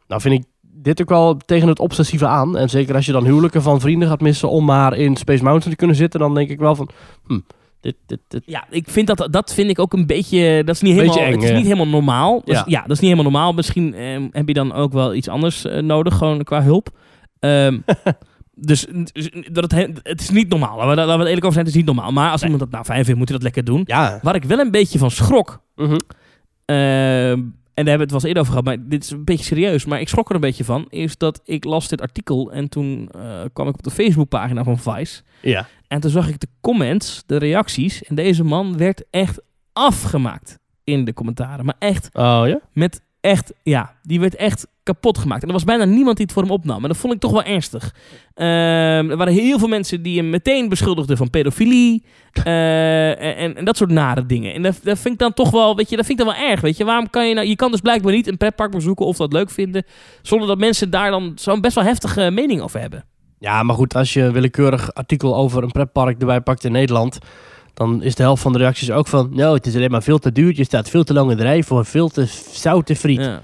[0.07, 2.57] Nou vind ik dit ook wel tegen het obsessieve aan.
[2.57, 5.71] En zeker als je dan huwelijken van vrienden gaat missen om maar in Space Mountain
[5.71, 6.89] te kunnen zitten, dan denk ik wel van,
[7.27, 7.39] hm,
[7.81, 8.43] dit, dit, dit.
[8.45, 10.63] Ja, ik vind dat, dat vind ik ook een beetje.
[10.63, 12.41] Dat is niet helemaal, eng, het is niet helemaal normaal.
[12.45, 12.63] Dus, Ja.
[12.67, 12.81] ja.
[12.81, 13.53] dat is niet helemaal normaal.
[13.53, 16.89] Misschien ehm, heb je dan ook wel iets anders eh, nodig, gewoon qua hulp.
[17.39, 17.77] Ehm,
[18.59, 20.75] dus dus dat het, he- het is niet normaal.
[20.77, 22.11] Laten we, laten we het eerlijk over zijn, het is niet normaal.
[22.11, 23.81] Maar als iemand dat nou fijn vindt, moet hij dat lekker doen.
[23.85, 24.19] Ja.
[24.21, 25.61] Waar ik wel een beetje van schrok.
[25.75, 25.97] Mhm.
[26.65, 27.39] ehm,
[27.73, 29.45] en daar hebben we het wel eens eerder over gehad, maar dit is een beetje
[29.45, 29.85] serieus.
[29.85, 30.85] Maar ik schrok er een beetje van.
[30.89, 34.77] Is dat ik las dit artikel en toen eh, kwam ik op de Facebookpagina van
[34.79, 35.21] Vice.
[35.41, 35.67] Ja.
[35.87, 38.03] En toen zag ik de comments, de reacties.
[38.03, 39.41] En deze man werd echt
[39.73, 41.65] afgemaakt in de commentaren.
[41.65, 42.59] Maar echt, Oh ja?
[42.73, 45.41] met echt, ja, die werd echt kapot gemaakt.
[45.41, 46.81] En er was bijna niemand die het voor hem opnam.
[46.81, 47.93] En dat vond ik toch wel ernstig.
[48.33, 52.03] Ehm, er waren heel veel mensen die hem meteen beschuldigden van pedofilie.
[52.43, 54.53] eh, en, en dat soort nare dingen.
[54.53, 56.49] En dat, dat vind ik dan toch wel, weet je, dat vind ik dan wel
[56.49, 56.61] erg.
[56.61, 59.17] Weet je, waarom kan je nou, je kan dus blijkbaar niet een pretpark bezoeken of
[59.17, 59.85] dat leuk vinden.
[60.21, 63.05] Zonder dat mensen daar dan zo'n best wel heftige mening over hebben.
[63.39, 67.17] Ja, maar goed, als je willekeurig artikel over een pretpark erbij pakt in Nederland,
[67.77, 70.19] dan is de helft van de reacties ook van, nou, het is alleen maar veel
[70.19, 73.39] te duur, je staat veel te lang in de rij voor veel te zoute friet.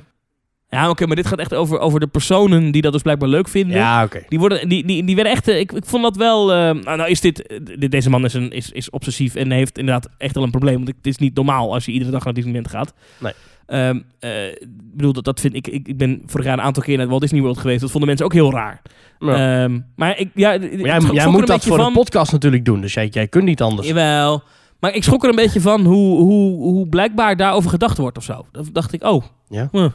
[0.73, 3.29] Ja, ja oké, maar dit gaat echt over, over de personen die dat dus blijkbaar
[3.29, 3.77] leuk vinden.
[4.03, 4.23] oké.
[4.29, 5.47] Die, worden, die, die, die werden echt...
[5.47, 6.51] eh, Ik, ik vond dat wel...
[6.53, 9.51] eh, nou, nou is dit, eh, dit- Deze man is, een, is, is obsessief en
[9.51, 10.75] heeft inderdaad echt wel een probleem.
[10.75, 12.93] Want het is niet normaal als je iedere dag naar Disneyland gaat.
[13.19, 13.33] Nee.
[13.65, 15.87] Ehm, eh, ik bedoel, dat, dat vind ik, ik...
[15.87, 17.81] Ik ben vorig jaar een aantal keer naar Walt Disney World geweest.
[17.81, 18.81] Dat vonden mensen ook heel raar.
[19.19, 19.63] Ja.
[19.63, 20.29] Ehm, maar ik...
[20.35, 23.43] Ja, Maar jij, jij moet dat voor een podcast natuurlijk doen, dus jij, jij kunt
[23.43, 23.87] niet anders.
[23.87, 24.43] Jawel.
[24.79, 28.23] Maar ik schrok er een beetje van hoe, hoe, hoe blijkbaar daarover gedacht wordt of
[28.23, 28.45] zo.
[28.51, 29.23] Dan dacht ik, oh.
[29.49, 29.69] Ja.
[29.71, 29.85] huh.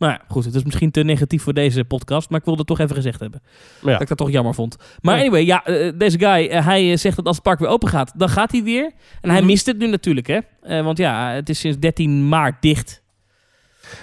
[0.00, 0.44] Nou ja, goed.
[0.44, 2.30] Het is misschien te negatief voor deze podcast.
[2.30, 3.42] Maar ik wilde het toch even gezegd hebben.
[3.82, 3.92] Ja.
[3.92, 4.76] Dat ik dat toch jammer vond.
[5.00, 5.20] Maar Ja.
[5.20, 7.88] anyway, ja, eh, deze guy, eh, hij eh, zegt dat als het park weer open
[7.88, 8.92] gaat, dan gaat hij weer.
[9.20, 9.46] En hij Mhm.
[9.48, 10.38] mist het nu natuurlijk, hè.
[10.82, 13.02] Want ja, het is sinds 13 maart dicht.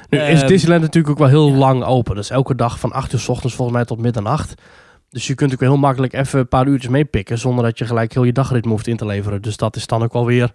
[0.09, 1.55] Nu is Ehm, Disneyland natuurlijk ook wel heel ja.
[1.55, 2.15] lang open.
[2.15, 4.61] Dus elke dag van 8 uur s ochtends volgens mij tot middernacht.
[5.09, 8.13] Dus je kunt ook heel makkelijk even een paar uurtjes meepikken zonder dat je gelijk
[8.13, 9.41] heel je dagritme hoeft in te leveren.
[9.41, 10.51] Dus dat is dan ook wel weer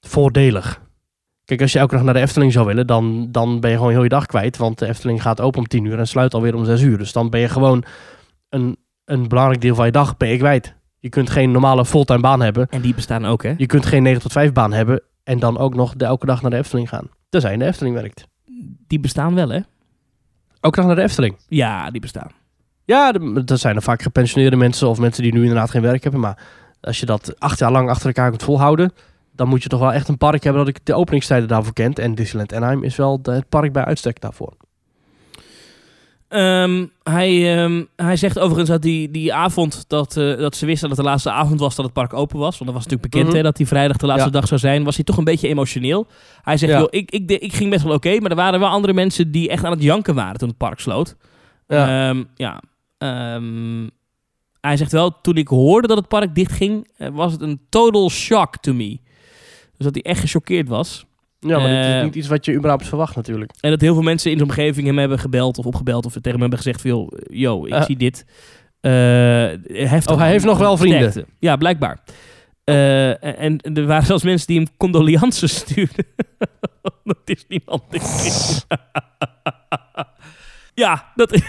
[0.00, 0.80] voordelig.
[1.50, 3.92] Kijk, als je elke dag naar de Efteling zou willen, dan, dan ben je gewoon
[3.92, 4.56] heel je dag kwijt.
[4.56, 6.98] Want de Efteling gaat open om 10 uur en sluit alweer om 6 uur.
[6.98, 7.84] Dus dan ben je gewoon
[8.48, 10.74] een, een belangrijk deel van je dag ben je kwijt.
[10.98, 12.68] Je kunt geen normale fulltime baan hebben.
[12.68, 13.54] En die bestaan ook, hè.
[13.56, 16.42] Je kunt geen 9 tot 5 baan hebben en dan ook nog de, elke dag
[16.42, 17.08] naar de Efteling gaan.
[17.28, 18.26] Tenzij je in de Efteling werkt.
[18.86, 19.60] Die bestaan wel, hè.
[20.60, 21.36] Elke dag naar de Efteling.
[21.48, 22.30] Ja, die bestaan.
[22.84, 23.12] Ja,
[23.44, 26.20] dat zijn er vaak gepensioneerde mensen of mensen die nu inderdaad geen werk hebben.
[26.20, 26.38] Maar
[26.80, 28.92] als je dat acht jaar lang achter elkaar kunt volhouden,
[29.40, 31.98] dan moet je toch wel echt een park hebben dat ik de openingstijden daarvoor kent.
[31.98, 34.52] En Disneyland Anaheim is wel de- het park bij uitstek daarvoor.
[36.28, 40.88] Ehm, hij, ehm, hij zegt overigens dat die, die avond dat, eh, dat ze wisten
[40.88, 42.58] dat het de laatste avond was dat het park open was.
[42.58, 43.36] Want dat was natuurlijk bekend Mhm.
[43.36, 44.32] hè, dat die vrijdag de laatste Ja.
[44.32, 44.84] dag zou zijn.
[44.84, 46.06] Was hij toch een beetje emotioneel.
[46.42, 46.78] Hij zegt, Ja.
[46.78, 48.20] joh, ik, ik, ik ging best wel oké.
[48.20, 50.80] maar er waren wel andere mensen die echt aan het janken waren toen het park
[50.80, 51.16] sloot.
[51.66, 52.08] Ja.
[52.08, 52.62] Ehm, ja.
[54.60, 58.10] Hij zegt wel, toen ik hoorde dat het park dichtging, eh, was het een total
[58.10, 59.00] shock to me.
[59.80, 61.06] Dus dat hij echt gechoqueerd was.
[61.38, 63.52] Ja, maar dit Eh, is niet iets wat je überhaupt verwacht natuurlijk.
[63.60, 66.30] En dat heel veel mensen in zijn omgeving hem hebben gebeld of opgebeld of tegen
[66.30, 67.82] hem hebben gezegd van, joh, yo, ik Eh.
[67.82, 68.24] zie dit.
[68.80, 68.92] Eh,
[69.86, 70.12] heftig.
[70.14, 71.24] Oh, hij heeft nog wel vrienden.
[71.38, 71.98] Ja, blijkbaar.
[72.64, 76.06] Eh, en, en er waren zelfs mensen die hem condolences stuurden.
[77.04, 77.82] dat is niemand.
[80.74, 81.30] ja, dat...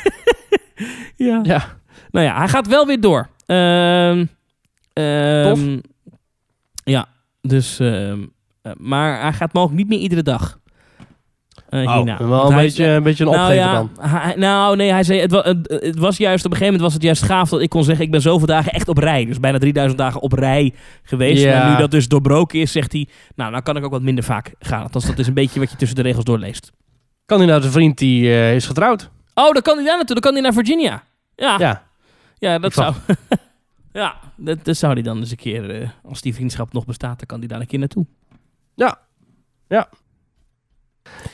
[1.15, 1.39] ja.
[1.43, 1.77] Ja,
[2.11, 3.29] Nou ja, hij gaat wel weer door.
[3.45, 4.25] Ehm,
[4.93, 5.59] ehm, Tof.
[6.83, 7.07] Ja,
[7.41, 7.79] dus...
[7.79, 8.19] ehm,
[8.61, 10.59] eh, maar hij gaat mogelijk niet meer iedere dag.
[11.69, 12.27] Eh, oh, hierna.
[12.27, 13.89] wel een beetje, een beetje een nou opgever ja, dan.
[13.99, 16.81] hij- nou nee, hij zei, het, wa- het, het was juist, op een gegeven moment
[16.81, 19.25] was het juist gaaf dat ik kon zeggen, ik ben zoveel dagen echt op rij.
[19.25, 20.73] Dus bijna 3000 dagen op rij
[21.03, 21.43] geweest.
[21.43, 21.63] Ja.
[21.65, 24.23] En nu dat dus doorbroken is, zegt hij, nou, nou kan ik ook wat minder
[24.23, 24.81] vaak gaan.
[24.83, 26.71] Althans, dat is een beetje wat je tussen de regels doorleest.
[27.25, 29.09] Kan hij naar zijn vriend die eh, is getrouwd?
[29.33, 31.03] Oh, dan kan hij daar naartoe, dan kan hij naar Virginia.
[31.35, 31.83] Ja, ja.
[32.37, 32.93] Ja, dat Ik zou...
[33.93, 37.17] ja, dat, dat zou hij dan eens een keer, eh, als die vriendschap nog bestaat,
[37.17, 38.05] dan kan hij daar een keer naartoe.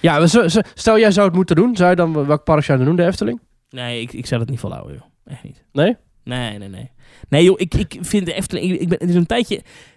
[0.01, 1.75] ja zo- zo- stel jij zou het moeten doen.
[1.75, 3.39] Zou je dan, welk park zou je dan doen, de Efteling?
[3.69, 5.33] Nee, ik, ik zou dat niet volhouden, joh.
[5.33, 5.63] Echt niet.
[5.71, 5.95] Nee?
[6.23, 6.91] Nee, nee, nee.
[7.29, 8.79] Nee, joh, ik, ik vind de Efteling...
[8.79, 9.55] Ik, ben, het is een tijdje,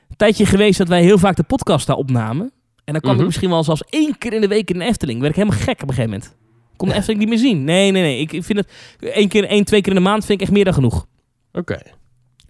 [0.08, 2.52] een tijdje geweest dat wij heel vaak de podcast daar opnamen.
[2.84, 3.20] En dan kwam Mhm.
[3.20, 5.20] ik misschien wel zelfs één keer in de week in de Efteling.
[5.20, 6.36] werd ik helemaal gek op een gegeven moment.
[6.72, 7.64] Ik kon de Efteling niet meer zien.
[7.64, 8.20] Nee, nee, nee.
[8.20, 8.72] Ik, ik vind het...
[9.00, 11.06] één keer, één, twee keer in de maand vind ik echt meer dan genoeg.
[11.52, 11.78] Oké.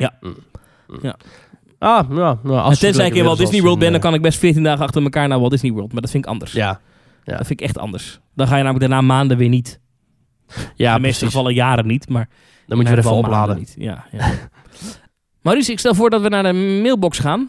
[0.01, 0.13] Ja.
[0.21, 0.35] Mm.
[0.87, 0.99] Mm.
[1.03, 1.17] Ja.
[1.79, 4.39] Ah, nou, nou als tenzij ik in Walt Disney World ben, dan kan ik best
[4.39, 5.93] 14 dagen achter elkaar naar Walt Disney World.
[5.93, 6.53] Maar dat vind ik anders.
[6.53, 6.81] Ja,
[7.25, 7.37] ja.
[7.37, 8.21] Dat vind ik echt anders.
[8.35, 9.81] Dan ga je namelijk daarna maanden weer niet.
[10.75, 12.29] ja in de meeste gevallen jaren niet, maar...
[12.67, 13.57] Dan moet je weer even opladen.
[13.59, 13.75] Niet.
[13.79, 14.31] Ja, ja.
[15.43, 17.49] Maurice, ik stel voor dat we naar de mailbox gaan.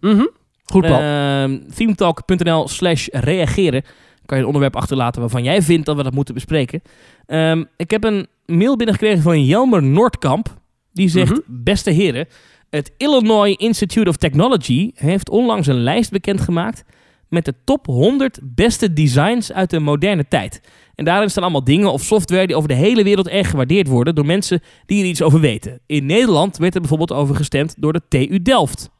[0.00, 0.26] Mhm.
[0.64, 1.00] Goed plan.
[1.00, 3.82] Ehm themetalk.nl slash reageren.
[4.26, 6.82] Kan je een onderwerp achterlaten waarvan jij vindt dat we dat moeten bespreken.
[7.26, 10.60] Ehm, ik heb een mail binnengekregen van Jelmer Noordkamp.
[10.92, 11.40] Die zegt, Mhm.
[11.46, 12.26] beste heren,
[12.70, 16.84] het Illinois Institute of Technology heeft onlangs een lijst bekendgemaakt
[17.28, 20.60] met de top 100 beste designs uit de moderne tijd.
[20.94, 24.14] En daarin staan allemaal dingen of software die over de hele wereld erg gewaardeerd worden
[24.14, 25.80] door mensen die er iets over weten.
[25.86, 28.90] In Nederland werd er bijvoorbeeld over gestemd door de TU Delft.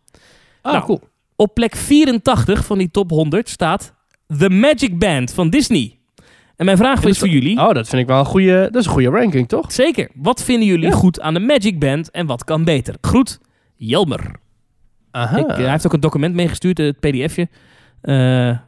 [0.63, 1.01] ah, nou, cool.
[1.37, 3.95] Op plek 84 van die top 100 staat
[4.39, 5.99] The Magic Band van Disney.
[6.63, 7.59] En mijn vraag En is dat- voor jullie...
[7.59, 9.73] Oh, dat vind ik wel een goede, dat is een goede ranking, toch?
[9.73, 10.09] Zeker.
[10.15, 10.95] Wat vinden jullie Ja.
[10.95, 12.95] goed aan de Magic Band en wat kan beter?
[13.01, 13.41] Groet,
[13.77, 14.31] Jelmer.
[15.11, 15.37] Aha.
[15.39, 17.49] Ik, eh, hij heeft ook een document meegestuurd, het pdfje.
[18.01, 18.59] Eh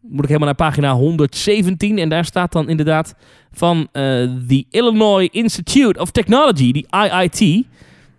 [0.00, 1.98] moet ik helemaal naar pagina 117.
[1.98, 3.14] En daar staat dan inderdaad
[3.52, 4.02] van eh
[4.48, 7.40] the Illinois Institute of Technology, die IIT.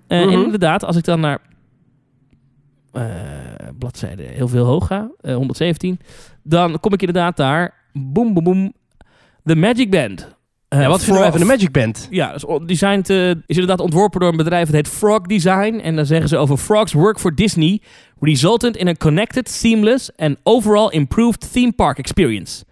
[0.07, 0.29] Eh, Mhm.
[0.33, 1.39] En inderdaad, als ik dan naar
[2.91, 3.03] eh
[3.79, 5.99] bladzijde heel veel hoog ga, eh, 117,
[6.43, 7.73] dan kom ik inderdaad daar.
[7.93, 8.73] Boom, boom, boom.
[9.45, 10.35] The Magic Band.
[10.67, 12.07] Eh, ja, wat vinden wij van de Magic Band?
[12.09, 15.79] ja, is, o- designed, eh, is inderdaad ontworpen door een bedrijf dat heet Frog Design.
[15.83, 17.81] En dan zeggen ze over Frog's work for Disney
[18.19, 22.63] resulted in a connected, seamless and overall improved theme park experience.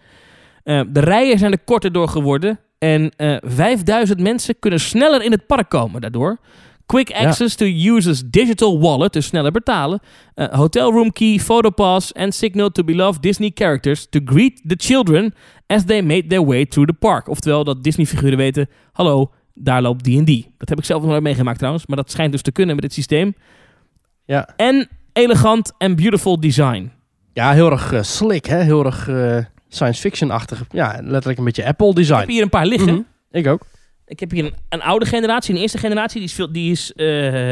[0.64, 5.32] Eh, de rijen zijn er korter door geworden en eh 5000 mensen kunnen sneller in
[5.32, 6.38] het park komen daardoor.
[6.86, 10.00] Quick access to users digital wallet, dus sneller betalen.
[10.36, 15.34] Eh, hotel room key, photopass and signal to beloved Disney characters to greet the children
[15.70, 17.28] as they made their way through the park.
[17.28, 20.54] Oftewel dat Disney-figuren weten, hallo, daar loopt die en die.
[20.58, 22.84] Dat heb ik zelf nog nooit meegemaakt trouwens, maar dat schijnt dus te kunnen met
[22.84, 23.36] dit systeem.
[24.26, 24.50] Ja.
[24.56, 26.92] En elegant en beautiful design.
[27.34, 28.58] Ja, heel erg eh, slick, hè?
[28.62, 30.66] Heel erg eh, science fiction-achtig.
[30.72, 32.20] Ja, letterlijk een beetje Apple Ik design.
[32.20, 32.94] heb hier een paar liggen.
[32.94, 33.02] Mhm.
[33.32, 33.66] Ik ook.
[34.06, 36.94] Ik heb hier een, een oude generatie, een eerste generatie, die is veel, die is,
[36.94, 37.52] eh,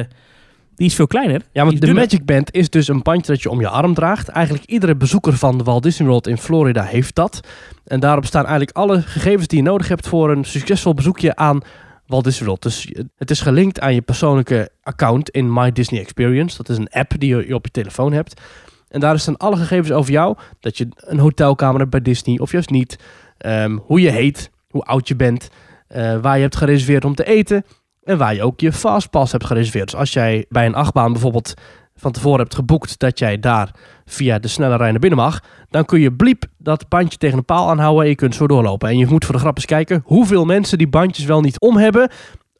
[0.78, 1.42] die is veel kleiner.
[1.52, 2.04] Ja, want de dunner.
[2.04, 4.28] Magic Band is dus een bandje dat je om je arm draagt.
[4.28, 7.40] Eigenlijk iedere bezoeker van de Walt Disney World in Florida heeft dat.
[7.86, 11.62] En daarop staan eigenlijk alle gegevens die je nodig hebt voor een succesvol bezoekje aan
[12.06, 12.62] Walt Disney World.
[12.62, 16.58] Dus het is gelinkt aan je persoonlijke account in My Disney Experience.
[16.58, 18.42] Dat is een app die je op je telefoon hebt.
[18.90, 20.38] En daar staan alle gegevens over jou.
[20.60, 23.00] Dat je een hotelkamer hebt bij Disney of juist niet.
[23.38, 25.50] Ehm, hoe je heet, hoe oud je bent,
[25.88, 27.64] eh, waar je hebt gereserveerd om te eten.
[28.08, 29.92] En waar je ook je fastpass hebt gereserveerd.
[29.92, 31.54] Dus als jij bij een achtbaan bijvoorbeeld
[31.96, 33.72] van tevoren hebt geboekt dat jij daar
[34.06, 35.40] via de snelle rij naar binnen mag,
[35.70, 38.90] dan kun je bliep dat bandje tegen een paal aanhouden en je kunt zo doorlopen.
[38.90, 41.78] En je moet voor de grap eens kijken hoeveel mensen die bandjes wel niet om
[41.78, 42.10] hebben.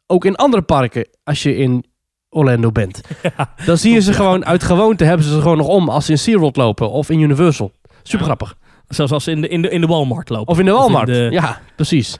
[0.06, 1.84] Ook in andere parken, als je in
[2.30, 3.00] Orlando bent.
[3.66, 6.10] Dan zie je ze gewoon uit gewoonte hebben ze ze gewoon nog om als ze
[6.12, 7.72] in SeaWorld lopen of in Universal.
[8.02, 8.24] Super Ja.
[8.24, 8.56] grappig.
[8.88, 10.48] Zoals als ze in de, in de, in de Walmart lopen.
[10.48, 11.06] Of in de Walmart.
[11.06, 12.18] de- Ja, precies.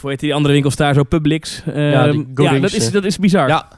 [0.00, 1.02] Hoe heet die andere winkels daar zo?
[1.02, 1.62] Publix.
[1.66, 3.48] Ehm, Ja, ja, die Goodwings, dat, is, dat is bizar.
[3.48, 3.68] Ja.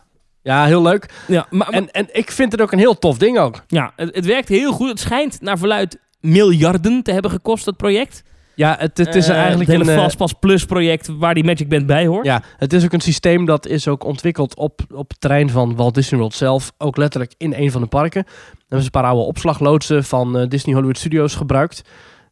[0.42, 1.10] Ja, heel leuk.
[1.26, 3.62] Ja, maar, maar- En, en ik vind het ook een heel tof ding ook.
[3.66, 4.88] ja het, het werkt heel goed.
[4.88, 8.22] Het schijnt naar verluid miljarden te hebben gekost, dat project.
[8.54, 9.96] Ja, het, het is Eh, eigenlijk het hele een...
[9.98, 12.24] eh, Fastpass Plus project waar die Magic Band bij hoort.
[12.26, 15.76] Ja, het is ook een systeem dat is ook ontwikkeld op, op het terrein van
[15.76, 16.72] Walt Disney World zelf.
[16.78, 18.22] Ook letterlijk in een van de parken.
[18.24, 21.82] Daar hebben ze een paar oude opslagloodsen van eh, Disney Hollywood Studios gebruikt.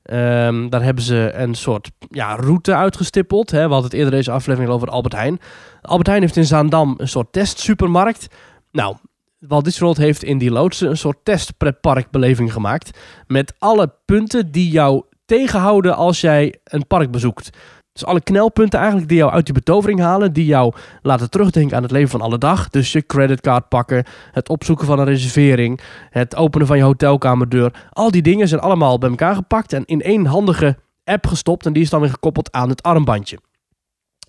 [0.08, 3.50] Ehm, daar hebben ze een soort ja, route uitgestippeld.
[3.50, 3.56] Hè.
[3.66, 5.40] We hadden het eerder deze aflevering over Albert Heijn.
[5.82, 8.26] Albert Heijn heeft in Zaandam een soort testsupermarkt.
[8.72, 8.96] Nou,
[9.38, 12.98] Walt Disney heeft in die loodsen een soort testpretparkbeleving gemaakt.
[13.26, 17.50] Met alle punten die jou tegenhouden als jij een park bezoekt.
[17.98, 21.82] Dus alle knelpunten eigenlijk die jou uit die betovering halen, die jou laten terugdenken aan
[21.82, 22.70] het leven van alle dag.
[22.70, 25.80] Dus je creditcard pakken, het opzoeken van een reservering,
[26.10, 27.72] het openen van je hotelkamerdeur.
[27.92, 31.66] Al die dingen zijn allemaal bij elkaar gepakt en in één handige app gestopt.
[31.66, 33.38] En die is dan weer gekoppeld aan het armbandje.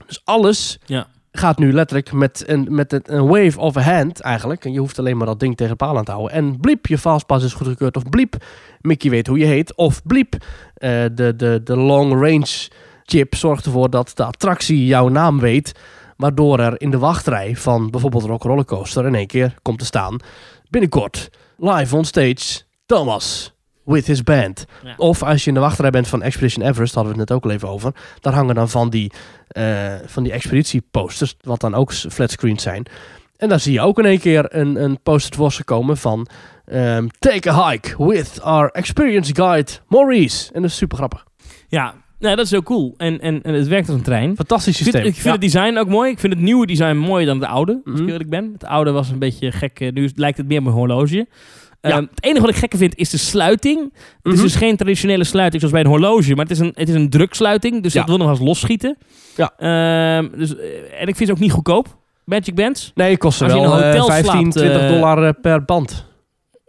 [0.07, 1.07] Dus alles Ja.
[1.31, 4.65] gaat nu letterlijk met een, met een, een wave of a hand eigenlijk.
[4.65, 6.35] En je hoeft alleen maar dat ding tegen de paal aan te houden.
[6.35, 7.95] En bliep, je fastpass is goedgekeurd.
[7.97, 8.35] Of bliep,
[8.81, 9.75] Mickey weet hoe je heet.
[9.75, 10.33] Of bliep,
[10.73, 12.69] eh, de, de, de long range
[13.09, 15.71] chip zorgt ervoor dat de attractie jouw naam weet.
[16.17, 19.85] Waardoor er in de wachtrij van bijvoorbeeld Rock Roller Coaster in één keer komt te
[19.85, 20.17] staan.
[20.69, 23.53] Binnenkort, live on stage, Thomas
[23.85, 24.65] with his band.
[24.83, 24.93] Ja.
[24.97, 27.43] Of als je in de wachtrij bent van Expedition Everest, hadden we het net ook
[27.45, 27.91] al even over.
[28.19, 29.11] Daar hangen dan van die,
[29.47, 32.85] eh, van die expeditieposters, wat dan ook s- flatscreens zijn.
[33.37, 36.27] En daar zie je ook in één keer een, een poster tevoorschijn komen van...
[36.65, 40.53] ehm, Take a hike with our experience guide Maurice.
[40.53, 41.25] En dat is super grappig.
[41.67, 42.93] Ja, nou, dat is heel cool.
[42.97, 44.35] En, en, en het werkt als een trein.
[44.35, 45.13] Fantastisch Ik vind, systeem.
[45.13, 46.11] ik vind het design ook mooi.
[46.11, 48.03] Ik vind het nieuwe design mooier dan het oude, als Mhm.
[48.03, 48.49] ik eerlijk ben.
[48.53, 49.79] Het oude was een beetje gek.
[49.79, 51.27] eh, Nu lijkt het meer op een horloge.
[51.81, 51.89] Ja.
[51.89, 53.79] Ehm, het enige wat ik gekker vind is de sluiting.
[53.93, 53.93] Het
[54.23, 54.41] is Mhm.
[54.41, 57.09] dus geen traditionele sluiting zoals bij een horloge, maar het is een, het is een
[57.09, 57.83] druksluiting.
[57.83, 57.99] Dus Ja.
[57.99, 58.97] dat wil nog wel eens losschieten.
[59.35, 59.53] Ja.
[59.57, 60.65] Ehm, dus, eh,
[61.01, 61.97] en ik vind ze ook niet goedkoop.
[62.25, 62.91] Magic Bands.
[62.95, 65.65] Nee, het kost Als je in wel een eh, hotel 15, slaapt, 20 dollar per
[65.65, 66.05] band.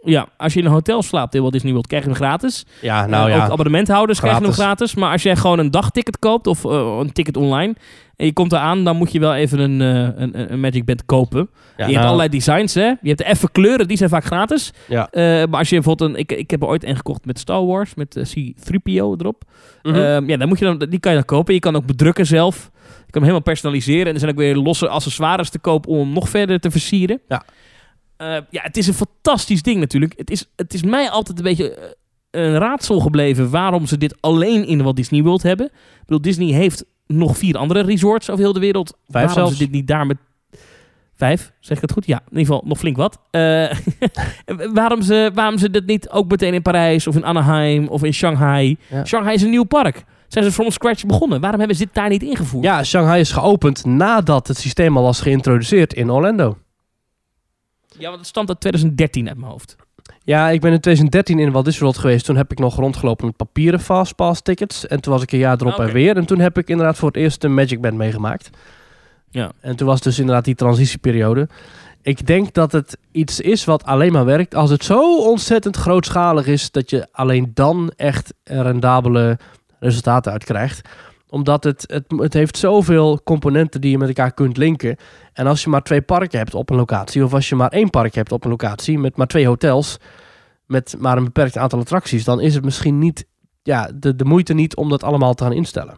[0.03, 2.65] Ja, als je in een hotel slaapt in Walt Disney World, krijg je hem gratis.
[2.81, 3.45] Ja, nou Eh, ja.
[3.45, 4.95] Ook abonnementhouders krijgen hem Gratis.
[4.95, 7.75] Maar als jij gewoon een dagticket koopt of eh, een ticket online
[8.15, 11.05] en je komt eraan, dan moet je wel even een, eh, een, een Magic Band
[11.05, 11.39] kopen.
[11.39, 12.85] ja je hebt nou, allerlei designs, hè.
[12.85, 14.73] Je hebt de effe kleuren, die zijn vaak gratis.
[14.87, 15.09] Ja.
[15.13, 16.19] Maar als je bijvoorbeeld een...
[16.19, 19.43] Ik, ik heb er ooit een gekocht met Star Wars, met eh, C-3PO erop.
[19.83, 19.95] mhm.
[19.95, 21.53] Ehm, ja, dan moet je dan, die kan je dan kopen.
[21.53, 22.69] Je kan ook bedrukken zelf.
[22.73, 24.05] Je kan hem helemaal personaliseren.
[24.07, 27.21] En er zijn ook weer losse accessoires te koop om hem nog verder te versieren.
[27.27, 27.43] Ja.
[28.21, 30.13] Eh, ja, het is een fantastisch ding natuurlijk.
[30.17, 31.89] Het is, het is mij altijd een beetje eh,
[32.31, 35.65] een raadsel gebleven waarom ze dit alleen in Walt Disney World hebben.
[35.65, 38.89] Ik bedoel, Disney heeft nog vier andere resorts over heel de wereld.
[38.89, 39.51] Vijf waarom zelfs.
[39.51, 40.17] ze dit niet daar met...
[41.15, 42.05] Vijf, zeg ik het goed?
[42.05, 43.19] Ja, in ieder geval nog flink wat.
[43.31, 43.71] Eh,
[44.73, 48.13] waarom, ze, waarom ze dit niet ook meteen in Parijs of in Anaheim of in
[48.13, 48.77] Shanghai...
[48.89, 49.05] Ja.
[49.05, 50.03] Shanghai is een nieuw park.
[50.27, 51.41] Zijn ze from scratch begonnen?
[51.41, 52.63] Waarom hebben ze dit daar niet ingevoerd?
[52.63, 56.57] ja, Shanghai is geopend nadat het systeem al was geïntroduceerd in Orlando.
[58.01, 59.75] Ja, want het stamt uit 2013 uit mijn hoofd.
[60.23, 62.25] Ja, ik ben in 2013 in Walt Disney World geweest.
[62.25, 64.87] Toen heb ik nog rondgelopen met papieren Fastpass tickets.
[64.87, 65.83] En toen was ik een jaar erop Oké.
[65.83, 66.17] en weer.
[66.17, 68.49] En toen heb ik inderdaad voor het eerst een Magic Band meegemaakt.
[69.29, 69.51] Ja.
[69.59, 71.49] En toen was dus inderdaad die transitieperiode.
[72.01, 76.47] Ik denk dat het iets is wat alleen maar werkt als het zo ontzettend grootschalig
[76.47, 79.39] is dat je alleen dan echt rendabele
[79.79, 80.89] resultaten uit krijgt.
[81.29, 84.97] Omdat het, het, het heeft zoveel componenten die je met elkaar kunt linken.
[85.33, 87.89] En als je maar twee parken hebt op een locatie, of als je maar één
[87.89, 89.97] park hebt op een locatie met maar twee hotels,
[90.65, 93.25] met maar een beperkt aantal attracties, dan is het misschien niet
[93.63, 95.97] ja, de, de moeite niet om dat allemaal te gaan instellen.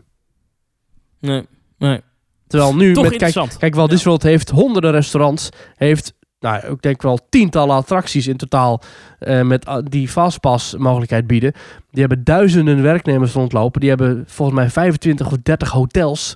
[1.20, 1.46] Nee,
[1.78, 2.02] nee.
[2.48, 3.58] Terwijl nu, Toch met, kijk.
[3.58, 3.90] Kijk, Walt.
[3.90, 5.50] Disney World heeft honderden restaurants.
[5.76, 8.82] Heeft, nou, ik denk wel tientallen attracties in totaal.
[9.20, 11.54] eh, met ah, die Fastpass mogelijkheid bieden.
[11.92, 13.80] Die hebben duizenden werknemers rondlopen.
[13.80, 16.36] Die hebben volgens mij 25 of 30 hotels.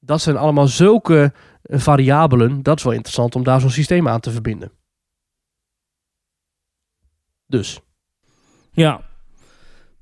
[0.00, 1.32] Dat zijn allemaal zulke
[1.68, 2.62] variabelen.
[2.62, 4.70] Dat is wel interessant om daar zo'n systeem aan te verbinden.
[7.46, 7.80] Dus.
[8.72, 9.00] Ja,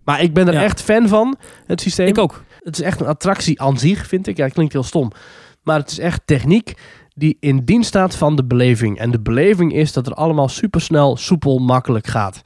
[0.05, 0.63] Maar ik ben er Ja.
[0.63, 1.37] echt fan van,
[1.67, 2.07] het systeem.
[2.07, 2.43] ik ook.
[2.61, 4.37] Het is echt een attractie aan zich, vind ik.
[4.37, 5.11] Ja, klinkt heel stom.
[5.63, 6.75] Maar het is echt techniek
[7.15, 8.99] die in dienst staat van de beleving.
[8.99, 12.41] En de beleving is dat het allemaal supersnel, soepel, makkelijk gaat.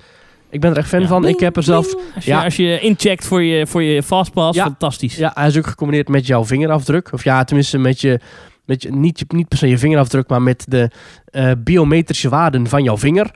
[0.50, 1.06] Ik ben er echt fan Ja.
[1.06, 1.24] van.
[1.26, 1.94] Ik heb er zelf...
[2.14, 2.44] Als je, Ja.
[2.44, 4.64] als je incheckt voor je, voor je fastpass, Ja.
[4.64, 5.16] fantastisch.
[5.16, 7.12] Ja, hij is ook gecombineerd met jouw vingerafdruk.
[7.12, 8.20] Of ja, tenminste met je...
[8.68, 10.90] Met je niet, niet per se je vingerafdruk, maar met de
[11.24, 13.30] eh, biometrische waarden van jouw vinger.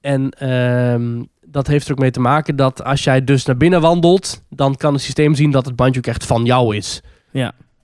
[0.00, 3.80] En ehm, dat heeft er ook mee te maken dat als jij dus naar binnen
[3.80, 7.00] wandelt, dan kan het systeem zien dat het bandje ook echt van jou is.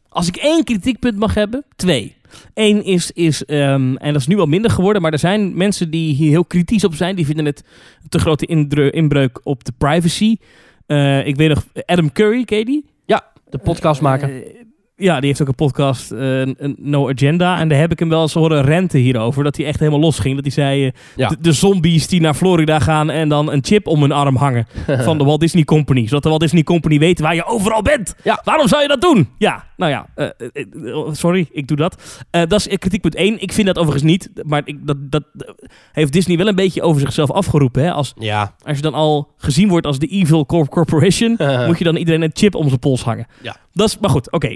[0.08, 2.16] Als ik één kritiekpunt mag hebben, twee.
[2.54, 5.90] Eén is, is ehm, en dat is nu wel minder geworden, maar er zijn mensen
[5.90, 7.16] die hier heel kritisch op zijn.
[7.16, 7.64] Die vinden het
[8.02, 8.46] een te grote
[8.90, 10.36] inbreuk op de privacy.
[10.86, 12.84] Eh, ik weet nog, Adam Curry, ken je die?
[13.50, 14.42] De podcast maken.
[14.96, 16.42] Ja, die heeft ook een podcast, eh,
[16.76, 17.58] No Agenda.
[17.58, 19.44] En daar heb ik hem wel eens horen renten hierover.
[19.44, 20.34] Dat hij echt helemaal los ging.
[20.34, 21.28] Dat hij zei, eh, Ja.
[21.28, 24.66] de, de zombies die naar Florida gaan en dan een chip om hun arm hangen.
[25.04, 26.06] van de Walt Disney Company.
[26.06, 28.14] Zodat de Walt Disney Company weet waar je overal bent.
[28.24, 28.40] Ja.
[28.44, 29.28] Waarom zou je dat doen?
[29.38, 30.06] Ja, nou ja.
[30.14, 32.22] eh, eh, eh, sorry, ik doe dat.
[32.30, 33.42] Dat is kritiekpunt 1.
[33.42, 34.30] Ik vind dat overigens niet.
[34.42, 35.24] Maar ik, dat, dat
[35.92, 37.82] heeft Disney wel een beetje over zichzelf afgeroepen.
[37.82, 37.92] Hè?
[37.92, 38.55] Als, ja.
[38.62, 41.36] als je dan al gezien wordt als de evil corp- corporation...
[41.66, 43.26] moet je dan iedereen een chip om zijn pols hangen.
[43.42, 43.56] Ja.
[43.72, 44.48] Dat is, maar goed, oké.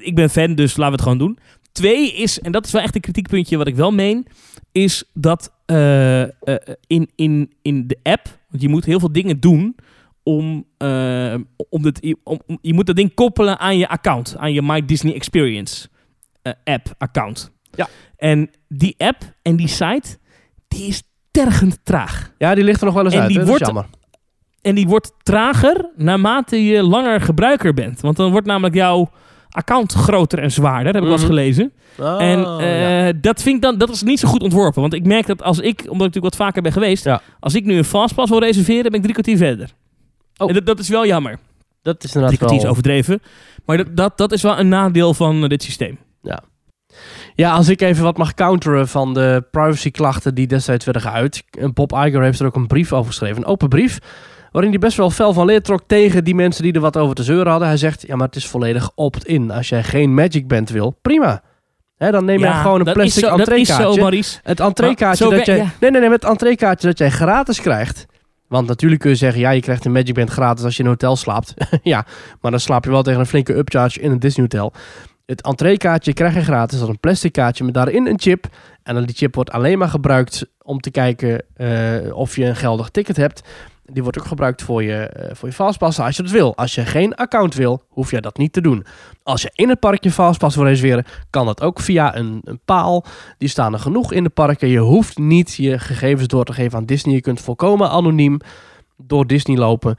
[0.00, 1.38] ik ben fan, dus laten we het gewoon doen.
[1.72, 4.26] Twee is, en dat is wel echt een kritiekpuntje wat ik wel meen...
[4.72, 5.52] is dat
[6.86, 8.38] in, in, in de app...
[8.48, 9.76] want je moet heel veel dingen doen...
[10.28, 11.34] om, eh,
[11.68, 14.34] om, het, om, om- je moet dat ding koppelen aan je account.
[14.38, 15.88] Aan je My Disney Experience
[16.42, 17.52] eh, app account.
[17.74, 17.88] Ja.
[18.16, 20.18] En die app en die site...
[20.68, 22.32] die is tergend traag.
[22.38, 23.28] ja, die ligt er nog wel eens En uit.
[23.28, 23.44] die hè?
[23.46, 23.86] Wordt- jammer.
[24.62, 28.00] En die wordt trager naarmate je langer gebruiker bent.
[28.00, 29.10] Want dan wordt namelijk jouw
[29.50, 30.86] account groter en zwaarder.
[30.86, 31.30] Heb ik wel eens Mhm.
[31.30, 31.72] gelezen.
[31.98, 33.06] Oh, en ja.
[33.08, 34.80] eh, dat vind ik dan, dat is niet zo goed ontworpen.
[34.80, 37.04] Want ik merk dat als ik, omdat ik natuurlijk wat vaker ben geweest.
[37.04, 37.22] Ja.
[37.40, 39.70] Als ik nu een fastpass wil reserveren, ben ik drie kwartier verder.
[40.36, 40.48] Oh.
[40.48, 41.38] En dat, dat is wel jammer.
[41.82, 42.72] Dat is inderdaad kwartier is wel...
[42.72, 43.22] overdreven.
[43.64, 45.98] Maar dat, dat, dat is wel een nadeel van eh, dit systeem.
[47.34, 51.44] Ja, als ik even wat mag counteren van de privacyklachten die destijds werden geuit.
[51.50, 53.36] En Bob Iger heeft er ook een brief over geschreven.
[53.36, 53.98] Een open brief.
[54.52, 57.14] Waarin hij best wel fel van leer trok tegen die mensen die er wat over
[57.14, 57.68] te zeuren hadden.
[57.68, 59.50] Hij zegt, ja maar het is volledig opt-in.
[59.50, 61.42] Als jij geen Magic Band wil, prima.
[61.96, 64.40] Dan neem je gewoon een plastic zo, Dat is zo, entreekaartje.
[64.42, 65.56] Het entreekaartje dat jij...
[65.56, 65.72] ja.
[65.80, 68.06] Nee, nee, nee, het entreekaartje dat jij gratis krijgt.
[68.48, 70.84] Want natuurlijk kun je zeggen, ja, je krijgt een Magic Band gratis als je in
[70.84, 71.54] een hotel slaapt.
[71.82, 72.06] ja,
[72.40, 74.72] maar dan slaap je wel tegen een flinke upcharge in een Disney hotel.
[75.26, 76.80] Het entreekaartje krijg je gratis.
[76.80, 78.46] Is een plastic kaartje met daarin een chip.
[78.82, 82.88] En die chip wordt alleen maar gebruikt om te kijken eh, of je een geldig
[82.88, 83.42] ticket hebt.
[83.92, 86.56] Die wordt ook gebruikt voor je, eh, voor je fastpass als je dat wil.
[86.56, 88.84] Als je geen account wil, hoef je dat niet te doen.
[89.22, 92.60] Als je in het park je fastpass wil reserveren, kan dat ook via een, een
[92.64, 93.04] paal.
[93.38, 94.68] Die staan er genoeg in de parken.
[94.68, 97.14] Je hoeft niet je gegevens door te geven aan Disney.
[97.14, 98.38] Je kunt volkomen anoniem
[98.96, 99.96] door Disney lopen.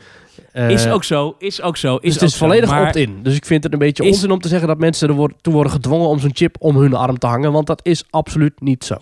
[0.51, 1.95] Eh, Is ook zo, is ook zo.
[1.95, 3.19] Is dus het is volledig opt-in.
[3.23, 5.37] Dus ik vind het een beetje Is- onzin om te zeggen dat mensen er worden,
[5.41, 7.51] toe worden gedwongen om zo'n chip om hun arm te hangen.
[7.51, 8.95] Want dat is absoluut niet zo.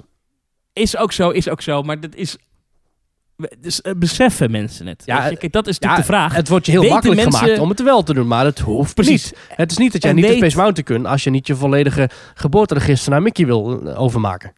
[0.73, 1.81] Is ook zo, is ook zo.
[1.81, 2.37] Maar dat is...
[3.59, 5.03] Dus, eh, beseffen mensen het?
[5.05, 5.37] Ja, je?
[5.37, 6.35] Kijk, dat is Ja, natuurlijk de vraag.
[6.35, 8.59] het wordt je heel Weten makkelijk mensen- gemaakt om het wel te doen, maar het
[8.59, 9.23] hoeft Precies.
[9.31, 9.39] niet.
[9.55, 11.47] Het is niet dat jij En niet de weet- Space Mountain kunt als je niet
[11.47, 14.53] je volledige geboorteregister naar Mickey wil eh, overmaken.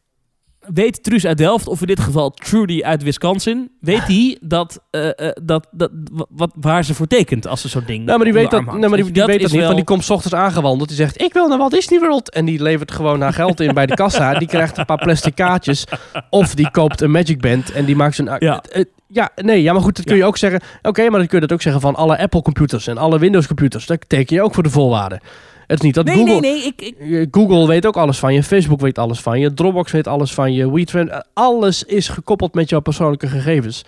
[0.74, 5.08] Weet Truus uit Delft, of in dit geval Trudy uit Wisconsin, weet hij dat, eh,
[5.08, 5.92] eh, dat, dat,
[6.30, 8.80] wat, waar ze voor tekent als ze zo'n ding Nou, maar die weet dat, nou,
[8.80, 10.88] maar die, Weet die je, weet dat niet, wel- want die komt 's ochtends aangewandeld.
[10.88, 12.30] Die zegt, ik wil naar Walt Disney World.
[12.32, 14.34] En die levert gewoon haar geld in bij de kassa.
[14.40, 15.84] Die krijgt een paar plastic kaartjes.
[16.30, 18.28] Of die koopt een Magic Band en die maakt zijn...
[18.28, 18.38] Ja.
[18.40, 20.62] Ja, ja nee, ja, maar goed, dat kun je ook zeggen.
[20.82, 23.48] Oké, maar dan kun je dat ook zeggen van alle Apple computers en alle Windows
[23.48, 23.86] computers.
[23.86, 25.20] Daar teken je ook voor de voorwaarden.
[25.68, 26.40] Het is niet dat Nee, Google...
[26.40, 26.64] nee, nee.
[26.66, 30.08] Ik, ik, Google weet ook alles van je, Facebook weet alles van je, Dropbox weet
[30.08, 33.84] alles van je, WeTrend, eh, alles is gekoppeld met jouw persoonlijke gegevens.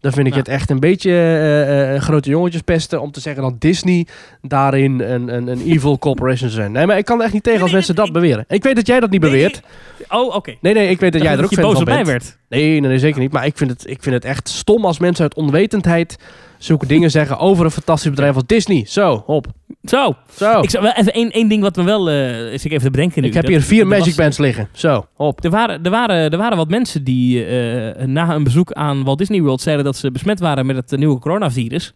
[0.00, 0.38] Dan vind ik Ja.
[0.38, 4.06] het echt een beetje eh, eh, grote jongetjes pesten om te zeggen dat Disney
[4.40, 6.72] daarin een, een, een evil corporation zijn.
[6.72, 8.44] Nee, maar ik kan er echt niet tegen als Nee, mensen nee, dat beweren.
[8.48, 9.60] Ik weet dat jij dat niet beweert.
[10.08, 10.54] oh, oké.
[10.60, 12.38] Nee, nee, ik weet dat jij er ook fan boos op mij werd.
[12.48, 13.32] Nee, nee, nee, zeker niet.
[13.32, 16.16] Maar ik vind, het, ik vind het echt stom als mensen uit onwetendheid
[16.62, 18.84] zulke dingen zeggen over een fantastisch bedrijf als Disney.
[18.86, 19.46] Zo, hop.
[19.84, 20.60] Zo, Zo.
[20.60, 22.90] ik zou wel even één, één ding wat me wel eh is ik even te
[22.90, 23.28] bedenken nu.
[23.28, 24.68] Ik heb hier vier was- Magic Bands liggen.
[24.72, 25.44] Zo, hop.
[25.44, 29.18] Er waren, er, waren, er waren wat mensen die eh, na een bezoek aan Walt
[29.18, 31.94] Disney World zeiden dat ze besmet waren met het eh, nieuwe coronavirus.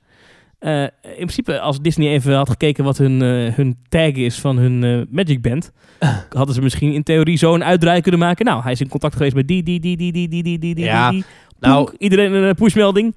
[0.61, 3.21] In principe, als Disney even had gekeken wat hun,
[3.55, 5.73] hun tag is van hun eh, Magic Band,
[6.37, 8.45] hadden ze misschien in theorie zo een uitdraai kunnen maken.
[8.45, 10.75] Nou, hij is in contact geweest met die, die, die, die, die, die, die, die,
[10.75, 11.25] die, Ja, die.
[11.61, 13.17] nou- iedereen een pushmelding.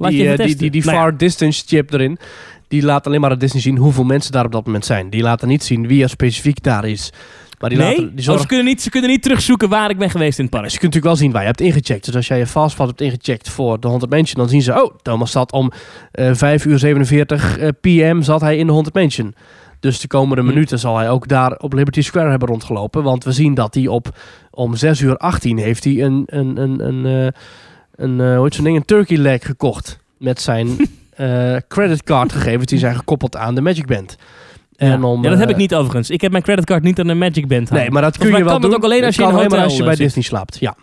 [0.00, 2.18] Laat je die, even eh, die, die, die Nou ja, far distance chip erin.
[2.68, 5.10] Die laat alleen maar aan Disney zien hoeveel mensen daar op dat moment zijn.
[5.10, 7.12] Die laten niet zien wie er specifiek daar is.
[7.58, 9.90] Maar die nee, laten, die Oh, zorgen, ze, kunnen niet, ze kunnen niet terugzoeken waar
[9.90, 10.64] ik ben geweest in het park.
[10.64, 12.04] Je kunt natuurlijk wel zien waar je hebt ingecheckt.
[12.04, 14.94] Dus als jij je fastpass hebt ingecheckt voor de 100 Mansion, dan zien ze, oh,
[15.02, 15.72] Thomas zat om
[16.12, 19.34] eh 5 uur 47 eh, pm zat hij in de 100 Mansion.
[19.80, 20.48] Dus de komende Hm.
[20.48, 23.02] minuten zal hij ook daar op Liberty Square hebben rondgelopen.
[23.02, 24.18] Want we zien dat hij op
[24.50, 27.32] om 6 uur 18 heeft hij een, een, een, een,
[28.00, 29.98] een, eh, hoe heet zo'n ding, een turkey leg gekocht.
[30.18, 30.68] Met zijn
[31.14, 34.16] eh creditcardgegevens die zijn gekoppeld aan de Magic Band.
[34.76, 35.06] En ja.
[35.06, 36.10] om, ja, dat heb eh, ik niet overigens.
[36.10, 37.70] Ik heb mijn creditcard niet aan een Magic Band.
[37.70, 38.70] Nee, maar dat kun je wel kan doen.
[38.70, 40.04] dat ook alleen als je kan in maar als hotel, je bij zit.
[40.04, 40.58] Disney slaapt.
[40.58, 40.74] Ja,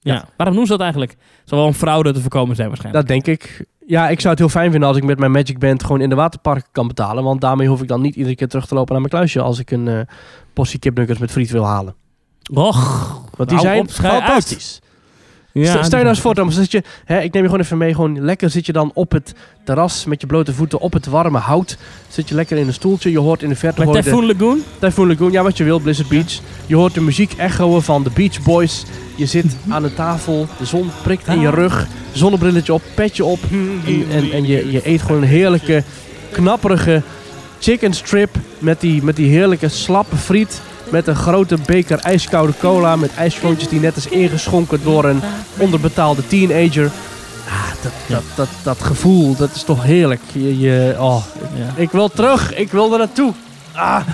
[0.00, 0.24] Ja.
[0.36, 1.16] Waarom doen ze dat eigenlijk?
[1.44, 3.06] Zal wel een fraude te voorkomen zijn waarschijnlijk.
[3.06, 3.64] dat denk ik.
[3.86, 6.08] Ja, ik zou het heel fijn vinden als ik met mijn Magic Band gewoon in
[6.08, 7.24] de waterpark kan betalen.
[7.24, 9.58] Want daarmee hoef ik dan niet iedere keer terug te lopen naar mijn kluisje als
[9.58, 10.00] ik een eh
[10.52, 11.94] portie kipnuggets met friet wil halen.
[12.54, 14.80] Och, Want die zijn uit.
[15.52, 17.64] Ja, Stel stel je nou eens voor, Thomas, zit je, hè, ik neem je gewoon
[17.64, 19.34] even mee, gewoon lekker zit je dan op het
[19.64, 21.76] terras met je blote voeten op het warme hout.
[22.08, 24.62] Zit je lekker in een stoeltje, je hoort in de verte Met de- Typhoon Lagoon?
[24.78, 26.40] Typhoon Lagoon, ja wat je wil, Blizzard Beach.
[26.66, 28.84] Je hoort de muziek echoen van de Beach Boys.
[29.16, 33.38] Je zit aan een tafel, de zon prikt in je rug, zonnebrilletje op, petje op.
[33.86, 35.82] En, en, en je, je eet gewoon een heerlijke,
[36.32, 37.02] knapperige
[37.60, 40.62] chicken strip met die, met die heerlijke slappe friet.
[40.92, 45.20] Met een grote beker ijskoude cola met ijsklontjes die net is ingeschonken door een
[45.58, 46.90] onderbetaalde teenager.
[47.48, 50.20] Ah, dat, dat, dat, dat gevoel, dat is toch heerlijk.
[50.32, 51.24] Je, je, oh,
[51.54, 51.72] Ja.
[51.82, 53.32] ik wil terug, ik wil er naartoe.
[53.72, 54.00] Ah.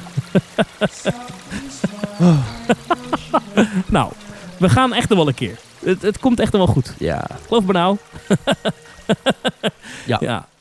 [3.87, 4.13] Nou,
[4.57, 5.59] we gaan echt wel een keer.
[5.85, 6.93] Het, het komt echt wel goed.
[6.99, 7.27] Ja.
[7.47, 7.97] Geloof me nou.
[10.07, 10.47] Ja.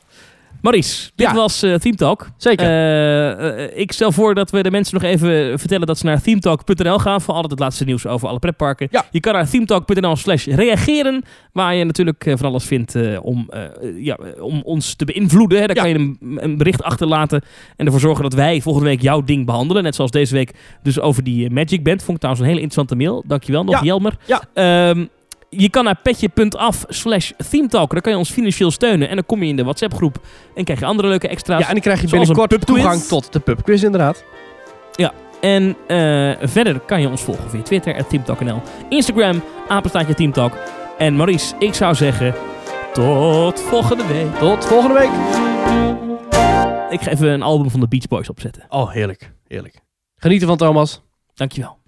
[0.68, 1.34] Maurice, dit Ja.
[1.34, 2.28] was eh Theme Talk.
[2.36, 2.66] Zeker.
[2.66, 6.22] Eh, eh, ik stel voor dat we de mensen nog even vertellen dat ze naar
[6.22, 8.88] themetalk.nl gaan voor altijd het laatste nieuws over alle pretparken.
[8.90, 9.04] Ja.
[9.10, 11.22] Je kan naar themetalk.nl slash reageren,
[11.52, 13.50] waar je natuurlijk van alles vindt om,
[13.96, 15.60] ja, om ons te beïnvloeden.
[15.60, 15.66] Hè.
[15.66, 15.82] Daar Ja.
[15.82, 17.42] kan je een, een bericht achterlaten
[17.76, 19.82] en ervoor zorgen dat wij volgende week jouw ding behandelen.
[19.82, 21.98] Net zoals deze week dus over die Magic Band.
[22.02, 23.24] Vond ik trouwens een hele interessante mail.
[23.26, 23.84] Dankjewel nog.
[23.84, 24.16] Jelmer.
[24.26, 24.42] Ja.
[24.54, 25.04] Ehm,
[25.50, 27.90] je kan naar petje.af slash themetalk.
[27.92, 29.08] Daar kan je ons financieel steunen.
[29.08, 30.18] En dan kom je in de WhatsApp groep
[30.54, 31.60] en krijg je andere leuke extra's.
[31.60, 34.24] ja, en dan krijg je binnenkort toegang tot de pubquiz inderdaad.
[35.40, 38.62] En eh, verder kan je ons volgen via Twitter, at TeamTalkNL.
[38.88, 40.52] Instagram, apenstaatje TeamTalk.
[40.98, 42.34] En Maurice, ik zou zeggen,
[42.92, 44.34] tot volgende week.
[44.34, 45.10] Tot volgende week.
[46.90, 48.64] Ik ga even een album van de Beach Boys opzetten.
[48.68, 49.32] Oh, heerlijk.
[49.46, 49.80] Heerlijk.
[50.16, 51.02] Genieten van Thomas.
[51.34, 51.78] Dankjewel.